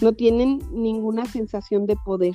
no 0.00 0.14
tienen 0.14 0.62
ninguna 0.72 1.26
sensación 1.26 1.84
de 1.84 1.96
poder, 1.96 2.34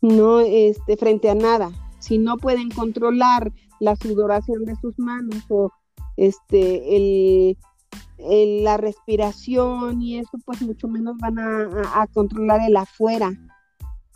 no 0.00 0.40
este, 0.40 0.96
frente 0.96 1.28
a 1.28 1.34
nada. 1.34 1.70
Si 1.98 2.16
no 2.16 2.38
pueden 2.38 2.70
controlar 2.70 3.52
la 3.80 3.96
sudoración 3.96 4.64
de 4.64 4.74
sus 4.76 4.98
manos 4.98 5.44
o 5.50 5.70
este, 6.16 6.96
el, 6.96 8.64
la 8.64 8.78
respiración 8.78 10.00
y 10.00 10.16
eso, 10.16 10.38
pues 10.46 10.62
mucho 10.62 10.88
menos 10.88 11.18
van 11.18 11.38
a, 11.38 12.06
controlar 12.14 12.62
el 12.66 12.78
afuera, 12.78 13.30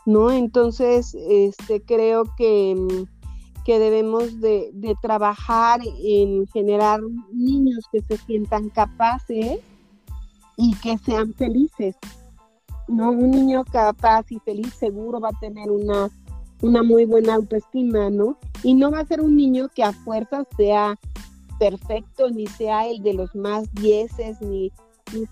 ¿no? 0.07 0.31
Entonces, 0.31 1.15
este, 1.15 1.83
creo 1.83 2.25
que, 2.39 3.07
que 3.67 3.81
debemos 3.81 4.41
de, 4.41 4.73
trabajar 5.03 5.81
en 6.05 6.47
generar 6.47 7.01
niños 7.33 7.85
que 7.91 8.01
se 8.01 8.17
sientan 8.17 8.69
capaces 8.69 9.59
y 10.57 10.77
que 10.77 10.97
sean 10.99 11.35
felices, 11.35 11.97
¿no? 12.87 13.11
Un 13.11 13.33
niño 13.33 13.65
capaz 13.65 14.31
y 14.31 14.39
feliz 14.39 14.73
seguro 14.73 15.19
va 15.19 15.31
a 15.31 15.41
tener 15.41 15.69
una, 15.73 16.09
una 16.63 16.85
muy 16.85 17.07
buena 17.07 17.35
autoestima, 17.35 18.09
¿no? 18.09 18.39
Y 18.63 18.75
no 18.75 18.93
va 18.93 19.01
a 19.01 19.07
ser 19.07 19.21
un 19.21 19.35
niño 19.35 19.69
que 19.75 19.83
a 19.83 19.93
fuerza 19.93 20.45
sea 20.57 20.95
perfecto, 21.59 22.31
ni 22.31 22.47
sea 22.47 22.87
el 22.87 23.03
de 23.03 23.15
los 23.15 23.35
más 23.35 23.75
dieces, 23.75 24.41
ni, 24.43 24.71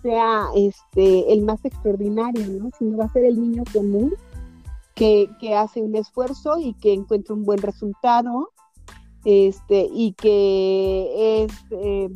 sea 0.03 0.49
este 0.57 1.33
el 1.33 1.43
más 1.43 1.65
extraordinario, 1.65 2.49
¿no? 2.49 2.71
Sino 2.81 2.97
va 2.97 3.05
a 3.05 3.13
ser 3.13 3.27
el 3.27 3.41
niño 3.41 3.63
común 3.73 4.13
que, 4.95 5.29
hace 5.57 5.83
un 5.83 5.95
esfuerzo 5.97 6.59
y 6.59 6.75
que 6.75 6.93
encuentra 6.93 7.35
un 7.35 7.45
buen 7.45 7.59
resultado, 7.59 8.51
este, 9.25 9.89
y 9.93 10.13
que 10.13 11.45
es, 11.45 11.53
em, 11.71 12.13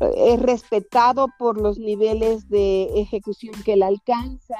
es 0.00 0.42
respetado 0.42 1.28
por 1.38 1.60
los 1.60 1.78
niveles 1.78 2.48
de 2.48 3.00
ejecución 3.00 3.54
que 3.64 3.72
él 3.74 3.82
alcanza 3.82 4.58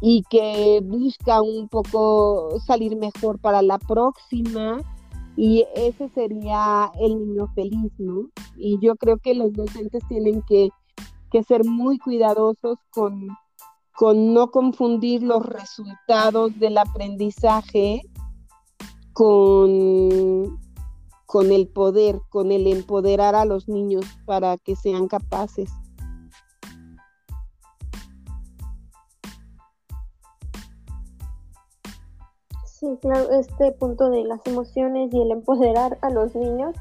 y 0.00 0.22
que 0.28 0.80
busca 0.84 1.40
un 1.40 1.68
poco 1.68 2.58
salir 2.60 2.96
mejor 2.96 3.38
para 3.38 3.62
la 3.62 3.78
próxima 3.78 4.78
y 5.36 5.66
ese 5.74 6.08
sería 6.08 6.90
el 6.98 7.18
niño 7.18 7.46
feliz, 7.54 7.92
¿no? 7.98 8.30
Y 8.56 8.78
yo 8.80 8.96
creo 8.96 9.18
que 9.18 9.34
los 9.34 9.52
docentes 9.52 10.02
tienen 10.08 10.42
que, 10.42 10.70
ser 11.46 11.66
muy 11.66 11.98
cuidadosos 11.98 12.78
con, 12.88 13.28
con 13.96 14.34
no 14.34 14.50
confundir 14.50 15.22
los 15.22 15.44
resultados 15.44 16.58
del 16.58 16.76
aprendizaje 16.76 18.02
con, 19.14 20.60
con 21.24 21.50
el 21.50 21.66
poder, 21.68 22.20
con 22.28 22.52
el 22.52 22.66
empoderar 22.66 23.34
a 23.34 23.46
los 23.46 23.68
niños 23.68 24.04
para 24.26 24.58
que 24.58 24.76
sean 24.76 25.08
capaces. 25.08 25.70
Sí, 32.66 32.86
claro, 33.00 33.30
este 33.30 33.72
punto 33.72 34.10
de 34.10 34.24
las 34.24 34.46
emociones 34.46 35.12
y 35.14 35.22
el 35.22 35.30
empoderar 35.30 35.98
a 36.02 36.10
los 36.10 36.34
niños 36.34 36.76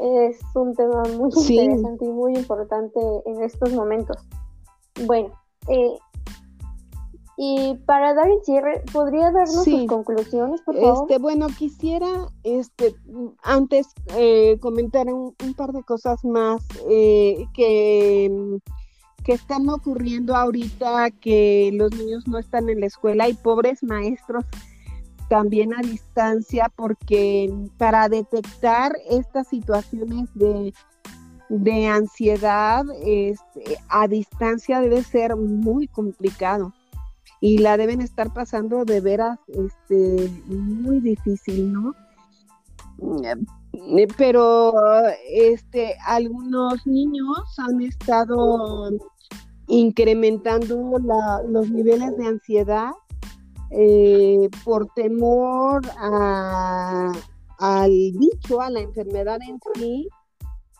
es 0.00 0.40
un 0.54 0.74
tema 0.74 1.02
muy 1.18 1.30
interesante 1.36 2.06
y 2.06 2.08
muy 2.08 2.34
importante 2.34 2.98
en 3.26 3.42
estos 3.42 3.70
momentos. 3.74 4.16
Bueno, 5.06 5.28
eh, 5.68 5.98
y 7.36 7.74
para 7.86 8.14
dar 8.14 8.28
el 8.30 8.42
cierre, 8.44 8.82
¿podría 8.92 9.32
darnos 9.32 9.64
sus 9.64 9.86
conclusiones, 9.86 10.60
por 10.62 10.76
favor? 10.76 11.02
Este, 11.02 11.18
bueno, 11.18 11.48
quisiera 11.48 12.28
este, 12.44 12.94
antes 13.42 13.88
eh, 14.16 14.58
comentar 14.60 15.06
un, 15.08 15.34
par 15.56 15.72
de 15.72 15.82
cosas 15.82 16.24
más 16.24 16.62
eh, 16.88 17.46
que, 17.52 18.60
que 19.24 19.32
están 19.32 19.68
ocurriendo 19.68 20.36
ahorita, 20.36 21.10
que 21.10 21.70
los 21.74 21.92
niños 21.92 22.28
no 22.28 22.38
están 22.38 22.68
en 22.68 22.80
la 22.80 22.86
escuela 22.86 23.28
y 23.28 23.34
pobres 23.34 23.82
maestros 23.82 24.44
también 25.28 25.74
a 25.74 25.80
distancia 25.80 26.70
porque 26.76 27.52
para 27.78 28.08
detectar 28.08 28.92
estas 29.10 29.48
situaciones 29.48 30.28
de, 30.34 30.72
ansiedad 31.88 32.84
este, 33.04 33.76
a 33.88 34.06
distancia 34.08 34.80
debe 34.80 35.02
ser 35.02 35.36
muy 35.36 35.88
complicado 35.88 36.72
y 37.40 37.58
la 37.58 37.76
deben 37.76 38.00
estar 38.00 38.32
pasando 38.32 38.84
de 38.84 39.00
veras 39.00 39.38
este, 39.48 40.30
muy 40.46 41.00
difícil, 41.00 41.72
¿no? 41.72 41.94
Eh, 43.22 44.06
pero 44.16 44.72
este, 45.28 45.96
algunos 46.06 46.86
niños 46.86 47.58
han 47.58 47.80
estado 47.82 48.90
incrementando 49.66 50.98
los 51.48 51.70
niveles 51.70 52.16
de 52.16 52.26
ansiedad 52.26 52.90
eh, 53.70 54.48
por 54.64 54.86
temor 54.94 55.82
al 57.58 58.12
bicho, 58.14 58.60
a 58.60 58.70
la 58.70 58.80
enfermedad 58.80 59.38
en 59.42 59.58
sí. 59.74 60.08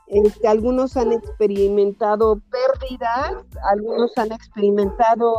Este, 0.06 0.46
algunos 0.46 0.96
han 0.96 1.12
experimentado 1.12 2.40
pérdidas, 2.50 3.44
algunos 3.70 4.16
han 4.18 4.32
experimentado 4.32 5.32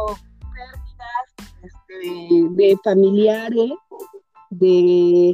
de 2.01 2.77
familiares, 2.83 3.71
de 4.49 5.33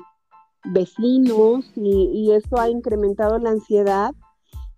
vecinos, 0.66 1.66
y, 1.76 2.12
y 2.14 2.32
eso 2.32 2.59
ha 2.59 2.70
incrementado 2.70 3.38
la 3.39 3.51
ansiedad. 3.51 4.12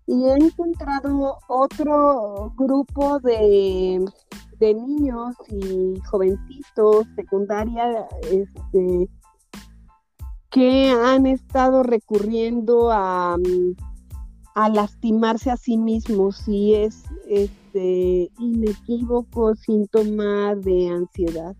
Y 0.06 0.24
he 0.24 0.34
encontrado 0.34 1.38
otro 1.48 2.52
grupo 2.56 3.18
de 3.20 4.04
de 4.58 4.74
niños 4.74 5.34
y 5.48 6.00
jovencitos, 6.10 7.06
secundaria, 7.16 8.06
este, 8.30 9.08
que 10.50 10.90
han 10.90 11.26
estado 11.26 11.82
recurriendo 11.82 12.90
a, 12.92 13.36
a 14.54 14.68
lastimarse 14.68 15.50
a 15.50 15.56
sí 15.56 15.76
mismos 15.76 16.46
y 16.46 16.74
es 16.74 17.02
este 17.28 18.30
inequívoco 18.38 19.54
síntoma 19.56 20.54
de 20.54 20.88
ansiedad. 20.88 21.56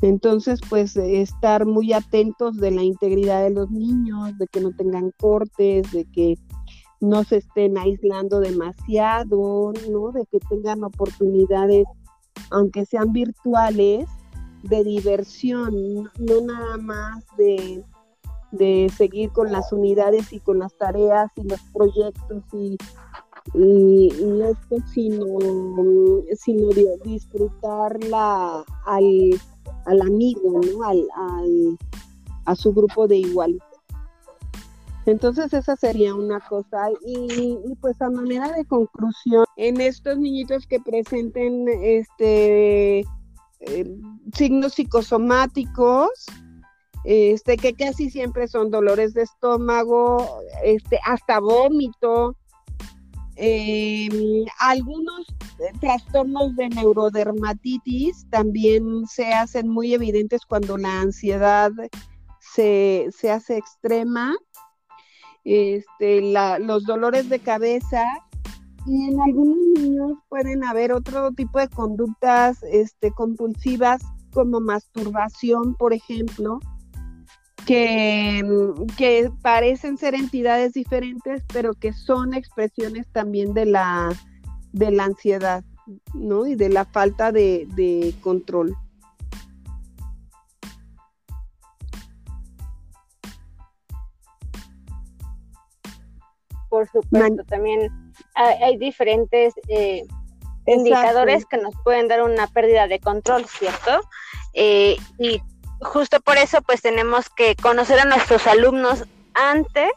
Entonces, 0.00 0.60
pues 0.68 0.96
estar 0.96 1.66
muy 1.66 1.92
atentos 1.92 2.56
de 2.56 2.70
la 2.70 2.82
integridad 2.82 3.42
de 3.42 3.50
los 3.50 3.70
niños, 3.70 4.36
de 4.38 4.46
que 4.46 4.60
no 4.60 4.70
tengan 4.72 5.12
cortes, 5.18 5.90
de 5.90 6.04
que 6.04 6.38
no 7.00 7.24
se 7.24 7.38
estén 7.38 7.78
aislando 7.78 8.40
demasiado, 8.40 9.72
¿no? 9.90 10.12
De 10.12 10.24
que 10.30 10.38
tengan 10.48 10.84
oportunidades, 10.84 11.84
aunque 12.50 12.84
sean 12.86 13.12
virtuales, 13.12 14.08
de 14.62 14.84
diversión, 14.84 16.04
no 16.18 16.40
nada 16.44 16.76
más 16.78 17.24
de, 17.36 17.84
seguir 18.96 19.30
con 19.30 19.52
las 19.52 19.72
unidades 19.72 20.32
y 20.32 20.40
con 20.40 20.58
las 20.58 20.76
tareas 20.76 21.30
y 21.36 21.42
los 21.42 21.60
proyectos 21.72 22.42
y, 22.52 22.76
y, 23.54 24.08
esto 24.42 24.76
sino, 24.92 25.26
sino 26.34 26.68
disfrutarla 27.04 28.64
al, 28.86 29.30
al 29.86 30.00
amigo, 30.02 30.60
¿no? 30.60 30.84
Al, 30.84 31.78
a 32.44 32.54
su 32.54 32.72
grupo 32.72 33.06
de 33.06 33.16
iguales. 33.16 33.60
Entonces 35.06 35.54
esa 35.54 35.74
sería 35.76 36.14
una 36.14 36.40
cosa. 36.40 36.90
Y, 37.04 37.56
pues 37.80 38.00
a 38.02 38.10
manera 38.10 38.52
de 38.52 38.64
conclusión, 38.66 39.44
en 39.56 39.80
estos 39.80 40.18
niñitos 40.18 40.66
que 40.66 40.80
presenten 40.80 41.66
este 41.82 43.00
eh, 43.60 43.96
signos 44.34 44.74
psicosomáticos, 44.74 46.10
este, 47.04 47.56
que 47.56 47.72
casi 47.72 48.10
siempre 48.10 48.48
son 48.48 48.70
dolores 48.70 49.14
de 49.14 49.22
estómago, 49.22 50.42
este, 50.62 50.98
hasta 51.04 51.40
vómito, 51.40 52.36
em, 53.38 54.44
algunos 54.58 55.26
trastornos 55.80 56.54
de 56.56 56.68
neurodermatitis 56.68 58.26
también 58.30 59.06
se 59.06 59.32
hacen 59.32 59.68
muy 59.68 59.94
evidentes 59.94 60.42
cuando 60.46 60.76
la 60.76 61.00
ansiedad 61.00 61.70
se, 62.40 63.08
se 63.16 63.30
hace 63.30 63.56
extrema 63.56 64.36
este, 65.44 66.20
la, 66.20 66.58
los 66.58 66.84
dolores 66.84 67.28
de 67.28 67.38
cabeza 67.38 68.04
y 68.86 69.08
en 69.08 69.20
algunos 69.20 69.56
niños 69.76 70.12
pueden 70.28 70.64
haber 70.64 70.92
otro 70.92 71.30
tipo 71.32 71.58
de 71.58 71.68
conductas 71.68 72.62
este, 72.64 73.12
compulsivas 73.12 74.02
como 74.32 74.60
masturbación, 74.60 75.74
por 75.74 75.92
ejemplo, 75.92 76.60
que, 77.68 78.42
que, 78.96 79.30
parecen 79.42 79.98
ser 79.98 80.14
entidades 80.14 80.72
diferentes, 80.72 81.42
pero 81.52 81.74
que 81.74 81.92
son 81.92 82.32
expresiones 82.32 83.06
también 83.12 83.52
de 83.52 83.66
la, 83.66 84.08
de 84.72 84.90
la 84.90 85.04
ansiedad, 85.04 85.62
¿no? 86.14 86.46
Y 86.46 86.54
de 86.54 86.70
la 86.70 86.86
falta 86.86 87.30
de, 87.30 87.68
de 87.74 88.14
control. 88.22 88.74
por 96.70 96.86
supuesto, 96.86 97.44
también 97.48 97.90
hay, 98.34 98.76
diferentes 98.76 99.54
eh, 99.68 100.04
indicadores 100.66 101.46
que 101.46 101.56
nos 101.56 101.74
pueden 101.82 102.08
dar 102.08 102.22
una 102.22 102.46
pérdida 102.46 102.86
de 102.86 103.00
control, 103.00 103.46
¿cierto? 103.46 104.02
Eh, 104.52 104.96
y 105.18 105.40
justo 105.80 106.20
por 106.20 106.36
eso, 106.36 106.62
pues 106.62 106.82
tenemos 106.82 107.28
que 107.30 107.56
conocer 107.56 108.00
a 108.00 108.04
nuestros 108.04 108.46
alumnos 108.46 109.04
antes 109.34 109.90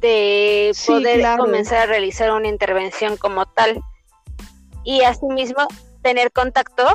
de 0.00 0.72
poder 0.86 1.38
comenzar 1.38 1.78
a 1.78 1.86
realizar 1.86 2.30
una 2.32 2.48
intervención 2.48 3.16
como 3.16 3.46
tal. 3.46 3.80
Y 4.84 5.02
asimismo, 5.02 5.66
tener 6.02 6.30
contacto 6.30 6.86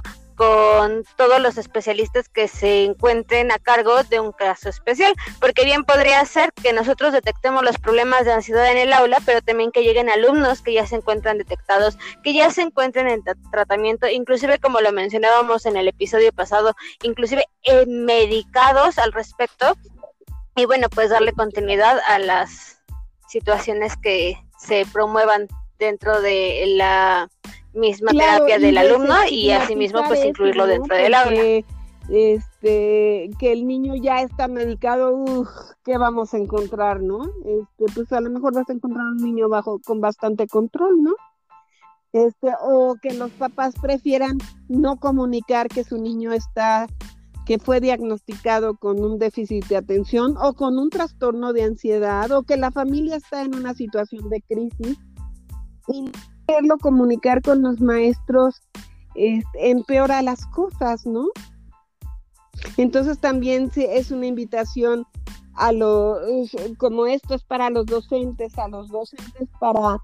con 0.41 1.03
todos 1.17 1.39
los 1.39 1.59
especialistas 1.59 2.27
que 2.27 2.47
se 2.47 2.85
encuentren 2.85 3.51
a 3.51 3.59
cargo 3.59 4.01
de 4.01 4.19
un 4.19 4.31
caso 4.31 4.69
especial, 4.69 5.13
porque 5.39 5.65
bien 5.65 5.83
podría 5.83 6.25
ser 6.25 6.51
que 6.53 6.73
nosotros 6.73 7.13
detectemos 7.13 7.61
los 7.61 7.77
problemas 7.77 8.25
de 8.25 8.31
ansiedad 8.31 8.71
en 8.71 8.79
el 8.79 8.91
aula, 8.91 9.19
pero 9.23 9.43
también 9.43 9.71
que 9.71 9.83
lleguen 9.83 10.09
alumnos 10.09 10.63
que 10.63 10.73
ya 10.73 10.87
se 10.87 10.95
encuentran 10.95 11.37
detectados, 11.37 11.99
que 12.23 12.33
ya 12.33 12.49
se 12.49 12.63
encuentren 12.63 13.07
en 13.07 13.21
tratamiento, 13.51 14.07
inclusive 14.07 14.57
como 14.57 14.81
lo 14.81 14.91
mencionábamos 14.91 15.67
en 15.67 15.77
el 15.77 15.87
episodio 15.87 16.33
pasado, 16.33 16.73
inclusive 17.03 17.45
medicados 17.85 18.97
al 18.97 19.11
respecto, 19.11 19.77
y 20.55 20.65
bueno, 20.65 20.89
pues 20.89 21.11
darle 21.11 21.33
continuidad 21.33 21.99
a 22.07 22.17
las 22.17 22.81
situaciones 23.27 23.95
que 23.95 24.43
se 24.57 24.87
promuevan 24.91 25.47
dentro 25.77 26.19
de 26.19 26.63
la 26.77 27.29
misma 27.73 28.11
terapia 28.11 28.59
del 28.59 28.77
alumno 28.77 29.15
y 29.29 29.51
asimismo 29.51 30.01
pues 30.07 30.23
incluirlo 30.25 30.67
dentro 30.67 30.95
del 30.95 31.13
aula. 31.13 31.63
Este, 32.09 33.29
que 33.39 33.53
el 33.53 33.65
niño 33.65 33.95
ya 33.95 34.21
está 34.21 34.47
medicado, 34.49 35.15
uff, 35.15 35.47
¿qué 35.85 35.97
vamos 35.97 36.33
a 36.33 36.37
encontrar, 36.37 37.01
no? 37.01 37.23
Este, 37.45 37.85
pues 37.93 38.11
a 38.11 38.19
lo 38.19 38.29
mejor 38.29 38.53
vas 38.53 38.69
a 38.69 38.73
encontrar 38.73 39.05
un 39.05 39.17
niño 39.17 39.47
bajo 39.47 39.79
con 39.85 40.01
bastante 40.01 40.47
control, 40.47 41.03
¿no? 41.03 41.13
Este, 42.11 42.49
o 42.61 42.97
que 43.01 43.13
los 43.13 43.31
papás 43.31 43.75
prefieran 43.81 44.37
no 44.67 44.97
comunicar 44.97 45.69
que 45.69 45.85
su 45.85 45.97
niño 45.97 46.33
está, 46.33 46.87
que 47.45 47.59
fue 47.59 47.79
diagnosticado 47.79 48.75
con 48.75 49.01
un 49.01 49.17
déficit 49.17 49.65
de 49.67 49.77
atención 49.77 50.35
o 50.37 50.53
con 50.53 50.77
un 50.77 50.89
trastorno 50.89 51.53
de 51.53 51.63
ansiedad 51.63 52.29
o 52.31 52.43
que 52.43 52.57
la 52.57 52.71
familia 52.71 53.15
está 53.15 53.43
en 53.43 53.55
una 53.55 53.73
situación 53.73 54.27
de 54.29 54.41
crisis 54.41 54.97
y 55.87 56.11
comunicar 56.79 57.41
con 57.41 57.61
los 57.61 57.79
maestros 57.81 58.61
empeora 59.15 60.21
las 60.21 60.45
cosas, 60.47 61.05
¿no? 61.05 61.27
Entonces 62.77 63.19
también 63.19 63.71
es 63.75 64.11
una 64.11 64.27
invitación 64.27 65.05
a 65.55 65.71
los, 65.71 66.19
como 66.77 67.05
esto 67.05 67.33
es 67.33 67.43
para 67.43 67.69
los 67.69 67.85
docentes, 67.85 68.57
a 68.57 68.67
los 68.67 68.89
docentes 68.89 69.49
para 69.59 69.97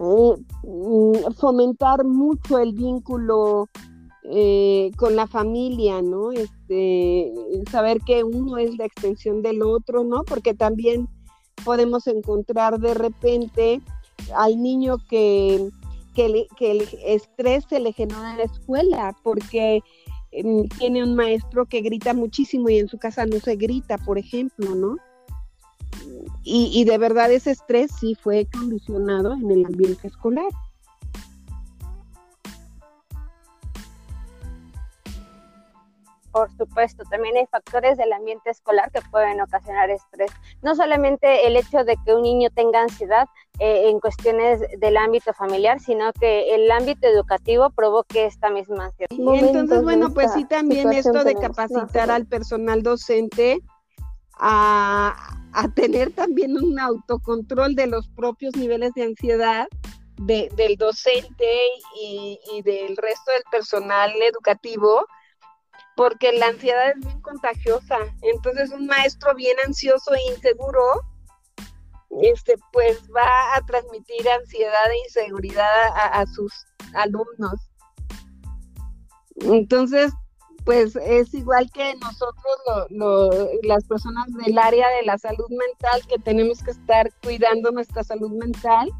eh, 0.00 1.32
fomentar 1.36 2.04
mucho 2.04 2.58
el 2.58 2.72
vínculo 2.72 3.68
eh, 4.24 4.90
con 4.96 5.16
la 5.16 5.26
familia, 5.26 6.02
¿no? 6.02 6.32
Este, 6.32 7.32
saber 7.70 8.00
que 8.00 8.24
uno 8.24 8.58
es 8.58 8.76
la 8.76 8.84
extensión 8.84 9.42
del 9.42 9.62
otro, 9.62 10.04
¿no? 10.04 10.24
Porque 10.24 10.54
también 10.54 11.08
podemos 11.64 12.06
encontrar 12.06 12.78
de 12.78 12.94
repente 12.94 13.80
al 14.34 14.62
niño 14.62 14.98
que, 15.08 15.68
que, 16.14 16.46
el 16.60 16.88
estrés 17.04 17.64
se 17.68 17.80
le 17.80 17.92
genera 17.92 18.32
en 18.32 18.38
la 18.38 18.44
escuela, 18.44 19.16
porque 19.22 19.82
em, 20.32 20.68
tiene 20.78 21.02
un 21.02 21.14
maestro 21.14 21.66
que 21.66 21.80
grita 21.80 22.14
muchísimo 22.14 22.68
y 22.68 22.78
en 22.78 22.88
su 22.88 22.98
casa 22.98 23.26
no 23.26 23.38
se 23.40 23.56
grita, 23.56 23.98
por 23.98 24.18
ejemplo, 24.18 24.74
¿no? 24.74 24.96
Y, 26.42 26.70
y 26.72 26.84
de 26.84 26.98
verdad 26.98 27.32
ese 27.32 27.50
estrés 27.50 27.90
sí 27.98 28.14
fue 28.14 28.46
condicionado 28.46 29.32
en 29.32 29.50
el 29.50 29.66
ambiente 29.66 30.06
escolar. 30.08 30.50
Por 36.36 36.54
supuesto, 36.54 37.02
también 37.08 37.34
hay 37.38 37.46
factores 37.46 37.96
del 37.96 38.12
ambiente 38.12 38.50
escolar 38.50 38.90
que 38.92 39.00
pueden 39.10 39.40
ocasionar 39.40 39.88
estrés. 39.88 40.30
No 40.60 40.74
solamente 40.74 41.46
el 41.46 41.56
hecho 41.56 41.82
de 41.82 41.96
que 42.04 42.12
un 42.12 42.20
niño 42.20 42.50
tenga 42.54 42.82
ansiedad 42.82 43.26
eh, 43.58 43.88
en 43.88 44.00
cuestiones 44.00 44.60
del 44.78 44.98
ámbito 44.98 45.32
familiar, 45.32 45.80
sino 45.80 46.12
que 46.12 46.54
el 46.54 46.70
ámbito 46.70 47.06
educativo 47.06 47.70
provoque 47.70 48.26
esta 48.26 48.50
misma 48.50 48.84
ansiedad. 48.84 49.08
entonces, 49.18 49.82
bueno, 49.82 50.12
pues 50.12 50.30
sí, 50.34 50.44
también 50.44 50.92
esto 50.92 51.24
de 51.24 51.36
capacitar 51.36 52.10
al 52.10 52.26
personal 52.26 52.82
docente 52.82 53.62
a, 54.34 55.16
tener 55.74 56.10
también 56.10 56.62
un 56.62 56.78
autocontrol 56.78 57.74
de 57.74 57.86
los 57.86 58.08
propios 58.08 58.54
niveles 58.56 58.92
de 58.92 59.04
ansiedad 59.04 59.68
del 60.18 60.76
docente 60.76 61.48
y, 61.98 62.38
y 62.52 62.60
del 62.60 62.94
resto 62.98 63.30
del 63.32 63.44
personal 63.50 64.12
educativo 64.20 65.06
porque 65.96 66.32
la 66.32 66.48
ansiedad 66.48 66.90
es 66.90 67.04
bien 67.04 67.20
contagiosa. 67.22 67.96
Entonces 68.22 68.70
un 68.70 68.86
maestro 68.86 69.34
bien 69.34 69.56
ansioso 69.66 70.14
e 70.14 70.32
inseguro, 70.34 71.02
este, 72.22 72.54
pues 72.72 73.02
va 73.14 73.56
a 73.56 73.60
transmitir 73.66 74.28
ansiedad 74.28 74.90
e 74.90 74.98
inseguridad 75.08 75.86
a, 75.94 76.24
sus 76.26 76.52
alumnos. 76.94 77.60
Entonces, 79.36 80.12
pues 80.64 80.96
es 80.96 81.32
igual 81.34 81.70
que 81.72 81.94
nosotros, 81.96 82.88
las 83.62 83.84
personas 83.84 84.26
del 84.44 84.58
área 84.58 84.88
de 84.90 85.02
la 85.04 85.18
salud 85.18 85.48
mental, 85.50 86.06
que 86.08 86.18
tenemos 86.18 86.62
que 86.62 86.70
estar 86.70 87.10
cuidando 87.22 87.70
nuestra 87.70 88.02
salud 88.02 88.32
mental 88.32 88.90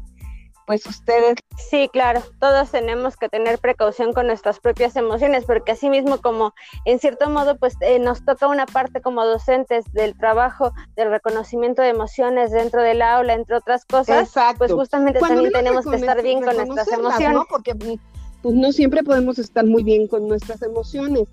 pues 0.67 0.85
ustedes. 0.85 1.37
Sí, 1.57 1.89
claro, 1.91 2.21
todos 2.39 2.69
tenemos 2.71 3.15
que 3.15 3.29
tener 3.29 3.57
precaución 3.57 4.11
con 4.11 4.27
nuestras 4.27 4.59
propias 4.59 4.97
emociones, 4.97 5.45
porque 5.45 5.71
así 5.71 5.89
mismo 5.89 6.17
como 6.19 6.53
en 6.83 6.99
cierto 6.99 7.29
modo 7.29 7.57
pues 7.57 7.75
eh, 7.79 7.99
nos 7.99 8.23
toca 8.25 8.47
una 8.47 8.65
parte 8.65 9.01
como 9.01 9.25
docentes 9.25 9.85
del 9.93 10.15
trabajo 10.17 10.73
del 10.97 11.09
reconocimiento 11.09 11.81
de 11.81 11.89
emociones 11.89 12.51
dentro 12.51 12.81
del 12.81 13.01
aula, 13.01 13.33
entre 13.33 13.55
otras 13.55 13.85
cosas, 13.85 14.29
pues 14.57 14.73
justamente 14.73 15.21
también 15.21 15.53
tenemos 15.53 15.85
que 15.85 15.95
estar 15.95 16.21
bien 16.21 16.43
con 16.43 16.57
nuestras 16.57 16.91
emociones. 16.91 17.33
¿no? 17.33 17.45
Porque 17.49 17.73
pues 17.73 18.53
no 18.53 18.71
siempre 18.73 19.03
podemos 19.03 19.39
estar 19.39 19.65
muy 19.65 19.83
bien 19.83 20.07
con 20.07 20.27
nuestras 20.27 20.61
emociones, 20.61 21.29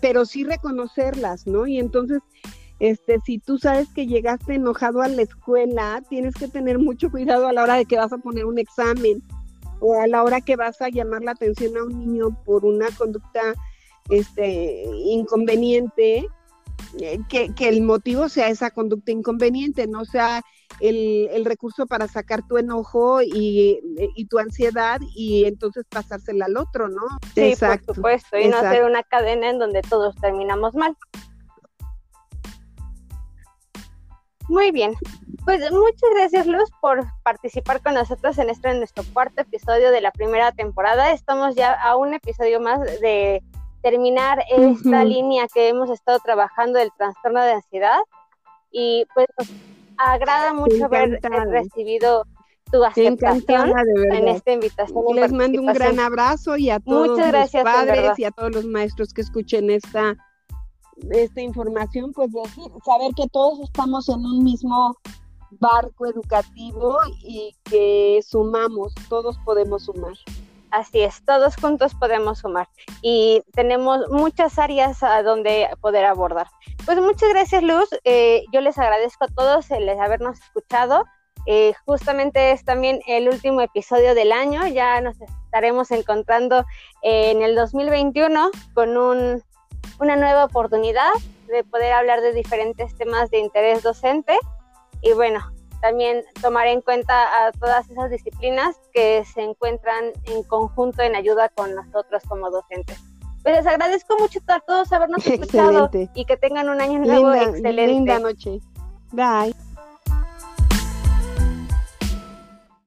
pero 0.00 0.24
sí 0.24 0.44
reconocerlas, 0.44 1.48
¿no? 1.48 1.66
Y 1.66 1.80
entonces 1.80 2.20
este, 2.80 3.18
si 3.24 3.38
tú 3.38 3.58
sabes 3.58 3.88
que 3.94 4.06
llegaste 4.06 4.54
enojado 4.54 5.02
a 5.02 5.08
la 5.08 5.22
escuela, 5.22 6.02
tienes 6.08 6.34
que 6.34 6.48
tener 6.48 6.78
mucho 6.78 7.10
cuidado 7.10 7.48
a 7.48 7.52
la 7.52 7.62
hora 7.62 7.74
de 7.74 7.84
que 7.84 7.96
vas 7.96 8.12
a 8.12 8.18
poner 8.18 8.44
un 8.44 8.58
examen 8.58 9.22
o 9.80 10.00
a 10.00 10.06
la 10.06 10.22
hora 10.22 10.40
que 10.40 10.56
vas 10.56 10.80
a 10.80 10.88
llamar 10.88 11.22
la 11.22 11.32
atención 11.32 11.76
a 11.76 11.84
un 11.84 11.98
niño 11.98 12.36
por 12.44 12.64
una 12.64 12.86
conducta 12.96 13.54
este, 14.10 14.84
inconveniente, 15.04 16.28
eh, 17.00 17.18
que, 17.28 17.54
que, 17.54 17.68
el 17.68 17.82
motivo 17.82 18.28
sea 18.28 18.48
esa 18.48 18.70
conducta 18.70 19.12
inconveniente, 19.12 19.86
no 19.86 20.04
sea 20.04 20.42
el, 20.80 21.44
recurso 21.44 21.86
para 21.86 22.08
sacar 22.08 22.46
tu 22.46 22.58
enojo 22.58 23.20
y, 23.22 23.80
tu 24.28 24.38
ansiedad 24.38 25.00
y 25.14 25.44
entonces 25.44 25.84
pasársela 25.88 26.46
al 26.46 26.56
otro, 26.56 26.88
¿no? 26.88 27.02
Sí, 27.34 27.42
exacto, 27.42 27.86
por 27.86 27.96
supuesto, 27.96 28.38
y 28.38 28.48
no 28.48 28.58
hacer 28.58 28.84
una 28.84 29.02
cadena 29.02 29.50
en 29.50 29.58
donde 29.58 29.82
todos 29.82 30.14
terminamos 30.16 30.74
mal. 30.74 30.96
Muy 34.48 34.70
bien, 34.70 34.94
pues 35.44 35.60
muchas 35.70 36.10
gracias 36.14 36.46
Luz 36.46 36.70
por 36.80 37.04
participar 37.22 37.82
con 37.82 37.94
nosotros 37.94 38.38
en 38.38 38.50
este 38.50 38.72
nuestro 38.74 39.04
cuarto 39.12 39.42
episodio 39.42 39.90
de 39.90 40.00
la 40.00 40.10
primera 40.10 40.52
temporada. 40.52 41.12
Estamos 41.12 41.54
ya 41.54 41.72
a 41.74 41.96
un 41.96 42.14
episodio 42.14 42.60
más 42.60 42.80
de 43.00 43.42
terminar 43.82 44.42
esta 44.50 45.04
línea 45.04 45.46
que 45.52 45.68
hemos 45.68 45.90
estado 45.90 46.18
trabajando 46.20 46.78
del 46.78 46.90
trastorno 46.96 47.42
de 47.42 47.52
ansiedad. 47.52 47.98
Y 48.70 49.06
pues 49.14 49.26
nos 49.38 49.48
agrada 49.96 50.52
mucho 50.52 50.84
haber 50.84 51.20
recibido 51.50 52.24
tu 52.70 52.84
aceptación 52.84 53.72
en 54.12 54.28
esta 54.28 54.52
invitación. 54.52 55.04
Les 55.14 55.32
mando 55.32 55.60
un 55.60 55.72
gran 55.72 55.98
abrazo 56.00 56.56
y 56.56 56.70
a 56.70 56.80
todos 56.80 57.18
los 57.18 57.50
padres 57.50 58.18
y 58.18 58.24
a 58.24 58.30
todos 58.30 58.54
los 58.54 58.64
maestros 58.66 59.12
que 59.12 59.22
escuchen 59.22 59.70
esta, 59.70 60.16
esta 61.10 61.40
información, 61.40 62.12
pues 62.12 62.32
decir, 62.32 62.70
saber 62.84 63.12
que 63.14 63.28
todos 63.28 63.60
estamos 63.60 64.08
en 64.08 64.20
un 64.20 64.44
mismo 64.44 64.96
barco 65.50 66.06
educativo 66.06 66.98
y 67.22 67.54
que 67.64 68.20
sumamos, 68.26 68.94
todos 69.08 69.38
podemos 69.44 69.84
sumar. 69.84 70.14
Así 70.70 71.00
es, 71.00 71.24
todos 71.24 71.56
juntos 71.56 71.94
podemos 71.94 72.40
sumar 72.40 72.68
y 73.00 73.42
tenemos 73.52 74.00
muchas 74.10 74.58
áreas 74.58 75.02
a 75.02 75.22
donde 75.22 75.66
poder 75.80 76.04
abordar. 76.04 76.48
Pues 76.84 77.00
muchas 77.00 77.30
gracias 77.30 77.62
Luz, 77.62 77.88
eh, 78.04 78.44
yo 78.52 78.60
les 78.60 78.76
agradezco 78.76 79.24
a 79.24 79.28
todos 79.28 79.70
el 79.70 79.88
habernos 79.88 80.38
escuchado. 80.38 81.04
Eh, 81.46 81.72
justamente 81.86 82.52
es 82.52 82.62
también 82.64 83.00
el 83.06 83.28
último 83.28 83.62
episodio 83.62 84.14
del 84.14 84.32
año, 84.32 84.66
ya 84.66 85.00
nos 85.00 85.16
estaremos 85.46 85.90
encontrando 85.90 86.66
en 87.00 87.40
el 87.40 87.54
2021 87.54 88.50
con 88.74 88.98
un, 88.98 89.42
una 89.98 90.16
nueva 90.16 90.44
oportunidad 90.44 91.10
de 91.48 91.64
poder 91.64 91.92
hablar 91.92 92.20
de 92.20 92.32
diferentes 92.32 92.96
temas 92.96 93.30
de 93.30 93.38
interés 93.38 93.82
docente. 93.82 94.38
Y 95.02 95.12
bueno, 95.12 95.40
también 95.80 96.22
tomar 96.40 96.66
en 96.66 96.80
cuenta 96.80 97.46
a 97.46 97.52
todas 97.52 97.88
esas 97.90 98.10
disciplinas 98.10 98.76
que 98.92 99.24
se 99.24 99.42
encuentran 99.42 100.12
en 100.24 100.42
conjunto 100.42 101.02
en 101.02 101.16
ayuda 101.16 101.48
con 101.50 101.74
nosotros 101.74 102.22
como 102.28 102.50
docentes. 102.50 102.98
Pues 103.42 103.56
les 103.56 103.66
agradezco 103.66 104.18
mucho 104.18 104.40
a 104.48 104.60
todos 104.60 104.92
habernos 104.92 105.26
escuchado 105.26 105.90
y 106.14 106.24
que 106.24 106.36
tengan 106.36 106.68
un 106.68 106.80
año 106.80 106.98
nuevo 106.98 107.32
excelente. 107.32 107.86
Linda 107.86 108.18
noche. 108.18 108.60
Bye. 109.12 109.54